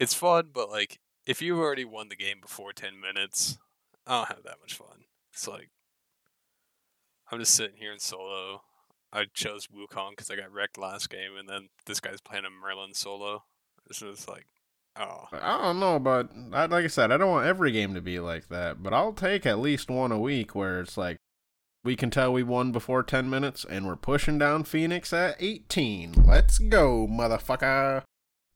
it's 0.00 0.14
fun, 0.14 0.48
but 0.52 0.70
like 0.70 0.98
if 1.26 1.42
you've 1.42 1.58
already 1.58 1.84
won 1.84 2.08
the 2.08 2.16
game 2.16 2.38
before 2.40 2.72
ten 2.72 2.98
minutes, 2.98 3.58
I 4.06 4.16
don't 4.16 4.28
have 4.28 4.42
that 4.44 4.56
much 4.60 4.74
fun. 4.74 5.04
It's 5.32 5.46
like 5.46 5.68
I'm 7.30 7.38
just 7.38 7.54
sitting 7.54 7.76
here 7.76 7.92
in 7.92 8.00
solo. 8.00 8.62
I 9.12 9.26
chose 9.34 9.66
Wukong 9.66 10.10
because 10.10 10.30
I 10.30 10.36
got 10.36 10.52
wrecked 10.52 10.78
last 10.78 11.10
game, 11.10 11.36
and 11.38 11.48
then 11.48 11.68
this 11.86 12.00
guy's 12.00 12.20
playing 12.20 12.44
a 12.46 12.50
Merlin 12.50 12.94
solo. 12.94 13.44
This 13.86 14.02
is 14.02 14.26
like, 14.28 14.46
oh, 14.96 15.26
I 15.32 15.58
don't 15.62 15.80
know, 15.80 15.98
but 15.98 16.30
I, 16.52 16.66
like 16.66 16.84
I 16.84 16.88
said, 16.88 17.12
I 17.12 17.16
don't 17.16 17.30
want 17.30 17.46
every 17.46 17.72
game 17.72 17.94
to 17.94 18.00
be 18.00 18.18
like 18.20 18.48
that. 18.48 18.82
But 18.82 18.92
I'll 18.92 19.12
take 19.12 19.46
at 19.46 19.58
least 19.58 19.90
one 19.90 20.12
a 20.12 20.18
week 20.18 20.54
where 20.54 20.80
it's 20.80 20.96
like 20.96 21.16
we 21.84 21.96
can 21.96 22.10
tell 22.10 22.32
we 22.32 22.42
won 22.42 22.72
before 22.72 23.02
10 23.02 23.30
minutes 23.30 23.64
and 23.68 23.86
we're 23.86 23.96
pushing 23.96 24.38
down 24.38 24.64
Phoenix 24.64 25.12
at 25.12 25.36
18. 25.40 26.24
Let's 26.26 26.58
go, 26.58 27.06
motherfucker. 27.10 28.02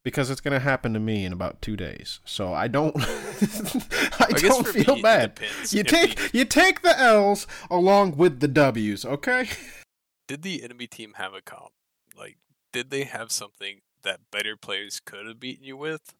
Because 0.03 0.29
it's 0.29 0.41
going 0.41 0.53
to 0.53 0.59
happen 0.59 0.93
to 0.93 0.99
me 0.99 1.25
in 1.25 1.33
about 1.33 1.63
two 1.63 1.75
days. 1.75 2.19
So 2.25 2.53
I 2.53 2.67
don't, 2.67 2.95
I, 3.01 4.27
guess 4.29 4.41
don't 4.41 4.67
feel 4.67 4.97
me, 4.97 5.01
bad. 5.01 5.39
You 5.71 5.81
take 5.83 6.15
the- 6.15 6.29
you 6.37 6.45
take 6.45 6.83
the 6.83 6.95
L's 6.99 7.47
along 7.71 8.15
with 8.15 8.39
the 8.39 8.47
W's, 8.47 9.03
okay? 9.03 9.49
did 10.27 10.43
the 10.43 10.63
enemy 10.63 10.85
team 10.85 11.13
have 11.15 11.33
a 11.33 11.41
comp? 11.41 11.71
Like, 12.15 12.37
did 12.71 12.91
they 12.91 13.03
have 13.05 13.31
something 13.31 13.81
that 14.03 14.19
better 14.31 14.55
players 14.55 14.99
could 15.03 15.25
have 15.25 15.39
beaten 15.39 15.65
you 15.65 15.75
with, 15.75 16.13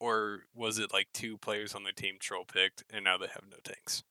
or 0.00 0.40
was 0.54 0.78
it 0.78 0.92
like 0.92 1.08
two 1.14 1.38
players 1.38 1.74
on 1.74 1.84
the 1.84 1.92
team 1.92 2.16
troll 2.20 2.44
picked 2.44 2.84
and 2.90 3.04
now 3.04 3.16
they 3.16 3.26
have 3.26 3.44
no 3.50 3.58
tanks, 3.64 4.02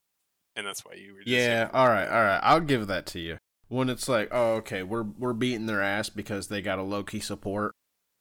and 0.56 0.66
that's 0.66 0.84
why 0.86 0.94
you 0.94 1.14
were 1.14 1.20
just 1.20 1.30
Yeah, 1.30 1.70
all 1.74 1.88
right, 1.88 2.08
all 2.08 2.24
right. 2.24 2.40
I'll 2.44 2.60
give 2.60 2.88
that 2.88 3.06
to 3.08 3.20
you. 3.20 3.38
When 3.70 3.90
it's 3.90 4.08
like, 4.08 4.30
oh, 4.32 4.54
okay, 4.56 4.84
we're 4.84 5.04
we're 5.04 5.34
beating 5.34 5.66
their 5.66 5.82
ass 5.82 6.10
because 6.10 6.48
they 6.48 6.62
got 6.62 6.80
a 6.80 6.84
Loki 6.84 7.20
support 7.20 7.74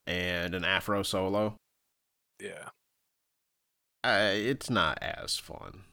and 0.06 0.54
an 0.54 0.64
Afro 0.64 1.02
solo. 1.02 1.56
yeah. 2.40 2.70
Uh, 4.04 4.32
it's 4.34 4.68
not 4.68 4.98
as 5.00 5.36
fun 5.36 5.84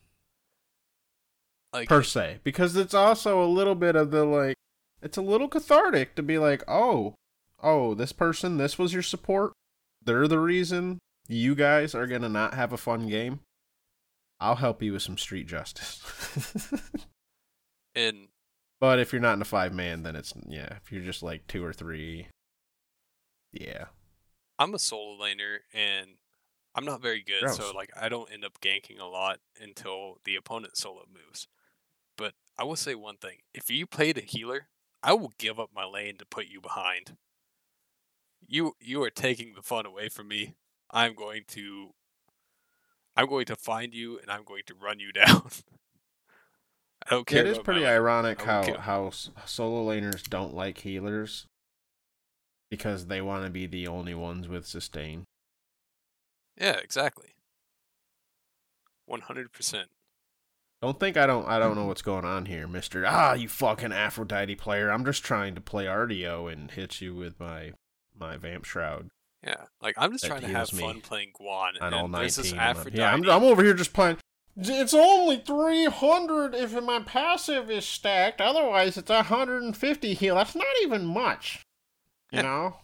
Like 1.72 1.88
per 1.88 2.02
se 2.02 2.40
because 2.44 2.76
it's 2.76 2.96
also 2.96 3.44
a 3.44 3.46
little 3.46 3.76
bit 3.76 3.96
of 3.96 4.10
the 4.10 4.26
like, 4.26 4.56
it's 5.02 5.18
a 5.18 5.22
little 5.22 5.48
cathartic 5.48 6.16
to 6.16 6.24
be 6.24 6.40
like, 6.40 6.64
oh, 6.68 7.14
oh, 7.62 7.94
this 7.94 8.12
person, 8.12 8.58
this 8.58 8.80
was 8.80 8.94
your 8.94 9.04
support. 9.04 9.54
They're 10.04 10.28
the 10.28 10.40
reason 10.40 10.98
you 11.30 11.56
guys 11.56 11.96
are 11.96 12.08
gonna 12.08 12.28
not 12.28 12.56
have 12.56 12.74
a 12.74 12.78
fun 12.78 13.08
game. 13.08 13.40
I'll 14.40 14.56
help 14.56 14.82
you 14.82 14.94
with 14.94 15.04
some 15.04 15.18
street 15.18 15.48
justice. 15.48 16.02
and 17.96 18.30
But 18.80 19.00
if 19.00 19.14
you're 19.14 19.22
not 19.22 19.36
in 19.36 19.42
a 19.42 19.46
five 19.46 19.74
man, 19.74 20.04
then 20.04 20.16
it's 20.16 20.34
yeah. 20.48 20.78
If 20.84 20.92
you're 20.92 21.04
just 21.04 21.22
like 21.22 21.48
two 21.48 21.64
or 21.64 21.72
three, 21.72 22.28
yeah. 23.54 23.86
I'm 24.58 24.74
a 24.74 24.80
solo 24.80 25.18
laner 25.18 25.60
and 25.74 26.10
I'm 26.76 26.86
not 26.86 27.02
very 27.02 27.24
good, 27.24 27.50
so 27.52 27.72
like 27.74 27.92
I 28.00 28.10
don't 28.10 28.32
end 28.32 28.44
up 28.44 28.60
ganking 28.60 29.00
a 29.00 29.06
lot 29.06 29.40
until 29.62 30.18
the 30.26 30.36
opponent 30.36 30.78
solo 30.78 31.04
moves. 31.12 31.48
But 32.18 32.34
I 32.58 32.64
will 32.64 32.76
say 32.76 32.96
one 32.96 33.18
thing: 33.18 33.38
if 33.54 33.70
you 33.70 33.86
played 33.86 34.18
a 34.18 34.22
healer, 34.22 34.68
I 35.04 35.14
will 35.14 35.34
give 35.38 35.60
up 35.60 35.70
my 35.76 35.86
lane 35.86 36.18
to 36.18 36.26
put 36.26 36.48
you 36.48 36.60
behind. 36.60 37.18
You 38.48 38.76
you 38.80 39.04
are 39.04 39.10
taking 39.10 39.54
the 39.54 39.62
fun 39.62 39.86
away 39.86 40.10
from 40.10 40.28
me. 40.28 40.56
I'm 40.92 41.14
going 41.14 41.44
to 41.50 41.92
I'm 43.16 43.28
going 43.28 43.46
to 43.46 43.56
find 43.56 43.94
you 43.94 44.20
and 44.20 44.30
I'm 44.32 44.44
going 44.44 44.64
to 44.68 44.74
run 44.76 45.00
you 45.00 45.12
down. 45.14 45.44
I 47.06 47.12
don't 47.12 47.32
Yeah, 47.32 47.42
care. 47.42 47.46
it 47.46 47.48
is 47.48 47.60
pretty 47.60 47.86
ironic 47.86 48.42
how 48.42 48.62
won't 48.64 48.80
how 48.82 49.10
solo 49.46 49.86
laners 49.92 50.24
don't 50.30 50.54
like 50.54 50.80
healers 50.80 51.48
because 52.70 53.08
they 53.08 53.22
want 53.22 53.44
to 53.46 53.50
be 53.50 53.66
the 53.66 53.88
only 53.88 54.14
ones 54.14 54.48
with 54.48 54.66
sustain. 54.66 55.26
Yeah, 56.60 56.78
exactly. 56.78 57.30
One 59.06 59.22
hundred 59.22 59.52
percent. 59.52 59.90
Don't 60.82 61.00
think 61.00 61.18
I 61.18 61.26
don't 61.26 61.48
I 61.48 61.60
don't 61.60 61.76
know 61.76 61.86
what's 61.88 62.02
going 62.02 62.26
on 62.26 62.46
here, 62.46 62.68
Mister. 62.68 63.06
Ah, 63.08 63.34
you 63.34 63.48
fucking 63.50 63.92
Aphrodite 63.94 64.56
player. 64.56 64.92
I'm 64.92 65.06
just 65.06 65.24
trying 65.24 65.56
to 65.56 65.62
play 65.62 65.86
Artio 65.86 66.52
and 66.52 66.70
hit 66.72 67.02
you 67.02 67.16
with 67.16 67.40
my 67.40 67.74
my 68.18 68.38
vamp 68.38 68.66
shroud 68.66 69.10
Yeah, 69.44 69.56
like 69.82 69.96
I'm 69.98 70.12
just 70.12 70.24
That 70.24 70.30
trying 70.30 70.42
to 70.42 70.48
have 70.50 70.74
me 70.74 70.82
fun 70.82 71.02
playing 71.02 71.32
Guan, 71.40 71.72
and 71.82 71.96
all 71.96 72.08
there's 72.08 72.36
this 72.36 72.52
19. 72.52 72.60
I'm- 72.60 72.78
Aphrodite. 72.78 72.98
yeah, 73.00 73.14
I'm, 73.14 73.30
I'm 73.30 73.44
over 73.44 73.64
here 73.64 73.74
just 73.74 73.94
playing. 73.94 74.18
It's 74.58 74.94
only 74.94 75.38
300 75.38 76.54
if 76.54 76.74
my 76.84 77.00
passive 77.00 77.72
is 77.72 77.86
stacked. 77.86 78.42
Otherwise, 78.42 78.98
it's 78.98 79.10
150 79.10 80.14
heal. 80.14 80.36
That's 80.36 80.56
not 80.56 80.66
even 80.82 81.06
much. 81.06 81.64
You 82.32 82.44
know? 82.44 82.76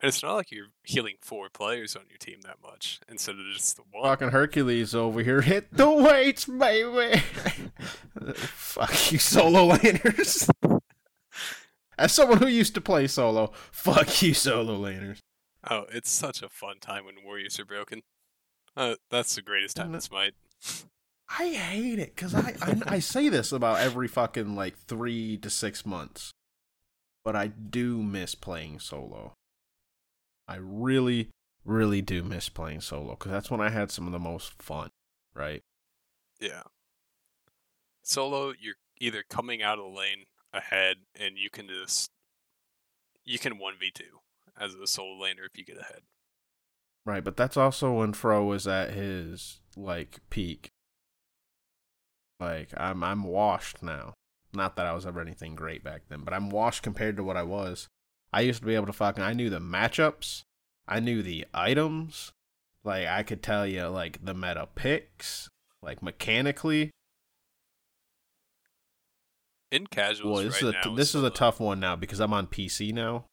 And 0.00 0.08
it's 0.08 0.22
not 0.22 0.36
like 0.36 0.52
you're 0.52 0.68
healing 0.84 1.16
four 1.20 1.48
players 1.50 1.96
on 1.96 2.02
your 2.08 2.16
team 2.18 2.40
that 2.42 2.56
much 2.62 3.00
instead 3.08 3.34
of 3.34 3.44
just 3.52 3.76
the 3.76 3.82
one. 3.90 4.04
Fucking 4.04 4.28
Hercules 4.30 4.94
over 4.94 5.22
here. 5.22 5.40
Hit 5.42 5.66
the 5.72 5.90
weights, 5.90 6.44
baby. 6.46 7.18
fuck 8.34 9.12
you, 9.12 9.18
solo 9.18 9.74
laners. 9.74 10.48
As 11.98 12.12
someone 12.12 12.38
who 12.38 12.46
used 12.46 12.74
to 12.76 12.80
play 12.80 13.08
solo, 13.08 13.52
fuck 13.72 14.22
you, 14.22 14.32
solo 14.32 14.78
laners. 14.78 15.18
Oh, 15.68 15.84
it's 15.92 16.10
such 16.10 16.42
a 16.42 16.48
fun 16.48 16.78
time 16.80 17.04
when 17.04 17.24
warriors 17.24 17.58
are 17.60 17.64
broken. 17.64 18.02
Uh, 18.76 18.94
that's 19.10 19.34
the 19.34 19.42
greatest 19.42 19.76
time 19.76 19.94
in 19.94 20.00
Smite. 20.00 20.34
I 21.38 21.50
hate 21.50 21.98
it 21.98 22.14
because 22.14 22.34
I, 22.34 22.54
I 22.60 22.82
I 22.86 22.98
say 22.98 23.28
this 23.28 23.52
about 23.52 23.78
every 23.78 24.08
fucking 24.08 24.56
like 24.56 24.76
three 24.76 25.36
to 25.38 25.50
six 25.50 25.86
months, 25.86 26.32
but 27.24 27.36
I 27.36 27.48
do 27.48 28.02
miss 28.02 28.34
playing 28.34 28.80
solo. 28.80 29.34
I 30.48 30.56
really, 30.56 31.28
really 31.64 32.02
do 32.02 32.24
miss 32.24 32.48
playing 32.48 32.80
solo 32.80 33.10
because 33.10 33.30
that's 33.30 33.50
when 33.50 33.60
I 33.60 33.70
had 33.70 33.90
some 33.90 34.06
of 34.06 34.12
the 34.12 34.18
most 34.18 34.60
fun. 34.60 34.90
Right? 35.34 35.62
Yeah. 36.40 36.62
Solo, 38.02 38.52
you're 38.58 38.74
either 38.98 39.22
coming 39.28 39.62
out 39.62 39.78
of 39.78 39.84
the 39.84 39.98
lane 39.98 40.24
ahead 40.52 40.96
and 41.18 41.38
you 41.38 41.48
can 41.50 41.68
just 41.68 42.10
you 43.24 43.38
can 43.38 43.58
one 43.58 43.74
v 43.78 43.90
two 43.94 44.20
as 44.60 44.74
a 44.74 44.86
solo 44.86 45.24
laner 45.24 45.46
if 45.50 45.56
you 45.56 45.64
get 45.64 45.78
ahead. 45.80 46.02
Right, 47.06 47.24
but 47.24 47.36
that's 47.36 47.56
also 47.56 47.92
when 47.92 48.12
Fro 48.12 48.44
was 48.44 48.68
at 48.68 48.92
his 48.92 49.60
like 49.76 50.20
peak. 50.28 50.68
Like 52.38 52.70
I'm 52.76 53.02
I'm 53.02 53.24
washed 53.24 53.82
now. 53.82 54.14
Not 54.52 54.76
that 54.76 54.86
I 54.86 54.92
was 54.92 55.06
ever 55.06 55.20
anything 55.20 55.54
great 55.54 55.82
back 55.82 56.02
then, 56.08 56.22
but 56.24 56.34
I'm 56.34 56.50
washed 56.50 56.82
compared 56.82 57.16
to 57.16 57.24
what 57.24 57.36
I 57.36 57.42
was. 57.42 57.88
I 58.32 58.42
used 58.42 58.60
to 58.60 58.66
be 58.66 58.74
able 58.74 58.86
to 58.86 58.92
fucking 58.92 59.22
I 59.22 59.32
knew 59.32 59.50
the 59.50 59.60
matchups, 59.60 60.42
I 60.86 61.00
knew 61.00 61.22
the 61.22 61.46
items, 61.54 62.32
like 62.84 63.06
I 63.06 63.22
could 63.22 63.42
tell 63.42 63.66
you 63.66 63.86
like 63.86 64.24
the 64.24 64.34
meta 64.34 64.68
picks, 64.74 65.48
like 65.82 66.02
mechanically. 66.02 66.90
In 69.72 69.86
casuals, 69.86 70.32
Well, 70.32 70.44
this 70.44 70.62
right 70.62 70.74
is 70.74 70.82
a 70.84 70.88
now, 70.88 70.94
this 70.96 71.14
is 71.14 71.22
a 71.22 71.30
tough 71.30 71.60
one 71.60 71.78
now 71.80 71.94
because 71.96 72.20
I'm 72.20 72.32
on 72.32 72.46
PC 72.48 72.92
now. 72.92 73.26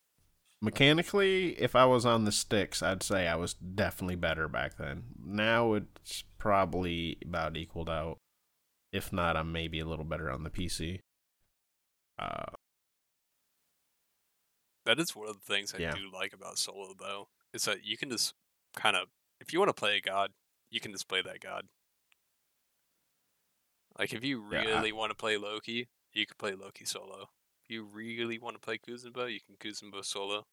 Mechanically, 0.62 1.50
if 1.60 1.76
I 1.76 1.86
was 1.86 2.06
on 2.06 2.26
the 2.26 2.32
sticks, 2.32 2.82
I'd 2.82 3.04
say 3.04 3.28
I 3.28 3.36
was 3.36 3.54
definitely 3.54 4.16
better 4.16 4.48
back 4.48 4.78
then. 4.78 5.04
Now 5.24 5.74
it's 5.74 6.24
probably 6.40 7.18
about 7.24 7.56
equaled 7.56 7.90
out. 7.90 8.18
If 8.92 9.14
not, 9.14 9.38
I'm 9.38 9.52
maybe 9.52 9.80
a 9.80 9.86
little 9.86 10.06
better 10.06 10.32
on 10.32 10.44
the 10.44 10.50
PC. 10.50 11.00
Uh, 12.18 12.46
That 14.86 15.00
is 15.00 15.14
one 15.16 15.28
of 15.28 15.36
the 15.36 15.54
things 15.54 15.76
I 15.76 15.80
Yeah. 15.80 15.92
do 15.94 16.10
like 16.12 16.32
about 16.34 16.58
solo, 16.58 16.94
though, 16.98 17.28
is 17.54 17.66
that 17.66 17.84
you 17.84 17.98
can 17.98 18.10
just 18.10 18.34
kind 18.74 18.96
of, 18.96 19.10
if 19.40 19.52
you 19.54 19.60
want 19.60 19.70
to 19.70 19.74
play 19.74 19.98
a 19.98 20.02
god, 20.02 20.32
you 20.70 20.80
can 20.80 20.92
just 20.94 21.08
play 21.10 21.22
that 21.22 21.42
god. 21.42 21.68
Like 24.00 24.14
if 24.14 24.24
you 24.24 24.50
Yeah, 24.52 24.60
I- 24.60 24.64
really 24.64 24.92
want 24.94 25.12
to 25.12 25.16
play 25.16 25.38
Loki, 25.38 25.90
you 26.14 26.26
can 26.26 26.38
play 26.38 26.54
Loki 26.56 26.86
solo. 26.86 27.30
You 27.70 27.84
really 27.84 28.40
want 28.40 28.56
to 28.56 28.60
play 28.60 28.78
Kuzenbo, 28.78 29.32
you 29.32 29.40
can 29.40 29.56
Kuzenbo 29.58 30.04
solo. 30.04 30.46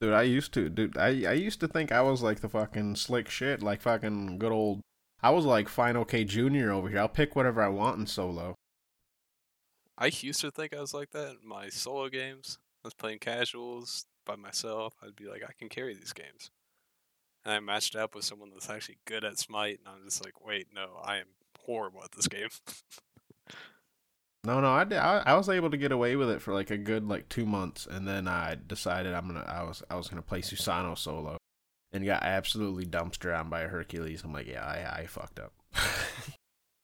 dude, 0.00 0.12
I 0.12 0.22
used 0.22 0.52
to, 0.54 0.68
dude, 0.68 0.96
I 0.96 1.24
I 1.24 1.32
used 1.32 1.60
to 1.60 1.68
think 1.68 1.92
I 1.92 2.02
was 2.02 2.22
like 2.22 2.40
the 2.40 2.48
fucking 2.48 2.96
slick 2.96 3.28
shit, 3.28 3.62
like 3.62 3.80
fucking 3.80 4.38
good 4.38 4.52
old. 4.52 4.80
I 5.22 5.30
was 5.30 5.44
like 5.44 5.68
Final 5.68 6.04
K 6.04 6.24
Junior 6.24 6.70
over 6.72 6.88
here. 6.88 6.98
I'll 6.98 7.08
pick 7.08 7.34
whatever 7.34 7.62
I 7.62 7.68
want 7.68 7.98
in 7.98 8.06
solo. 8.06 8.54
I 9.96 10.06
used 10.06 10.40
to 10.40 10.50
think 10.50 10.74
I 10.74 10.80
was 10.80 10.92
like 10.92 11.10
that 11.12 11.36
in 11.42 11.48
my 11.48 11.68
solo 11.68 12.08
games. 12.08 12.58
I 12.84 12.88
was 12.88 12.94
playing 12.94 13.20
casuals 13.20 14.06
by 14.26 14.36
myself. 14.36 14.94
I'd 15.02 15.16
be 15.16 15.26
like, 15.26 15.42
I 15.42 15.52
can 15.58 15.68
carry 15.68 15.94
these 15.94 16.12
games. 16.12 16.50
And 17.44 17.54
I 17.54 17.60
matched 17.60 17.94
up 17.94 18.14
with 18.14 18.24
someone 18.24 18.50
that's 18.50 18.70
actually 18.70 18.98
good 19.06 19.24
at 19.24 19.38
Smite, 19.38 19.78
and 19.78 19.88
I'm 19.88 20.04
just 20.04 20.24
like, 20.24 20.44
wait, 20.44 20.68
no, 20.74 20.98
I 21.02 21.18
am 21.18 21.26
horrible 21.60 22.02
at 22.02 22.12
this 22.12 22.28
game. 22.28 22.48
No, 24.44 24.60
no, 24.60 24.70
I 24.70 24.84
did. 24.84 24.98
I, 24.98 25.22
I 25.24 25.34
was 25.34 25.48
able 25.48 25.70
to 25.70 25.78
get 25.78 25.90
away 25.90 26.16
with 26.16 26.28
it 26.28 26.42
for 26.42 26.52
like 26.52 26.70
a 26.70 26.76
good 26.76 27.08
like 27.08 27.28
two 27.30 27.46
months, 27.46 27.86
and 27.86 28.06
then 28.06 28.28
I 28.28 28.56
decided 28.66 29.14
I'm 29.14 29.26
gonna. 29.26 29.44
I 29.48 29.62
was 29.62 29.82
I 29.88 29.96
was 29.96 30.08
gonna 30.08 30.22
play 30.22 30.42
Susano 30.42 30.96
solo, 30.98 31.38
and 31.92 32.04
got 32.04 32.22
absolutely 32.22 32.84
dumpster 32.84 33.38
on 33.38 33.48
by 33.48 33.62
Hercules. 33.62 34.22
I'm 34.22 34.34
like, 34.34 34.46
yeah, 34.46 34.64
I 34.64 35.00
I 35.00 35.06
fucked 35.06 35.38
up. 35.38 35.52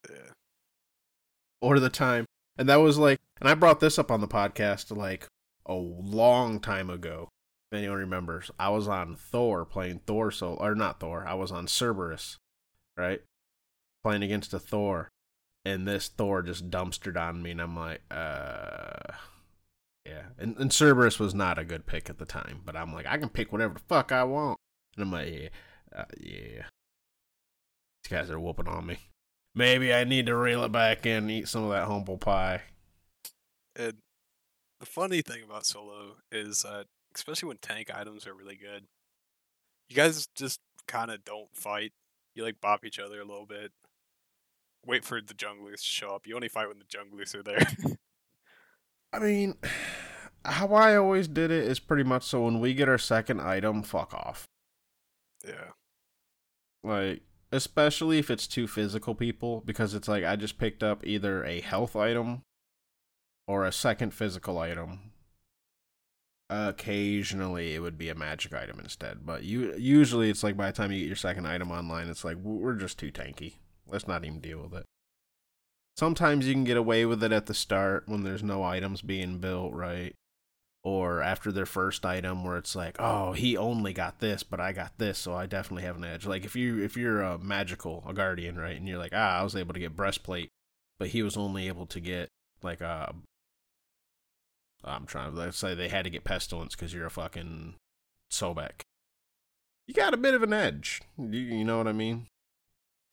yeah. 0.08 0.16
or 1.60 1.78
the 1.78 1.90
time, 1.90 2.24
and 2.56 2.66
that 2.70 2.76
was 2.76 2.96
like, 2.96 3.18
and 3.40 3.48
I 3.48 3.54
brought 3.54 3.80
this 3.80 3.98
up 3.98 4.10
on 4.10 4.22
the 4.22 4.28
podcast 4.28 4.96
like 4.96 5.26
a 5.66 5.74
long 5.74 6.60
time 6.60 6.88
ago. 6.88 7.28
If 7.70 7.78
anyone 7.78 7.98
remembers, 7.98 8.50
I 8.58 8.70
was 8.70 8.88
on 8.88 9.16
Thor 9.16 9.66
playing 9.66 10.00
Thor 10.06 10.30
solo, 10.30 10.56
or 10.56 10.74
not 10.74 10.98
Thor. 10.98 11.26
I 11.28 11.34
was 11.34 11.52
on 11.52 11.66
Cerberus, 11.66 12.38
right, 12.96 13.20
playing 14.02 14.22
against 14.22 14.54
a 14.54 14.58
Thor, 14.58 15.10
and 15.64 15.86
this 15.86 16.08
Thor 16.08 16.42
just 16.42 16.70
dumpstered 16.70 17.20
on 17.20 17.42
me, 17.42 17.50
and 17.50 17.60
I'm 17.60 17.76
like, 17.76 18.02
uh, 18.10 19.12
yeah. 20.06 20.22
And, 20.38 20.56
and 20.58 20.72
Cerberus 20.72 21.18
was 21.18 21.34
not 21.34 21.58
a 21.58 21.64
good 21.64 21.86
pick 21.86 22.08
at 22.08 22.18
the 22.18 22.24
time, 22.24 22.62
but 22.64 22.76
I'm 22.76 22.92
like, 22.92 23.06
I 23.06 23.18
can 23.18 23.28
pick 23.28 23.52
whatever 23.52 23.74
the 23.74 23.80
fuck 23.80 24.12
I 24.12 24.24
want, 24.24 24.58
and 24.96 25.04
I'm 25.04 25.12
like, 25.12 25.32
yeah, 25.32 25.48
uh, 25.94 26.04
yeah. 26.18 26.62
These 28.02 28.10
guys 28.10 28.30
are 28.30 28.40
whooping 28.40 28.68
on 28.68 28.86
me. 28.86 28.98
Maybe 29.54 29.92
I 29.92 30.04
need 30.04 30.26
to 30.26 30.36
reel 30.36 30.64
it 30.64 30.72
back 30.72 31.04
in 31.06 31.24
and 31.24 31.30
eat 31.30 31.48
some 31.48 31.64
of 31.64 31.70
that 31.70 31.86
humble 31.86 32.16
pie. 32.16 32.62
And 33.76 33.94
the 34.78 34.86
funny 34.86 35.22
thing 35.22 35.42
about 35.42 35.66
solo 35.66 36.16
is 36.30 36.62
that, 36.62 36.86
especially 37.14 37.48
when 37.48 37.58
tank 37.58 37.90
items 37.94 38.26
are 38.26 38.34
really 38.34 38.56
good, 38.56 38.84
you 39.88 39.96
guys 39.96 40.28
just 40.34 40.60
kind 40.86 41.10
of 41.10 41.24
don't 41.24 41.54
fight. 41.54 41.92
You 42.34 42.44
like 42.44 42.60
bop 42.60 42.84
each 42.84 42.98
other 42.98 43.20
a 43.20 43.24
little 43.24 43.46
bit. 43.46 43.72
Wait 44.86 45.04
for 45.04 45.20
the 45.20 45.34
junglers 45.34 45.82
to 45.82 45.84
show 45.84 46.14
up. 46.14 46.26
You 46.26 46.34
only 46.34 46.48
fight 46.48 46.68
when 46.68 46.78
the 46.78 46.84
junglers 46.84 47.34
are 47.34 47.42
there. 47.42 47.66
I 49.12 49.18
mean, 49.18 49.54
how 50.44 50.68
I 50.72 50.96
always 50.96 51.28
did 51.28 51.50
it 51.50 51.64
is 51.64 51.78
pretty 51.78 52.04
much 52.04 52.22
so 52.24 52.44
when 52.44 52.60
we 52.60 52.74
get 52.74 52.88
our 52.88 52.98
second 52.98 53.40
item, 53.40 53.82
fuck 53.82 54.14
off. 54.14 54.46
yeah. 55.46 55.72
Like, 56.82 57.20
especially 57.52 58.18
if 58.18 58.30
it's 58.30 58.46
two 58.46 58.66
physical 58.66 59.14
people, 59.14 59.62
because 59.66 59.92
it's 59.92 60.08
like 60.08 60.24
I 60.24 60.36
just 60.36 60.56
picked 60.58 60.82
up 60.82 61.04
either 61.06 61.44
a 61.44 61.60
health 61.60 61.94
item 61.94 62.42
or 63.46 63.66
a 63.66 63.72
second 63.72 64.14
physical 64.14 64.58
item. 64.58 65.12
Occasionally, 66.48 67.74
it 67.74 67.80
would 67.80 67.98
be 67.98 68.08
a 68.08 68.14
magic 68.14 68.54
item 68.54 68.80
instead, 68.80 69.24
but 69.24 69.44
you 69.44 69.74
usually 69.76 70.30
it's 70.30 70.42
like 70.42 70.56
by 70.56 70.66
the 70.66 70.72
time 70.72 70.90
you 70.90 70.98
get 71.00 71.06
your 71.06 71.16
second 71.16 71.46
item 71.46 71.70
online, 71.70 72.08
it's 72.08 72.24
like 72.24 72.38
we're 72.38 72.74
just 72.74 72.98
too 72.98 73.12
tanky. 73.12 73.54
Let's 73.90 74.08
not 74.08 74.24
even 74.24 74.40
deal 74.40 74.62
with 74.62 74.74
it. 74.74 74.86
Sometimes 75.96 76.46
you 76.46 76.54
can 76.54 76.64
get 76.64 76.76
away 76.76 77.04
with 77.04 77.22
it 77.22 77.32
at 77.32 77.46
the 77.46 77.54
start 77.54 78.04
when 78.06 78.22
there's 78.22 78.42
no 78.42 78.62
items 78.62 79.02
being 79.02 79.38
built, 79.38 79.72
right? 79.72 80.14
Or 80.82 81.20
after 81.20 81.52
their 81.52 81.66
first 81.66 82.06
item 82.06 82.42
where 82.42 82.56
it's 82.56 82.74
like, 82.74 82.96
"Oh, 82.98 83.32
he 83.32 83.56
only 83.56 83.92
got 83.92 84.20
this, 84.20 84.42
but 84.42 84.60
I 84.60 84.72
got 84.72 84.96
this, 84.96 85.18
so 85.18 85.34
I 85.34 85.44
definitely 85.46 85.82
have 85.82 85.96
an 85.96 86.04
edge." 86.04 86.24
Like 86.24 86.44
if 86.44 86.56
you 86.56 86.82
if 86.82 86.96
you're 86.96 87.20
a 87.20 87.38
magical, 87.38 88.02
a 88.08 88.14
guardian, 88.14 88.56
right? 88.56 88.76
And 88.76 88.88
you're 88.88 88.98
like, 88.98 89.12
"Ah, 89.14 89.40
I 89.40 89.42
was 89.42 89.56
able 89.56 89.74
to 89.74 89.80
get 89.80 89.96
breastplate, 89.96 90.48
but 90.98 91.08
he 91.08 91.22
was 91.22 91.36
only 91.36 91.68
able 91.68 91.86
to 91.86 92.00
get 92.00 92.30
like 92.62 92.80
a 92.80 93.14
I'm 94.84 95.06
trying 95.06 95.32
to 95.32 95.36
let's 95.36 95.58
say 95.58 95.74
they 95.74 95.88
had 95.88 96.04
to 96.04 96.10
get 96.10 96.24
pestilence 96.24 96.74
because 96.74 96.94
you're 96.94 97.06
a 97.06 97.10
fucking 97.10 97.74
Sobek. 98.30 98.82
You 99.86 99.94
got 99.94 100.14
a 100.14 100.18
bit 100.18 100.34
of 100.34 100.42
an 100.42 100.52
edge. 100.52 101.02
You, 101.18 101.40
you 101.40 101.64
know 101.64 101.78
what 101.78 101.88
I 101.88 101.92
mean? 101.92 102.28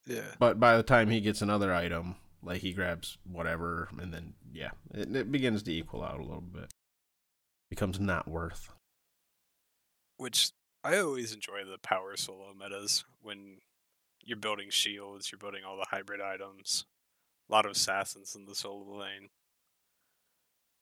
Yeah. 0.07 0.21
But 0.39 0.59
by 0.59 0.77
the 0.77 0.83
time 0.83 1.09
he 1.09 1.19
gets 1.19 1.41
another 1.41 1.73
item, 1.73 2.15
like 2.41 2.61
he 2.61 2.73
grabs 2.73 3.17
whatever, 3.29 3.89
and 3.99 4.13
then 4.13 4.33
yeah, 4.51 4.71
it, 4.93 5.13
it 5.15 5.31
begins 5.31 5.63
to 5.63 5.73
equal 5.73 6.03
out 6.03 6.19
a 6.19 6.23
little 6.23 6.41
bit. 6.41 6.71
Becomes 7.69 7.99
not 7.99 8.27
worth. 8.27 8.69
Which 10.15 10.51
I 10.83 10.97
always 10.99 11.33
enjoy 11.33 11.65
the 11.65 11.77
power 11.77 12.15
solo 12.15 12.53
metas 12.57 13.03
when 13.21 13.57
you're 14.23 14.37
building 14.37 14.69
shields, 14.69 15.31
you're 15.31 15.39
building 15.39 15.63
all 15.67 15.77
the 15.77 15.85
hybrid 15.89 16.21
items, 16.21 16.85
a 17.49 17.53
lot 17.53 17.65
of 17.65 17.71
assassins 17.71 18.35
in 18.35 18.45
the 18.45 18.55
solo 18.55 18.99
lane. 18.99 19.29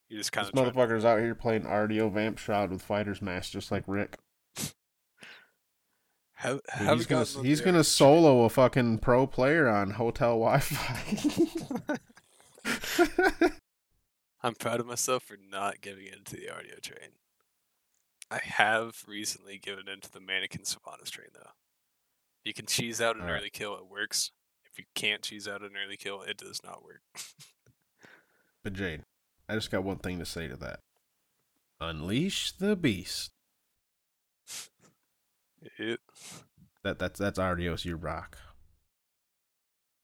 You 0.09 0.17
just 0.17 0.31
kind 0.31 0.47
of 0.47 0.53
motherfucker's 0.53 1.05
out 1.05 1.19
here 1.19 1.33
playing 1.33 1.63
Artio 1.63 2.11
Vamp 2.11 2.37
Shroud 2.37 2.69
with 2.69 2.83
Fighter's 2.83 3.21
Mask, 3.21 3.51
just 3.51 3.71
like 3.71 3.83
Rick. 3.87 4.19
Have, 6.35 6.59
have 6.67 6.97
he's 6.97 7.05
gonna 7.05 7.25
he's 7.43 7.61
gonna 7.61 7.83
solo 7.83 8.43
a 8.43 8.49
fucking 8.49 8.99
pro 8.99 9.25
player 9.25 9.67
on 9.69 9.91
hotel 9.91 10.37
Wi-Fi. 10.37 11.97
I'm 14.43 14.55
proud 14.55 14.79
of 14.79 14.85
myself 14.85 15.23
for 15.23 15.37
not 15.49 15.81
giving 15.81 16.07
in 16.07 16.23
to 16.25 16.35
the 16.35 16.47
Artio 16.47 16.81
train. 16.81 17.11
I 18.29 18.39
have 18.43 19.03
recently 19.07 19.57
given 19.57 19.87
in 19.87 20.01
to 20.01 20.11
the 20.11 20.19
mannequin 20.19 20.65
Sylvanus 20.65 21.09
train 21.09 21.29
though. 21.33 21.51
You 22.43 22.53
can 22.53 22.65
cheese 22.65 23.01
out 23.01 23.15
an 23.15 23.29
early 23.29 23.49
kill, 23.49 23.75
it 23.75 23.89
works. 23.89 24.31
If 24.71 24.77
you 24.77 24.85
can't 24.93 25.21
cheese 25.21 25.47
out 25.47 25.61
an 25.61 25.71
early 25.83 25.97
kill, 25.97 26.21
it 26.21 26.37
does 26.37 26.61
not 26.63 26.83
work. 26.83 27.01
But 28.63 28.73
Jade, 28.73 29.03
I 29.47 29.53
just 29.53 29.71
got 29.71 29.83
one 29.83 29.99
thing 29.99 30.19
to 30.19 30.25
say 30.25 30.47
to 30.47 30.57
that. 30.57 30.79
Unleash 31.79 32.51
the 32.51 32.75
beast. 32.75 33.31
It, 35.77 35.99
That 36.83 36.99
that's 36.99 37.19
that's 37.19 37.39
Artio's 37.39 37.85
you 37.85 37.95
rock. 37.95 38.37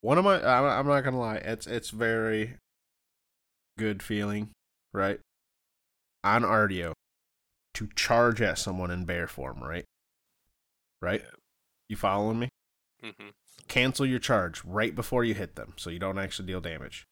One 0.01 0.17
of 0.17 0.25
my 0.25 0.43
I'm, 0.43 0.87
not 0.87 1.01
gonna 1.01 1.19
lie, 1.19 1.35
it's 1.35 1.67
it's 1.67 1.91
very 1.91 2.57
good 3.77 4.01
feeling, 4.01 4.49
right? 4.93 5.19
On 6.23 6.43
Artio 6.43 6.93
to 7.75 7.89
charge 7.95 8.41
at 8.41 8.57
someone 8.57 8.91
in 8.91 9.05
bear 9.05 9.27
form, 9.27 9.63
right? 9.63 9.85
Right? 11.01 11.21
Yeah. 11.23 11.35
You 11.89 11.95
following 11.95 12.39
me? 12.39 12.49
Mm-hmm. 13.03 13.29
Cancel 13.67 14.05
your 14.05 14.19
charge 14.19 14.63
right 14.65 14.95
before 14.95 15.23
you 15.23 15.33
hit 15.33 15.55
them 15.55 15.73
so 15.77 15.89
you 15.89 15.99
don't 15.99 16.19
actually 16.19 16.47
deal 16.47 16.61
damage. 16.61 17.05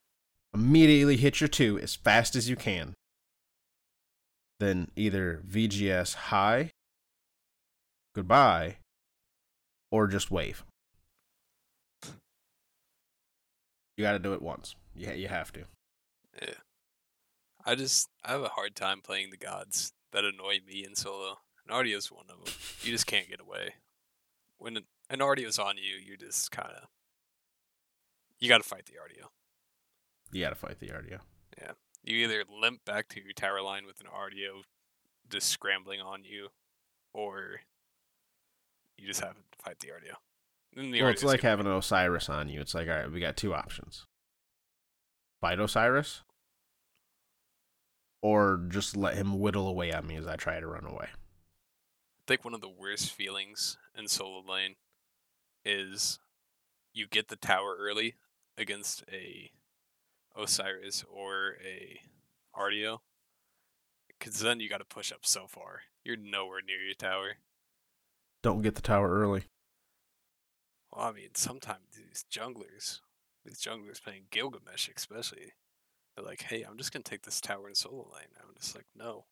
Immediately 0.53 1.17
hit 1.17 1.41
your 1.41 1.47
two 1.47 1.79
as 1.79 1.95
fast 1.95 2.35
as 2.35 2.49
you 2.49 2.55
can. 2.55 2.93
Then 4.59 4.89
either 4.95 5.41
VGS 5.47 6.15
high, 6.15 6.71
goodbye, 8.19 8.75
or 9.91 10.05
just 10.05 10.29
wave. 10.29 10.65
You 13.95 14.03
got 14.03 14.11
to 14.11 14.19
do 14.19 14.33
it 14.33 14.41
once. 14.41 14.75
Yeah, 14.93 15.13
you 15.13 15.29
have 15.29 15.53
to. 15.53 15.61
Yeah. 16.41 16.55
I 17.65 17.75
just 17.75 18.09
I 18.25 18.31
have 18.31 18.41
a 18.41 18.49
hard 18.49 18.75
time 18.75 18.99
playing 19.01 19.29
the 19.29 19.37
gods 19.37 19.93
that 20.11 20.25
annoy 20.25 20.59
me 20.67 20.85
in 20.85 20.95
solo. 20.95 21.37
And 21.65 21.73
Artio's 21.73 22.11
one 22.11 22.25
of 22.29 22.43
them. 22.43 22.53
You 22.81 22.91
just 22.91 23.07
can't 23.07 23.29
get 23.29 23.39
away. 23.39 23.75
When 24.57 24.75
an, 24.75 25.19
Artio's 25.19 25.59
on 25.59 25.77
you, 25.77 25.95
you 26.05 26.17
just 26.17 26.51
kind 26.51 26.71
of 26.75 26.89
you 28.39 28.49
got 28.49 28.61
to 28.61 28.67
fight 28.67 28.85
the 28.85 28.93
Artio. 28.93 29.27
You 30.31 30.41
got 30.41 30.49
to 30.49 30.55
fight 30.55 30.79
the 30.79 30.87
Artio. 30.87 31.19
Yeah. 31.57 31.71
You 32.03 32.17
either 32.17 32.43
limp 32.49 32.83
back 32.83 33.07
to 33.09 33.21
your 33.21 33.33
tower 33.33 33.61
line 33.61 33.85
with 33.85 34.01
an 34.01 34.07
Artio 34.07 34.63
just 35.29 35.47
scrambling 35.47 36.01
on 36.01 36.23
you, 36.25 36.49
or 37.13 37.61
you 38.99 39.07
just 39.07 39.21
have 39.21 39.33
to 39.33 39.41
fight 39.63 39.79
the. 39.79 39.89
Then 40.75 40.91
the 40.91 41.01
well, 41.01 41.11
it's 41.11 41.23
like 41.23 41.41
having 41.41 41.65
an 41.65 41.73
Osiris 41.73 42.29
on 42.29 42.49
you. 42.49 42.61
It's 42.61 42.73
like, 42.73 42.87
all 42.87 42.95
right, 42.95 43.11
we 43.11 43.19
got 43.19 43.37
two 43.37 43.53
options: 43.53 44.05
fight 45.41 45.59
Osiris, 45.59 46.21
or 48.21 48.65
just 48.69 48.95
let 48.95 49.15
him 49.15 49.39
whittle 49.39 49.67
away 49.67 49.91
at 49.91 50.05
me 50.05 50.15
as 50.15 50.27
I 50.27 50.35
try 50.35 50.59
to 50.59 50.67
run 50.67 50.85
away. 50.85 51.07
I 51.09 52.23
think 52.27 52.45
one 52.45 52.53
of 52.53 52.61
the 52.61 52.69
worst 52.69 53.11
feelings 53.11 53.77
in 53.97 54.07
solo 54.07 54.43
lane 54.47 54.75
is 55.65 56.19
you 56.93 57.07
get 57.07 57.27
the 57.27 57.35
tower 57.35 57.75
early 57.79 58.15
against 58.57 59.03
a 59.11 59.51
Osiris 60.37 61.03
or 61.11 61.55
a 61.65 62.01
Artio, 62.55 62.99
because 64.07 64.39
then 64.39 64.59
you 64.59 64.69
got 64.69 64.77
to 64.77 64.85
push 64.85 65.11
up 65.11 65.25
so 65.25 65.47
far. 65.47 65.81
You're 66.03 66.17
nowhere 66.17 66.61
near 66.65 66.81
your 66.81 66.93
tower. 66.93 67.37
Don't 68.41 68.61
get 68.61 68.75
the 68.75 68.81
tower 68.81 69.09
early. 69.09 69.43
Well, 70.91 71.07
I 71.07 71.11
mean, 71.11 71.29
sometimes 71.35 71.95
these 71.95 72.25
junglers, 72.31 72.99
these 73.45 73.59
junglers 73.59 74.01
playing 74.01 74.23
Gilgamesh 74.31 74.89
especially, 74.95 75.53
they're 76.15 76.25
like, 76.25 76.43
"Hey, 76.43 76.63
I'm 76.63 76.77
just 76.77 76.91
gonna 76.91 77.03
take 77.03 77.23
this 77.23 77.41
tower 77.41 77.67
in 77.69 77.75
solo 77.75 78.09
lane." 78.13 78.29
I'm 78.39 78.55
just 78.59 78.75
like, 78.75 78.85
"No, 78.95 79.25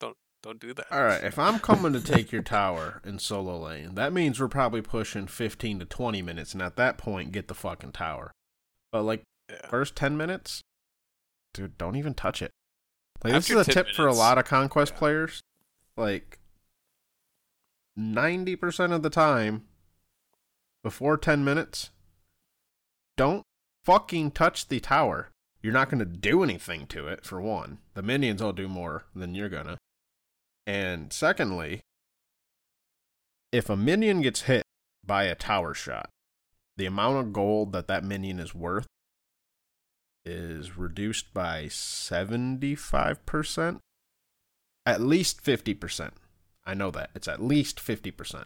don't 0.00 0.16
don't 0.42 0.60
do 0.60 0.74
that." 0.74 0.90
All 0.90 1.04
right, 1.04 1.22
if 1.22 1.38
I'm 1.38 1.58
coming 1.58 1.92
to 1.92 2.00
take 2.00 2.32
your 2.32 2.42
tower 2.58 3.00
in 3.04 3.18
solo 3.18 3.58
lane, 3.58 3.94
that 3.94 4.12
means 4.12 4.40
we're 4.40 4.48
probably 4.48 4.82
pushing 4.82 5.26
15 5.26 5.80
to 5.80 5.84
20 5.84 6.22
minutes, 6.22 6.52
and 6.52 6.62
at 6.62 6.76
that 6.76 6.98
point, 6.98 7.32
get 7.32 7.48
the 7.48 7.54
fucking 7.54 7.92
tower. 7.92 8.32
But 8.90 9.02
like 9.02 9.22
yeah. 9.50 9.68
first 9.68 9.94
10 9.96 10.16
minutes, 10.16 10.62
dude, 11.54 11.78
don't 11.78 11.96
even 11.96 12.14
touch 12.14 12.42
it. 12.42 12.50
Like 13.22 13.32
this 13.34 13.50
is 13.50 13.56
a 13.56 13.64
10 13.64 13.74
tip 13.74 13.94
for 13.94 14.06
a 14.06 14.14
lot 14.14 14.38
of 14.38 14.44
conquest 14.44 14.94
yeah. 14.94 14.98
players. 14.98 15.42
Like 15.96 16.37
90% 17.98 18.92
of 18.92 19.02
the 19.02 19.10
time, 19.10 19.64
before 20.84 21.16
10 21.16 21.44
minutes, 21.44 21.90
don't 23.16 23.42
fucking 23.84 24.30
touch 24.30 24.68
the 24.68 24.78
tower. 24.78 25.30
You're 25.60 25.72
not 25.72 25.90
going 25.90 25.98
to 25.98 26.04
do 26.04 26.44
anything 26.44 26.86
to 26.88 27.08
it, 27.08 27.24
for 27.24 27.40
one. 27.40 27.78
The 27.94 28.02
minions 28.02 28.40
will 28.40 28.52
do 28.52 28.68
more 28.68 29.04
than 29.14 29.34
you're 29.34 29.48
going 29.48 29.66
to. 29.66 29.78
And 30.66 31.12
secondly, 31.12 31.80
if 33.50 33.68
a 33.68 33.76
minion 33.76 34.20
gets 34.20 34.42
hit 34.42 34.62
by 35.04 35.24
a 35.24 35.34
tower 35.34 35.74
shot, 35.74 36.10
the 36.76 36.86
amount 36.86 37.18
of 37.18 37.32
gold 37.32 37.72
that 37.72 37.88
that 37.88 38.04
minion 38.04 38.38
is 38.38 38.54
worth 38.54 38.86
is 40.24 40.76
reduced 40.76 41.34
by 41.34 41.64
75%. 41.64 43.78
At 44.86 45.00
least 45.00 45.42
50%. 45.42 46.10
I 46.68 46.74
know 46.74 46.90
that. 46.90 47.08
It's 47.14 47.26
at 47.26 47.42
least 47.42 47.78
50%. 47.78 48.44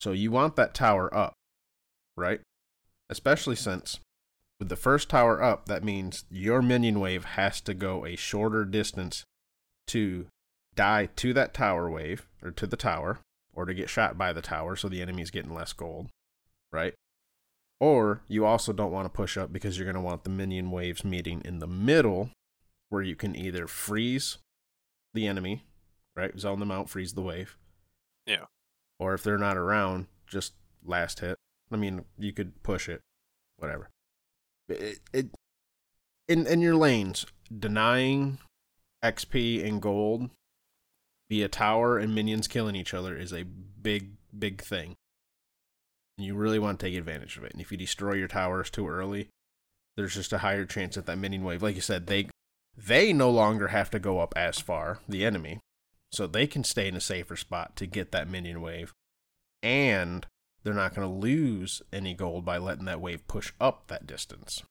So 0.00 0.12
you 0.12 0.30
want 0.30 0.54
that 0.54 0.74
tower 0.74 1.12
up, 1.12 1.34
right? 2.16 2.40
Especially 3.10 3.56
since 3.56 3.98
with 4.60 4.68
the 4.68 4.76
first 4.76 5.08
tower 5.08 5.42
up, 5.42 5.66
that 5.66 5.82
means 5.82 6.24
your 6.30 6.62
minion 6.62 7.00
wave 7.00 7.24
has 7.24 7.60
to 7.62 7.74
go 7.74 8.06
a 8.06 8.14
shorter 8.14 8.64
distance 8.64 9.24
to 9.88 10.26
die 10.76 11.06
to 11.16 11.32
that 11.34 11.52
tower 11.52 11.90
wave 11.90 12.28
or 12.44 12.52
to 12.52 12.66
the 12.68 12.76
tower 12.76 13.18
or 13.52 13.64
to 13.64 13.74
get 13.74 13.90
shot 13.90 14.16
by 14.16 14.32
the 14.32 14.40
tower 14.40 14.76
so 14.76 14.88
the 14.88 15.02
enemy's 15.02 15.32
getting 15.32 15.52
less 15.52 15.72
gold, 15.72 16.10
right? 16.70 16.94
Or 17.80 18.22
you 18.28 18.46
also 18.46 18.72
don't 18.72 18.92
want 18.92 19.06
to 19.06 19.16
push 19.16 19.36
up 19.36 19.52
because 19.52 19.76
you're 19.76 19.92
going 19.92 19.96
to 19.96 20.00
want 20.00 20.22
the 20.22 20.30
minion 20.30 20.70
waves 20.70 21.04
meeting 21.04 21.42
in 21.44 21.58
the 21.58 21.66
middle 21.66 22.30
where 22.88 23.02
you 23.02 23.16
can 23.16 23.34
either 23.34 23.66
freeze 23.66 24.38
the 25.14 25.26
enemy, 25.26 25.64
right? 26.16 26.38
Zone 26.38 26.60
them 26.60 26.70
out, 26.70 26.88
freeze 26.88 27.14
the 27.14 27.22
wave. 27.22 27.56
Yeah. 28.26 28.46
Or 28.98 29.14
if 29.14 29.22
they're 29.22 29.38
not 29.38 29.56
around, 29.56 30.06
just 30.26 30.54
last 30.84 31.20
hit. 31.20 31.36
I 31.70 31.76
mean, 31.76 32.04
you 32.18 32.32
could 32.32 32.62
push 32.62 32.88
it, 32.88 33.00
whatever. 33.56 33.88
It, 34.68 35.00
it 35.12 35.26
in 36.28 36.46
in 36.46 36.60
your 36.60 36.76
lanes, 36.76 37.26
denying 37.56 38.38
XP 39.02 39.66
and 39.66 39.82
gold 39.82 40.30
via 41.28 41.48
tower 41.48 41.98
and 41.98 42.14
minions 42.14 42.46
killing 42.46 42.76
each 42.76 42.94
other 42.94 43.16
is 43.16 43.32
a 43.32 43.44
big 43.44 44.12
big 44.36 44.60
thing. 44.62 44.96
And 46.18 46.26
you 46.26 46.34
really 46.34 46.58
want 46.58 46.78
to 46.78 46.86
take 46.86 46.96
advantage 46.96 47.36
of 47.36 47.44
it. 47.44 47.52
And 47.52 47.60
if 47.60 47.72
you 47.72 47.78
destroy 47.78 48.14
your 48.14 48.28
towers 48.28 48.70
too 48.70 48.86
early, 48.86 49.28
there's 49.96 50.14
just 50.14 50.32
a 50.32 50.38
higher 50.38 50.64
chance 50.66 50.94
that 50.94 51.06
that 51.06 51.18
minion 51.18 51.42
wave, 51.42 51.62
like 51.62 51.74
you 51.74 51.80
said, 51.80 52.06
they 52.06 52.28
they 52.76 53.12
no 53.12 53.30
longer 53.30 53.68
have 53.68 53.90
to 53.90 53.98
go 53.98 54.20
up 54.20 54.32
as 54.36 54.58
far, 54.58 55.00
the 55.08 55.24
enemy, 55.24 55.60
so 56.12 56.26
they 56.26 56.46
can 56.46 56.62
stay 56.62 56.88
in 56.88 56.96
a 56.96 57.00
safer 57.00 57.36
spot 57.36 57.74
to 57.76 57.86
get 57.86 58.12
that 58.12 58.28
minion 58.28 58.60
wave. 58.60 58.92
And 59.62 60.26
they're 60.62 60.74
not 60.74 60.94
going 60.94 61.08
to 61.08 61.14
lose 61.14 61.82
any 61.92 62.14
gold 62.14 62.44
by 62.44 62.58
letting 62.58 62.84
that 62.84 63.00
wave 63.00 63.26
push 63.26 63.52
up 63.60 63.88
that 63.88 64.06
distance. 64.06 64.62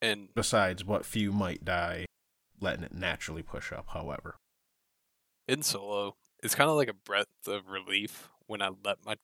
And 0.00 0.28
Besides 0.34 0.84
what 0.84 1.04
few 1.04 1.32
might 1.32 1.64
die 1.64 2.06
letting 2.60 2.84
it 2.84 2.94
naturally 2.94 3.42
push 3.42 3.72
up, 3.72 3.88
however. 3.90 4.36
in 5.48 5.62
solo, 5.62 6.16
it's 6.42 6.54
kind 6.54 6.70
of 6.70 6.76
like 6.76 6.88
a 6.88 6.94
breath 6.94 7.26
of 7.46 7.68
relief 7.68 8.28
when 8.46 8.62
I 8.62 8.70
let 8.84 9.04
my 9.04 9.16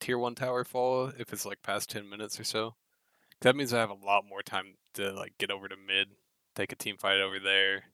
tier 0.00 0.18
one 0.18 0.34
tower 0.34 0.64
fall 0.64 1.12
if 1.18 1.32
it's 1.32 1.46
like 1.46 1.62
past 1.62 1.90
ten 1.90 2.08
minutes 2.08 2.38
or 2.38 2.44
so. 2.44 2.74
That 3.40 3.56
means 3.56 3.72
I 3.72 3.80
have 3.80 3.90
a 3.90 3.94
lot 3.94 4.24
more 4.28 4.42
time 4.42 4.74
to 4.94 5.12
like 5.12 5.38
get 5.38 5.50
over 5.50 5.68
to 5.68 5.76
mid, 5.76 6.08
take 6.54 6.72
a 6.72 6.76
team 6.76 6.96
fight 6.96 7.20
over 7.20 7.38
there. 7.40 7.84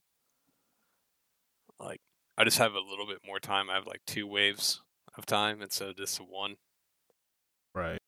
Like 1.79 2.01
I 2.39 2.45
just 2.45 2.59
have 2.59 2.75
a 2.75 2.81
little 2.81 3.07
bit 3.07 3.19
more 3.27 3.39
time. 3.39 3.69
I 3.71 3.75
have 3.75 3.87
like 3.87 4.03
two 4.07 4.27
waves 4.27 4.81
of 5.17 5.27
time 5.27 5.61
instead 5.63 5.89
of 5.89 5.97
just 5.97 6.19
one. 6.19 6.57
Right. 7.75 7.99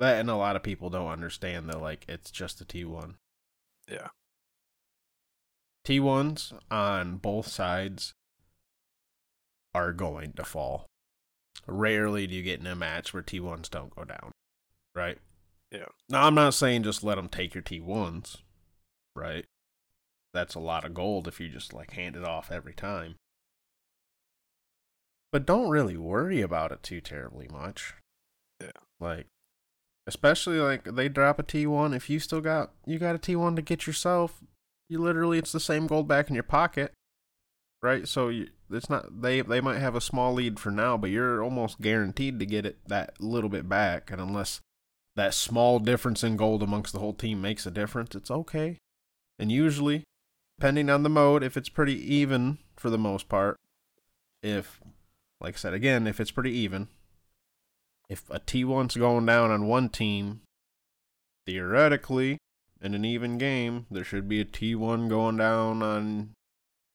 That 0.00 0.20
and 0.20 0.30
a 0.30 0.36
lot 0.36 0.56
of 0.56 0.62
people 0.62 0.90
don't 0.90 1.10
understand 1.10 1.68
that 1.68 1.80
like 1.80 2.04
it's 2.08 2.30
just 2.30 2.60
a 2.60 2.64
T1. 2.64 3.14
Yeah. 3.90 4.08
T1s 5.86 6.52
on 6.70 7.16
both 7.16 7.48
sides 7.48 8.14
are 9.74 9.92
going 9.92 10.32
to 10.34 10.44
fall. 10.44 10.86
Rarely 11.66 12.26
do 12.26 12.34
you 12.34 12.42
get 12.42 12.60
in 12.60 12.66
a 12.66 12.76
match 12.76 13.12
where 13.12 13.22
T1s 13.22 13.70
don't 13.70 13.94
go 13.94 14.04
down. 14.04 14.32
Right? 14.94 15.18
Yeah. 15.70 15.86
Now, 16.08 16.24
I'm 16.26 16.34
not 16.34 16.54
saying 16.54 16.82
just 16.82 17.04
let 17.04 17.16
them 17.16 17.28
take 17.28 17.54
your 17.54 17.62
T1s. 17.62 18.38
Right? 19.14 19.44
That's 20.38 20.54
a 20.54 20.60
lot 20.60 20.84
of 20.84 20.94
gold 20.94 21.26
if 21.26 21.40
you 21.40 21.48
just 21.48 21.72
like 21.72 21.94
hand 21.94 22.14
it 22.14 22.22
off 22.22 22.52
every 22.52 22.72
time. 22.72 23.16
But 25.32 25.44
don't 25.44 25.68
really 25.68 25.96
worry 25.96 26.40
about 26.40 26.70
it 26.70 26.80
too 26.80 27.00
terribly 27.00 27.48
much. 27.48 27.94
Yeah. 28.60 28.70
Like, 29.00 29.26
especially 30.06 30.60
like 30.60 30.84
they 30.84 31.08
drop 31.08 31.40
a 31.40 31.42
T1. 31.42 31.92
If 31.92 32.08
you 32.08 32.20
still 32.20 32.40
got 32.40 32.70
you 32.86 33.00
got 33.00 33.16
a 33.16 33.18
T1 33.18 33.56
to 33.56 33.62
get 33.62 33.88
yourself, 33.88 34.40
you 34.88 35.00
literally 35.00 35.38
it's 35.38 35.50
the 35.50 35.58
same 35.58 35.88
gold 35.88 36.06
back 36.06 36.28
in 36.28 36.36
your 36.36 36.44
pocket, 36.44 36.92
right? 37.82 38.06
So 38.06 38.28
you, 38.28 38.50
it's 38.70 38.88
not 38.88 39.20
they 39.22 39.40
they 39.40 39.60
might 39.60 39.80
have 39.80 39.96
a 39.96 40.00
small 40.00 40.32
lead 40.34 40.60
for 40.60 40.70
now, 40.70 40.96
but 40.96 41.10
you're 41.10 41.42
almost 41.42 41.80
guaranteed 41.80 42.38
to 42.38 42.46
get 42.46 42.64
it 42.64 42.78
that 42.86 43.20
little 43.20 43.50
bit 43.50 43.68
back. 43.68 44.12
And 44.12 44.20
unless 44.20 44.60
that 45.16 45.34
small 45.34 45.80
difference 45.80 46.22
in 46.22 46.36
gold 46.36 46.62
amongst 46.62 46.92
the 46.92 47.00
whole 47.00 47.12
team 47.12 47.40
makes 47.40 47.66
a 47.66 47.72
difference, 47.72 48.14
it's 48.14 48.30
okay. 48.30 48.78
And 49.36 49.50
usually, 49.50 50.04
depending 50.58 50.90
on 50.90 51.04
the 51.04 51.08
mode, 51.08 51.44
if 51.44 51.56
it's 51.56 51.68
pretty 51.68 51.94
even 52.14 52.58
for 52.76 52.90
the 52.90 52.98
most 52.98 53.28
part, 53.28 53.56
if, 54.42 54.80
like 55.40 55.54
I 55.54 55.58
said 55.58 55.72
again, 55.72 56.06
if 56.06 56.18
it's 56.18 56.32
pretty 56.32 56.52
even, 56.52 56.88
if 58.08 58.28
a 58.28 58.40
T1's 58.40 58.96
going 58.96 59.24
down 59.26 59.52
on 59.52 59.68
one 59.68 59.88
team, 59.88 60.40
theoretically, 61.46 62.38
in 62.80 62.94
an 62.94 63.04
even 63.04 63.38
game, 63.38 63.86
there 63.88 64.04
should 64.04 64.28
be 64.28 64.40
a 64.40 64.44
T1 64.44 65.08
going 65.08 65.36
down 65.36 65.82
on 65.82 66.30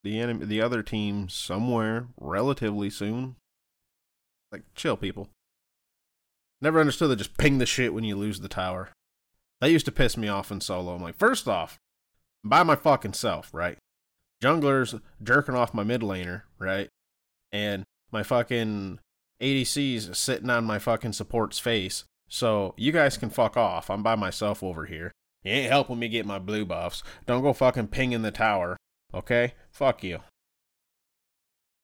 the 0.04 0.20
enemy, 0.20 0.46
the 0.46 0.62
other 0.62 0.84
team 0.84 1.30
somewhere 1.30 2.08
relatively 2.20 2.90
soon. 2.90 3.36
Like, 4.52 4.64
chill, 4.76 4.98
people. 4.98 5.30
Never 6.62 6.82
understood 6.82 7.10
that 7.12 7.18
just 7.18 7.38
ping 7.38 7.60
the 7.60 7.66
shit 7.66 7.94
when 7.94 8.04
you 8.04 8.16
lose 8.18 8.42
the 8.42 8.50
tower. 8.50 8.90
That 9.62 9.72
used 9.72 9.86
to 9.86 9.92
piss 9.92 10.18
me 10.18 10.28
off 10.28 10.52
in 10.52 10.60
solo. 10.60 10.96
I'm 10.96 11.02
like, 11.02 11.16
first 11.16 11.48
off, 11.48 11.80
by 12.44 12.64
my 12.64 12.76
fucking 12.76 13.14
self, 13.14 13.54
right? 13.54 13.78
Jungler's 14.44 14.96
jerking 15.22 15.56
off 15.56 15.74
my 15.74 15.84
mid 15.84 16.02
laner, 16.02 16.44
right? 16.60 16.90
And 17.52 17.84
my 18.12 18.24
fucking 18.24 19.00
ADC's 19.42 20.18
sitting 20.18 20.50
on 20.50 20.66
my 20.66 20.80
fucking 20.80 21.14
support's 21.14 21.60
face. 21.60 22.04
So 22.28 22.74
you 22.78 22.92
guys 22.92 23.18
can 23.18 23.30
fuck 23.30 23.56
off. 23.56 23.90
I'm 23.90 24.04
by 24.04 24.16
myself 24.16 24.64
over 24.64 24.86
here. 24.86 25.12
You 25.44 25.52
ain't 25.52 25.72
helping 25.72 26.00
me 26.00 26.08
get 26.08 26.26
my 26.26 26.40
blue 26.40 26.66
buffs. 26.66 27.04
Don't 27.26 27.42
go 27.42 27.54
fucking 27.54 27.88
pinging 27.88 28.22
the 28.22 28.32
tower. 28.32 28.78
Okay? 29.14 29.54
Fuck 29.72 30.04
you. 30.04 30.20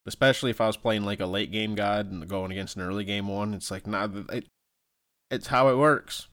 Especially 0.06 0.50
if 0.50 0.62
I 0.62 0.68
was 0.68 0.78
playing 0.78 1.04
like 1.04 1.20
a 1.20 1.26
late 1.26 1.52
game 1.52 1.76
god 1.76 2.12
and 2.12 2.28
going 2.28 2.52
against 2.52 2.78
an 2.78 2.82
early 2.82 3.04
game 3.04 3.28
one. 3.28 3.54
It's 3.54 3.70
like, 3.70 3.86
nah, 3.86 4.08
it, 4.30 4.46
it's 5.30 5.48
how 5.48 5.70
it 5.70 5.78
works. 5.78 6.28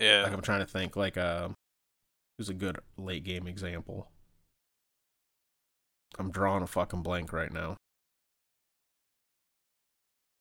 Yeah. 0.00 0.22
Like 0.22 0.32
I'm 0.32 0.40
trying 0.40 0.60
to 0.60 0.66
think, 0.66 0.96
like, 0.96 1.16
uh, 1.16 1.50
who's 2.40 2.48
a 2.48 2.54
good 2.54 2.78
late 2.96 3.22
game 3.22 3.46
example? 3.46 4.08
I'm 6.18 6.30
drawing 6.30 6.62
a 6.62 6.66
fucking 6.66 7.02
blank 7.02 7.34
right 7.34 7.52
now. 7.52 7.76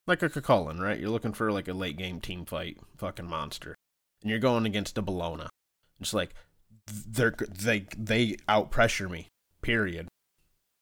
Like 0.07 0.23
a 0.23 0.29
Cu 0.29 0.39
Chulainn, 0.39 0.79
right? 0.79 0.97
You're 0.97 1.09
looking 1.09 1.33
for 1.33 1.51
like 1.51 1.67
a 1.67 1.73
late 1.73 1.97
game 1.97 2.21
team 2.21 2.45
fight, 2.45 2.77
fucking 2.95 3.27
monster, 3.27 3.75
and 4.21 4.29
you're 4.29 4.39
going 4.39 4.65
against 4.65 4.97
a 4.97 5.03
Bellona. 5.03 5.49
It's 5.99 6.13
like 6.13 6.35
they're 6.87 7.35
they 7.49 7.85
they 7.97 8.37
out 8.47 8.71
pressure 8.71 9.09
me. 9.09 9.27
Period. 9.61 10.07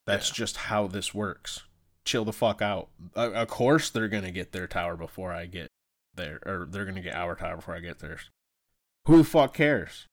That's 0.05 0.29
Yeah. 0.29 0.35
just 0.35 0.57
how 0.57 0.85
this 0.85 1.15
works. 1.15 1.63
Chill 2.05 2.25
the 2.25 2.31
fuck 2.31 2.61
out. 2.61 2.89
Uh, 3.15 3.31
of 3.31 3.47
course, 3.47 3.89
they're 3.89 4.07
gonna 4.07 4.29
get 4.31 4.51
their 4.51 4.67
tower 4.67 4.95
before 4.95 5.33
I 5.33 5.47
get 5.47 5.67
there, 6.13 6.39
or 6.45 6.67
they're 6.69 6.85
gonna 6.85 7.01
get 7.01 7.15
our 7.15 7.35
tower 7.35 7.55
before 7.55 7.75
I 7.75 7.79
get 7.79 7.97
theirs. 7.97 8.29
Who 9.07 9.17
the 9.17 9.23
fuck 9.23 9.55
cares? 9.55 10.05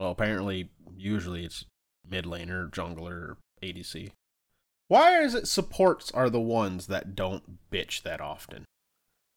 Well, 0.00 0.10
apparently, 0.10 0.70
usually 0.96 1.44
it's 1.44 1.66
mid 2.08 2.24
laner, 2.24 2.70
jungler, 2.70 3.36
ADC. 3.62 4.10
Why 4.88 5.20
is 5.20 5.34
it 5.34 5.46
supports 5.46 6.10
are 6.12 6.30
the 6.30 6.40
ones 6.40 6.86
that 6.86 7.14
don't 7.14 7.70
bitch 7.70 8.02
that 8.02 8.20
often? 8.20 8.64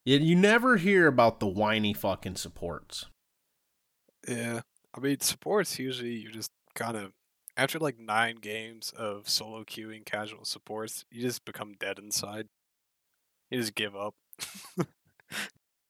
You, 0.06 0.18
you 0.18 0.36
never 0.36 0.78
hear 0.78 1.06
about 1.08 1.40
the 1.40 1.48
whiny 1.48 1.94
fucking 1.94 2.38
supports. 2.38 3.06
Yeah. 4.28 4.62
I 4.96 5.00
mean, 5.00 5.20
supports 5.20 5.78
usually 5.78 6.14
you 6.14 6.32
just 6.32 6.50
kind 6.76 6.96
of 6.96 7.12
after 7.58 7.78
like 7.78 8.00
nine 8.00 8.38
games 8.38 8.92
of 8.98 9.30
solo 9.30 9.64
queuing 9.64 10.06
casual 10.06 10.46
supports, 10.46 11.04
you 11.12 11.22
just 11.22 11.46
become 11.46 11.74
dead 11.74 12.00
inside. 12.00 12.48
You 13.52 13.60
just 13.60 13.76
give 13.76 13.96
up. 13.96 14.16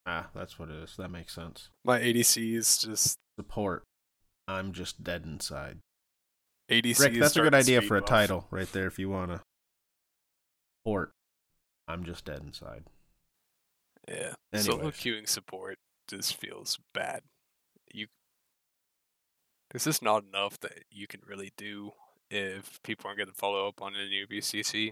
Ah, 0.06 0.28
that's 0.36 0.60
what 0.60 0.70
it 0.70 0.76
is. 0.84 0.98
That 0.98 1.12
makes 1.12 1.34
sense. 1.34 1.70
My 1.86 1.98
ADC 2.00 2.58
is 2.58 2.78
just 2.78 3.18
Support. 3.40 3.84
I'm 4.48 4.74
just 4.74 5.04
dead 5.04 5.24
inside. 5.26 5.80
ADC. 6.70 7.00
Rick, 7.00 7.20
that's 7.20 7.36
a 7.36 7.42
good 7.42 7.54
idea 7.54 7.82
for 7.82 7.98
a 7.98 8.02
buff. 8.02 8.10
title 8.10 8.48
right 8.52 8.72
there 8.72 8.88
if 8.88 8.98
you 9.00 9.10
want 9.10 9.32
to. 9.32 9.42
Support. 10.82 11.12
I'm 11.88 12.04
just 12.04 12.26
dead 12.26 12.42
inside. 12.46 12.84
Yeah. 14.08 14.34
Solo 14.56 14.78
Anyways. 14.78 14.96
queuing 14.96 15.30
support 15.30 15.78
just 16.10 16.36
feels 16.36 16.80
bad. 16.94 17.22
You 17.94 18.08
there's 19.72 19.86
just 19.86 20.02
not 20.04 20.24
enough 20.24 20.60
that 20.60 20.84
you 20.92 21.08
can 21.08 21.22
really 21.28 21.52
do 21.58 21.92
if 22.30 22.82
people 22.84 23.08
aren't 23.08 23.18
going 23.18 23.30
to 23.30 23.36
follow 23.36 23.68
up 23.68 23.82
on 23.82 23.96
a 23.96 24.08
new 24.08 24.28
BCC. 24.28 24.92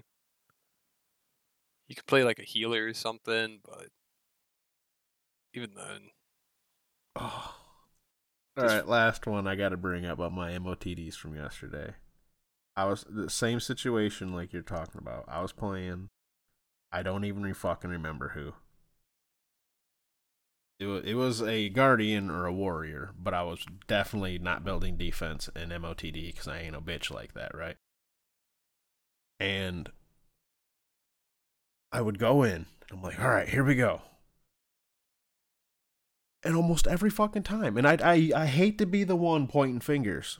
You 1.88 1.94
can 1.94 2.04
play 2.06 2.24
like 2.24 2.38
a 2.38 2.44
healer 2.44 2.86
or 2.86 2.94
something, 2.94 3.60
but 3.64 3.88
even 5.54 5.70
then, 5.74 6.10
Oh. 7.16 7.54
All 8.54 8.64
right, 8.64 8.86
last 8.86 9.26
one 9.26 9.46
I 9.46 9.54
got 9.54 9.70
to 9.70 9.78
bring 9.78 10.04
up 10.04 10.18
about 10.18 10.34
my 10.34 10.50
MOTDs 10.52 11.14
from 11.14 11.34
yesterday. 11.34 11.94
I 12.76 12.84
was 12.84 13.06
the 13.08 13.30
same 13.30 13.60
situation 13.60 14.34
like 14.34 14.52
you're 14.52 14.60
talking 14.60 15.00
about. 15.00 15.24
I 15.26 15.40
was 15.40 15.52
playing. 15.52 16.10
I 16.90 17.02
don't 17.02 17.24
even 17.24 17.42
re- 17.42 17.54
fucking 17.54 17.88
remember 17.88 18.30
who. 18.30 18.52
It 20.78 20.84
was, 20.84 21.04
it 21.04 21.14
was 21.14 21.42
a 21.42 21.70
guardian 21.70 22.28
or 22.28 22.44
a 22.44 22.52
warrior, 22.52 23.12
but 23.18 23.32
I 23.32 23.42
was 23.42 23.64
definitely 23.86 24.38
not 24.38 24.64
building 24.64 24.98
defense 24.98 25.48
in 25.56 25.70
MOTD 25.70 26.32
because 26.32 26.48
I 26.48 26.58
ain't 26.58 26.76
a 26.76 26.80
bitch 26.80 27.10
like 27.10 27.32
that, 27.32 27.54
right? 27.54 27.76
And 29.40 29.88
I 31.90 32.02
would 32.02 32.18
go 32.18 32.42
in. 32.42 32.66
I'm 32.90 33.00
like, 33.00 33.18
all 33.18 33.30
right, 33.30 33.48
here 33.48 33.64
we 33.64 33.76
go 33.76 34.02
and 36.42 36.56
almost 36.56 36.86
every 36.86 37.10
fucking 37.10 37.42
time. 37.44 37.76
And 37.76 37.86
I, 37.86 37.98
I, 38.02 38.30
I 38.34 38.46
hate 38.46 38.78
to 38.78 38.86
be 38.86 39.04
the 39.04 39.16
one 39.16 39.46
pointing 39.46 39.80
fingers, 39.80 40.38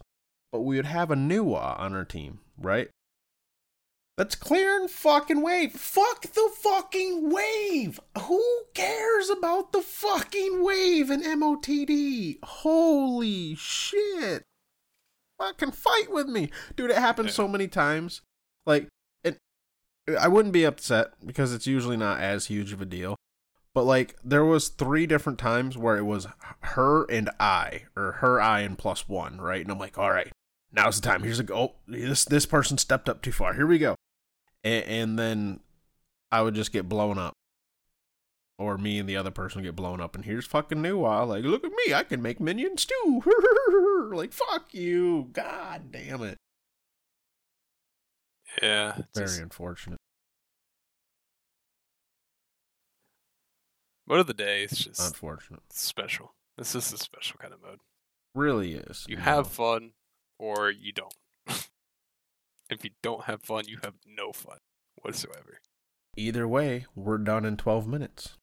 but 0.51 0.61
we 0.61 0.77
would 0.77 0.87
have 0.87 1.11
a 1.11 1.17
Nu 1.17 1.45
Wa 1.45 1.77
uh, 1.79 1.83
on 1.85 1.95
our 1.95 2.05
team, 2.05 2.41
right? 2.59 2.89
That's 4.19 4.35
clearing 4.35 4.89
fucking 4.89 5.41
wave. 5.41 5.73
Fuck 5.73 6.23
the 6.23 6.51
fucking 6.63 7.31
wave. 7.31 7.99
Who 8.19 8.45
cares 8.75 9.31
about 9.31 9.73
the 9.73 9.81
fucking 9.81 10.63
wave 10.63 11.11
in 11.11 11.23
MOTD? 11.23 12.39
Holy 12.45 13.55
shit. 13.55 14.43
Fucking 15.39 15.73
fight 15.73 16.11
with 16.11 16.29
me. 16.29 16.51
Dude, 16.77 16.91
it 16.91 16.99
happens 16.99 17.29
Yeah. 17.29 17.33
so 17.35 17.49
many 17.49 17.69
times. 17.69 18.21
Like, 18.67 18.89
it, 19.25 19.39
I 20.21 20.29
wouldn't 20.29 20.53
be 20.53 20.65
upset 20.65 21.13
because 21.25 21.55
it's 21.55 21.67
usually 21.67 21.97
not 21.97 22.21
as 22.21 22.47
huge 22.47 22.73
of 22.73 22.83
a 22.83 22.87
deal 22.87 23.17
but 23.75 23.85
like 23.85 24.17
there 24.25 24.45
was 24.45 24.69
three 24.69 25.07
different 25.07 25.39
times 25.39 25.77
where 25.79 25.97
it 25.97 26.05
was 26.05 26.27
her 26.61 27.05
and 27.11 27.31
I 27.41 27.85
or 27.97 28.13
her 28.21 28.41
I 28.41 28.61
and 28.61 28.77
plus 28.79 29.09
one, 29.09 29.41
right? 29.41 29.61
And 29.63 29.71
I'm 29.71 29.79
like, 29.79 29.97
all 29.99 30.11
right, 30.11 30.31
now's 30.73 31.01
the 31.01 31.09
time. 31.09 31.23
Here's 31.23 31.39
a 31.39 31.45
go. 31.45 31.55
Oh, 31.57 31.75
this 31.89 32.25
this 32.25 32.47
person 32.47 32.79
stepped 32.79 33.09
up 33.09 33.23
too 33.23 33.33
far. 33.33 33.55
Here 33.55 33.67
we 33.67 33.79
go. 33.79 33.95
And, 34.65 34.85
and 34.85 35.19
then 35.19 35.61
I 36.31 36.43
would 36.43 36.55
just 36.55 36.73
get 36.73 36.89
blown 36.89 37.19
up, 37.19 37.33
or 38.59 38.79
me 38.79 38.99
and 38.99 39.09
the 39.09 39.17
other 39.17 39.31
person 39.31 39.61
would 39.61 39.67
get 39.67 39.77
blown 39.77 40.01
up. 40.01 40.15
And 40.15 40.25
here's 40.25 40.47
fucking 40.47 40.81
Nu 40.81 40.99
Wa, 40.99 41.23
like, 41.25 41.45
look 41.45 41.65
at 41.65 41.73
me, 41.87 41.93
I 41.95 42.05
can 42.05 42.23
make 42.23 42.41
minions 42.41 42.85
too. 42.87 43.23
like, 44.15 44.33
fuck 44.33 44.73
you, 44.73 45.29
god 45.33 45.91
damn 45.93 46.23
it. 46.23 46.37
yeah, 48.63 48.99
Very 49.15 49.27
just- 49.27 49.41
unfortunate. 49.41 49.99
Mode 54.07 54.21
of 54.21 54.27
the 54.27 54.35
day 54.35 54.65
is 54.65 54.73
just 54.79 55.01
Unfortunate. 55.01 55.61
special. 55.71 56.35
This 56.59 56.75
is 56.75 56.93
a 56.93 56.99
special 56.99 57.39
kind 57.41 57.53
of 57.55 57.63
mode. 57.63 57.79
Really 58.35 58.75
is. 58.75 59.05
You 59.09 59.17
know? 59.17 59.23
have 59.23 59.49
fun 59.49 59.93
or 60.39 60.71
you 60.71 60.93
don't. 60.93 61.15
if 62.71 62.85
you 62.85 62.91
don't 63.03 63.25
have 63.25 63.43
fun, 63.43 63.65
you 63.69 63.79
have 63.83 63.95
no 64.07 64.33
fun 64.33 64.59
whatsoever. 65.03 65.61
Either 66.17 66.47
way, 66.47 66.87
we're 66.95 67.19
done 67.19 67.45
in 67.45 67.57
12 67.57 67.87
minutes. 67.87 68.37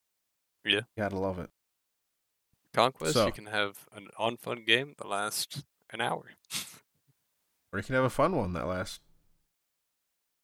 Yeah. 0.66 0.82
Gotta 0.98 1.18
love 1.20 1.40
it. 1.40 1.50
Conquest, 2.74 3.14
So- 3.14 3.26
you 3.26 3.32
can 3.32 3.48
have 3.48 3.86
an 3.94 4.08
unfun 4.20 4.66
game 4.66 4.94
that 4.98 5.08
lasts 5.08 5.64
an 5.92 6.02
hour. 6.02 6.32
Or 7.72 7.78
you 7.78 7.84
can 7.84 7.94
have 7.94 8.04
a 8.04 8.10
fun 8.10 8.36
one 8.36 8.54
that 8.54 8.66
lasts. 8.66 9.00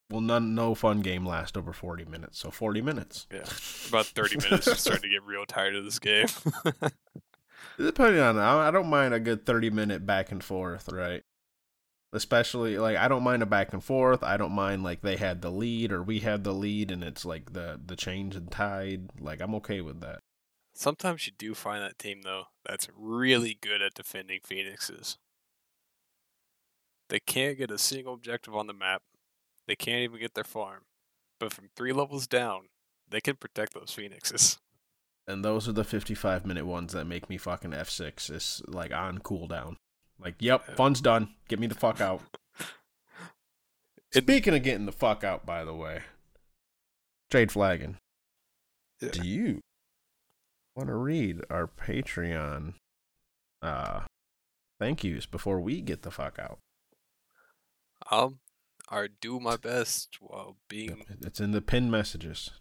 Well, 0.09 0.21
none, 0.21 0.53
no 0.53 0.75
fun 0.75 1.01
game 1.01 1.25
lasts 1.25 1.57
over 1.57 1.73
40 1.73 2.05
minutes. 2.05 2.39
So 2.39 2.51
40 2.51 2.81
minutes. 2.81 3.27
Yeah. 3.31 3.43
About 3.89 4.05
30 4.05 4.37
minutes, 4.43 4.67
you're 4.67 4.75
starting 4.75 5.03
to 5.03 5.09
get 5.09 5.23
real 5.23 5.45
tired 5.45 5.75
of 5.75 5.83
this 5.83 5.99
game. 5.99 6.27
Depending 7.77 8.21
on, 8.21 8.37
I 8.37 8.67
I 8.67 8.71
don't 8.71 8.89
mind 8.89 9.13
a 9.13 9.19
good 9.19 9.45
30 9.45 9.69
minute 9.71 10.05
back 10.05 10.31
and 10.31 10.43
forth, 10.43 10.89
right? 10.91 11.23
Especially, 12.13 12.77
like, 12.77 12.95
I 12.95 13.07
don't 13.09 13.23
mind 13.23 13.43
a 13.43 13.45
back 13.45 13.73
and 13.73 13.83
forth. 13.83 14.23
I 14.23 14.37
don't 14.37 14.53
mind, 14.53 14.83
like, 14.83 15.01
they 15.01 15.17
had 15.17 15.41
the 15.41 15.49
lead 15.51 15.91
or 15.91 16.01
we 16.01 16.19
had 16.19 16.45
the 16.45 16.53
lead 16.53 16.89
and 16.91 17.03
it's, 17.03 17.25
like, 17.25 17.51
the, 17.51 17.81
the 17.83 17.97
change 17.97 18.37
in 18.37 18.47
tide. 18.47 19.09
Like, 19.19 19.41
I'm 19.41 19.55
okay 19.55 19.81
with 19.81 19.99
that. 20.01 20.19
Sometimes 20.73 21.25
you 21.27 21.33
do 21.37 21.53
find 21.53 21.81
that 21.81 21.99
team, 21.99 22.21
though, 22.21 22.45
that's 22.65 22.87
really 22.95 23.57
good 23.59 23.81
at 23.81 23.95
defending 23.95 24.39
Phoenixes. 24.43 25.17
They 27.09 27.19
can't 27.19 27.57
get 27.57 27.71
a 27.71 27.77
single 27.77 28.13
objective 28.13 28.55
on 28.55 28.67
the 28.67 28.73
map. 28.73 29.01
They 29.67 29.75
can't 29.75 30.01
even 30.01 30.19
get 30.19 30.33
their 30.35 30.43
farm. 30.43 30.83
But 31.39 31.51
from 31.53 31.69
three 31.75 31.91
levels 31.93 32.27
down, 32.27 32.67
they 33.09 33.19
can 33.21 33.35
protect 33.35 33.73
those 33.73 33.91
Phoenixes. 33.91 34.57
And 35.27 35.43
those 35.43 35.67
are 35.67 35.71
the 35.71 35.83
55 35.83 36.45
minute 36.45 36.67
ones 36.67 36.93
that 36.93 37.05
make 37.05 37.31
me 37.31 37.37
fucking 37.39 37.71
F6. 37.71 38.29
It's, 38.29 38.61
like, 38.67 38.93
on 38.93 39.17
cooldown. 39.17 39.77
Like, 40.19 40.35
yep, 40.37 40.77
fun's 40.77 41.01
done. 41.01 41.29
Get 41.47 41.59
me 41.59 41.65
the 41.65 41.73
fuck 41.73 41.99
out. 41.99 42.21
It- 44.13 44.21
Speaking 44.23 44.53
of 44.55 44.61
getting 44.61 44.85
the 44.85 44.91
fuck 44.91 45.23
out, 45.23 45.43
by 45.43 45.65
the 45.65 45.73
way, 45.73 46.03
Jade 47.31 47.51
Flagon, 47.51 47.97
Yeah. 49.01 49.09
do 49.13 49.27
you 49.27 49.61
want 50.75 50.89
to 50.89 50.95
read 50.95 51.41
our 51.49 51.65
Patreon 51.67 52.75
uh 53.63 54.01
thank 54.79 55.03
yous 55.03 55.25
before 55.25 55.59
we 55.59 55.81
get 55.81 56.03
the 56.03 56.11
fuck 56.11 56.37
out? 56.37 56.59
I'll 58.11 58.35
I'll 58.95 59.07
do 59.19 59.41
my 59.41 59.57
best 59.57 60.17
while 60.21 60.55
being 60.69 61.03
It's 61.21 61.41
in 61.41 61.51
the 61.51 61.61
pinned 61.61 61.91
messages. 61.91 62.51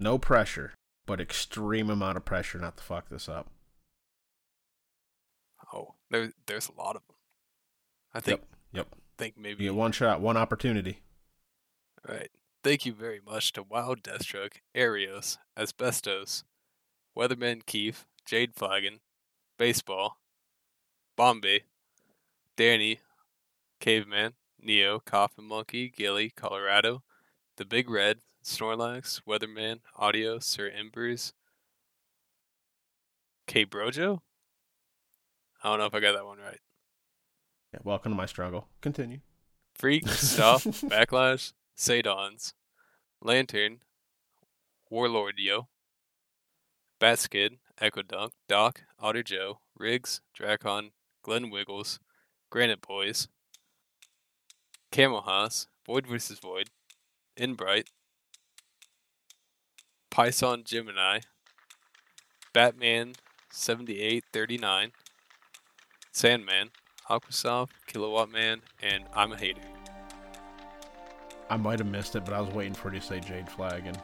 No 0.00 0.16
pressure, 0.18 0.72
but 1.04 1.20
extreme 1.20 1.90
amount 1.90 2.16
of 2.16 2.24
pressure 2.24 2.58
not 2.58 2.78
to 2.78 2.82
fuck 2.82 3.10
this 3.10 3.28
up. 3.28 3.50
oh 5.74 5.94
there 6.10 6.32
there's 6.46 6.68
a 6.70 6.80
lot 6.80 6.96
of 6.96 7.02
them. 7.06 7.16
I 8.14 8.20
think 8.20 8.40
Yep. 8.40 8.86
Yep. 8.90 8.98
think 9.18 9.34
You 9.36 9.42
maybe 9.42 9.64
get 9.64 9.74
one 9.74 9.92
shot, 9.92 10.20
one 10.22 10.38
opportunity. 10.38 11.00
right. 12.08 12.30
Thank 12.62 12.86
you 12.86 12.94
very 12.94 13.20
much 13.20 13.52
to 13.52 13.62
Wild 13.62 14.02
Deathstroke, 14.02 14.54
Arios, 14.74 15.36
Asbestos, 15.54 16.44
Weatherman 17.14 17.66
Keith, 17.66 18.06
Jade 18.24 18.54
Flagon, 18.54 19.00
Baseball, 19.58 20.16
Bombay, 21.14 21.64
Danny, 22.56 23.00
Caveman, 23.80 24.32
Neo, 24.64 24.98
Coffin 24.98 25.44
Monkey, 25.44 25.88
Gilly, 25.94 26.30
Colorado, 26.30 27.02
The 27.56 27.64
Big 27.64 27.90
Red, 27.90 28.18
Snorlax, 28.42 29.20
Weatherman, 29.28 29.80
Audio, 29.96 30.38
Sir 30.38 30.70
Embers, 30.70 31.34
K 33.46 33.66
Brojo? 33.66 34.20
I 35.62 35.68
don't 35.68 35.78
know 35.78 35.86
if 35.86 35.94
I 35.94 36.00
got 36.00 36.14
that 36.14 36.24
one 36.24 36.38
right. 36.38 36.60
Yeah, 37.72 37.80
welcome 37.84 38.12
to 38.12 38.16
my 38.16 38.26
struggle. 38.26 38.68
Continue. 38.80 39.20
Freak, 39.74 40.08
Stuff, 40.08 40.64
Backlash, 40.64 41.52
Sadons, 41.76 42.54
Lantern, 43.20 43.80
Warlord 44.90 45.34
Yo, 45.38 45.68
Batskid, 47.00 47.58
Echo 47.80 48.02
Dunk, 48.02 48.32
Doc, 48.48 48.82
Otter 48.98 49.22
Joe, 49.22 49.60
Riggs, 49.76 50.20
Dracon, 50.38 50.90
Glenn 51.22 51.50
Wiggles, 51.50 51.98
Granite 52.50 52.80
Boys, 52.80 53.28
Camel 54.94 55.22
Haas, 55.22 55.66
Void 55.86 56.06
vs. 56.06 56.38
Void, 56.38 56.70
Inbright, 57.36 57.90
Python 60.08 60.62
Gemini, 60.64 61.18
Batman 62.52 63.14
7839, 63.50 64.92
Sandman, 66.12 66.70
Aquasoft, 67.10 67.70
Kilowatt 67.88 68.30
Man, 68.30 68.60
and 68.80 69.02
I'm 69.12 69.32
a 69.32 69.36
Hater. 69.36 69.62
I 71.50 71.56
might 71.56 71.80
have 71.80 71.88
missed 71.88 72.14
it, 72.14 72.24
but 72.24 72.32
I 72.32 72.40
was 72.40 72.54
waiting 72.54 72.74
for 72.74 72.94
you 72.94 73.00
to 73.00 73.04
say 73.04 73.18
Jade 73.18 73.50
Flagon. 73.50 73.96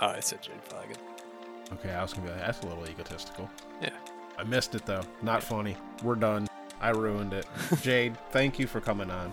Oh, 0.00 0.08
I 0.08 0.18
said 0.18 0.42
Jade 0.42 0.64
Flagon. 0.64 0.96
Okay, 1.74 1.92
I 1.92 2.02
was 2.02 2.12
gonna 2.12 2.26
be 2.26 2.32
like, 2.32 2.40
that's 2.40 2.60
a 2.62 2.66
little 2.66 2.88
egotistical. 2.88 3.48
Yeah. 3.80 3.94
I 4.36 4.42
missed 4.42 4.74
it 4.74 4.84
though. 4.84 5.04
Not 5.22 5.44
funny. 5.44 5.76
We're 6.02 6.16
done. 6.16 6.48
I 6.80 6.90
ruined 6.90 7.34
it. 7.34 7.46
Jade, 7.82 8.18
thank 8.32 8.58
you 8.58 8.66
for 8.66 8.80
coming 8.80 9.12
on. 9.12 9.30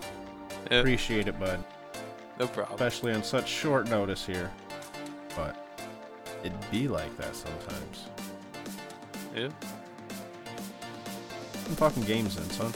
Appreciate 0.70 1.26
it, 1.26 1.38
bud. 1.38 1.62
no 2.38 2.46
problem. 2.46 2.74
Especially 2.74 3.12
on 3.12 3.22
such 3.24 3.48
short 3.48 3.88
notice 3.88 4.24
here. 4.24 4.50
But 5.36 5.56
it'd 6.42 6.70
be 6.70 6.88
like 6.88 7.16
that 7.16 7.34
sometimes. 7.34 8.06
Yeah. 9.34 9.48
I'm 11.68 11.76
talking 11.76 12.02
games 12.04 12.36
then, 12.36 12.48
son. 12.50 12.72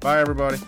Bye, 0.00 0.20
everybody. 0.20 0.58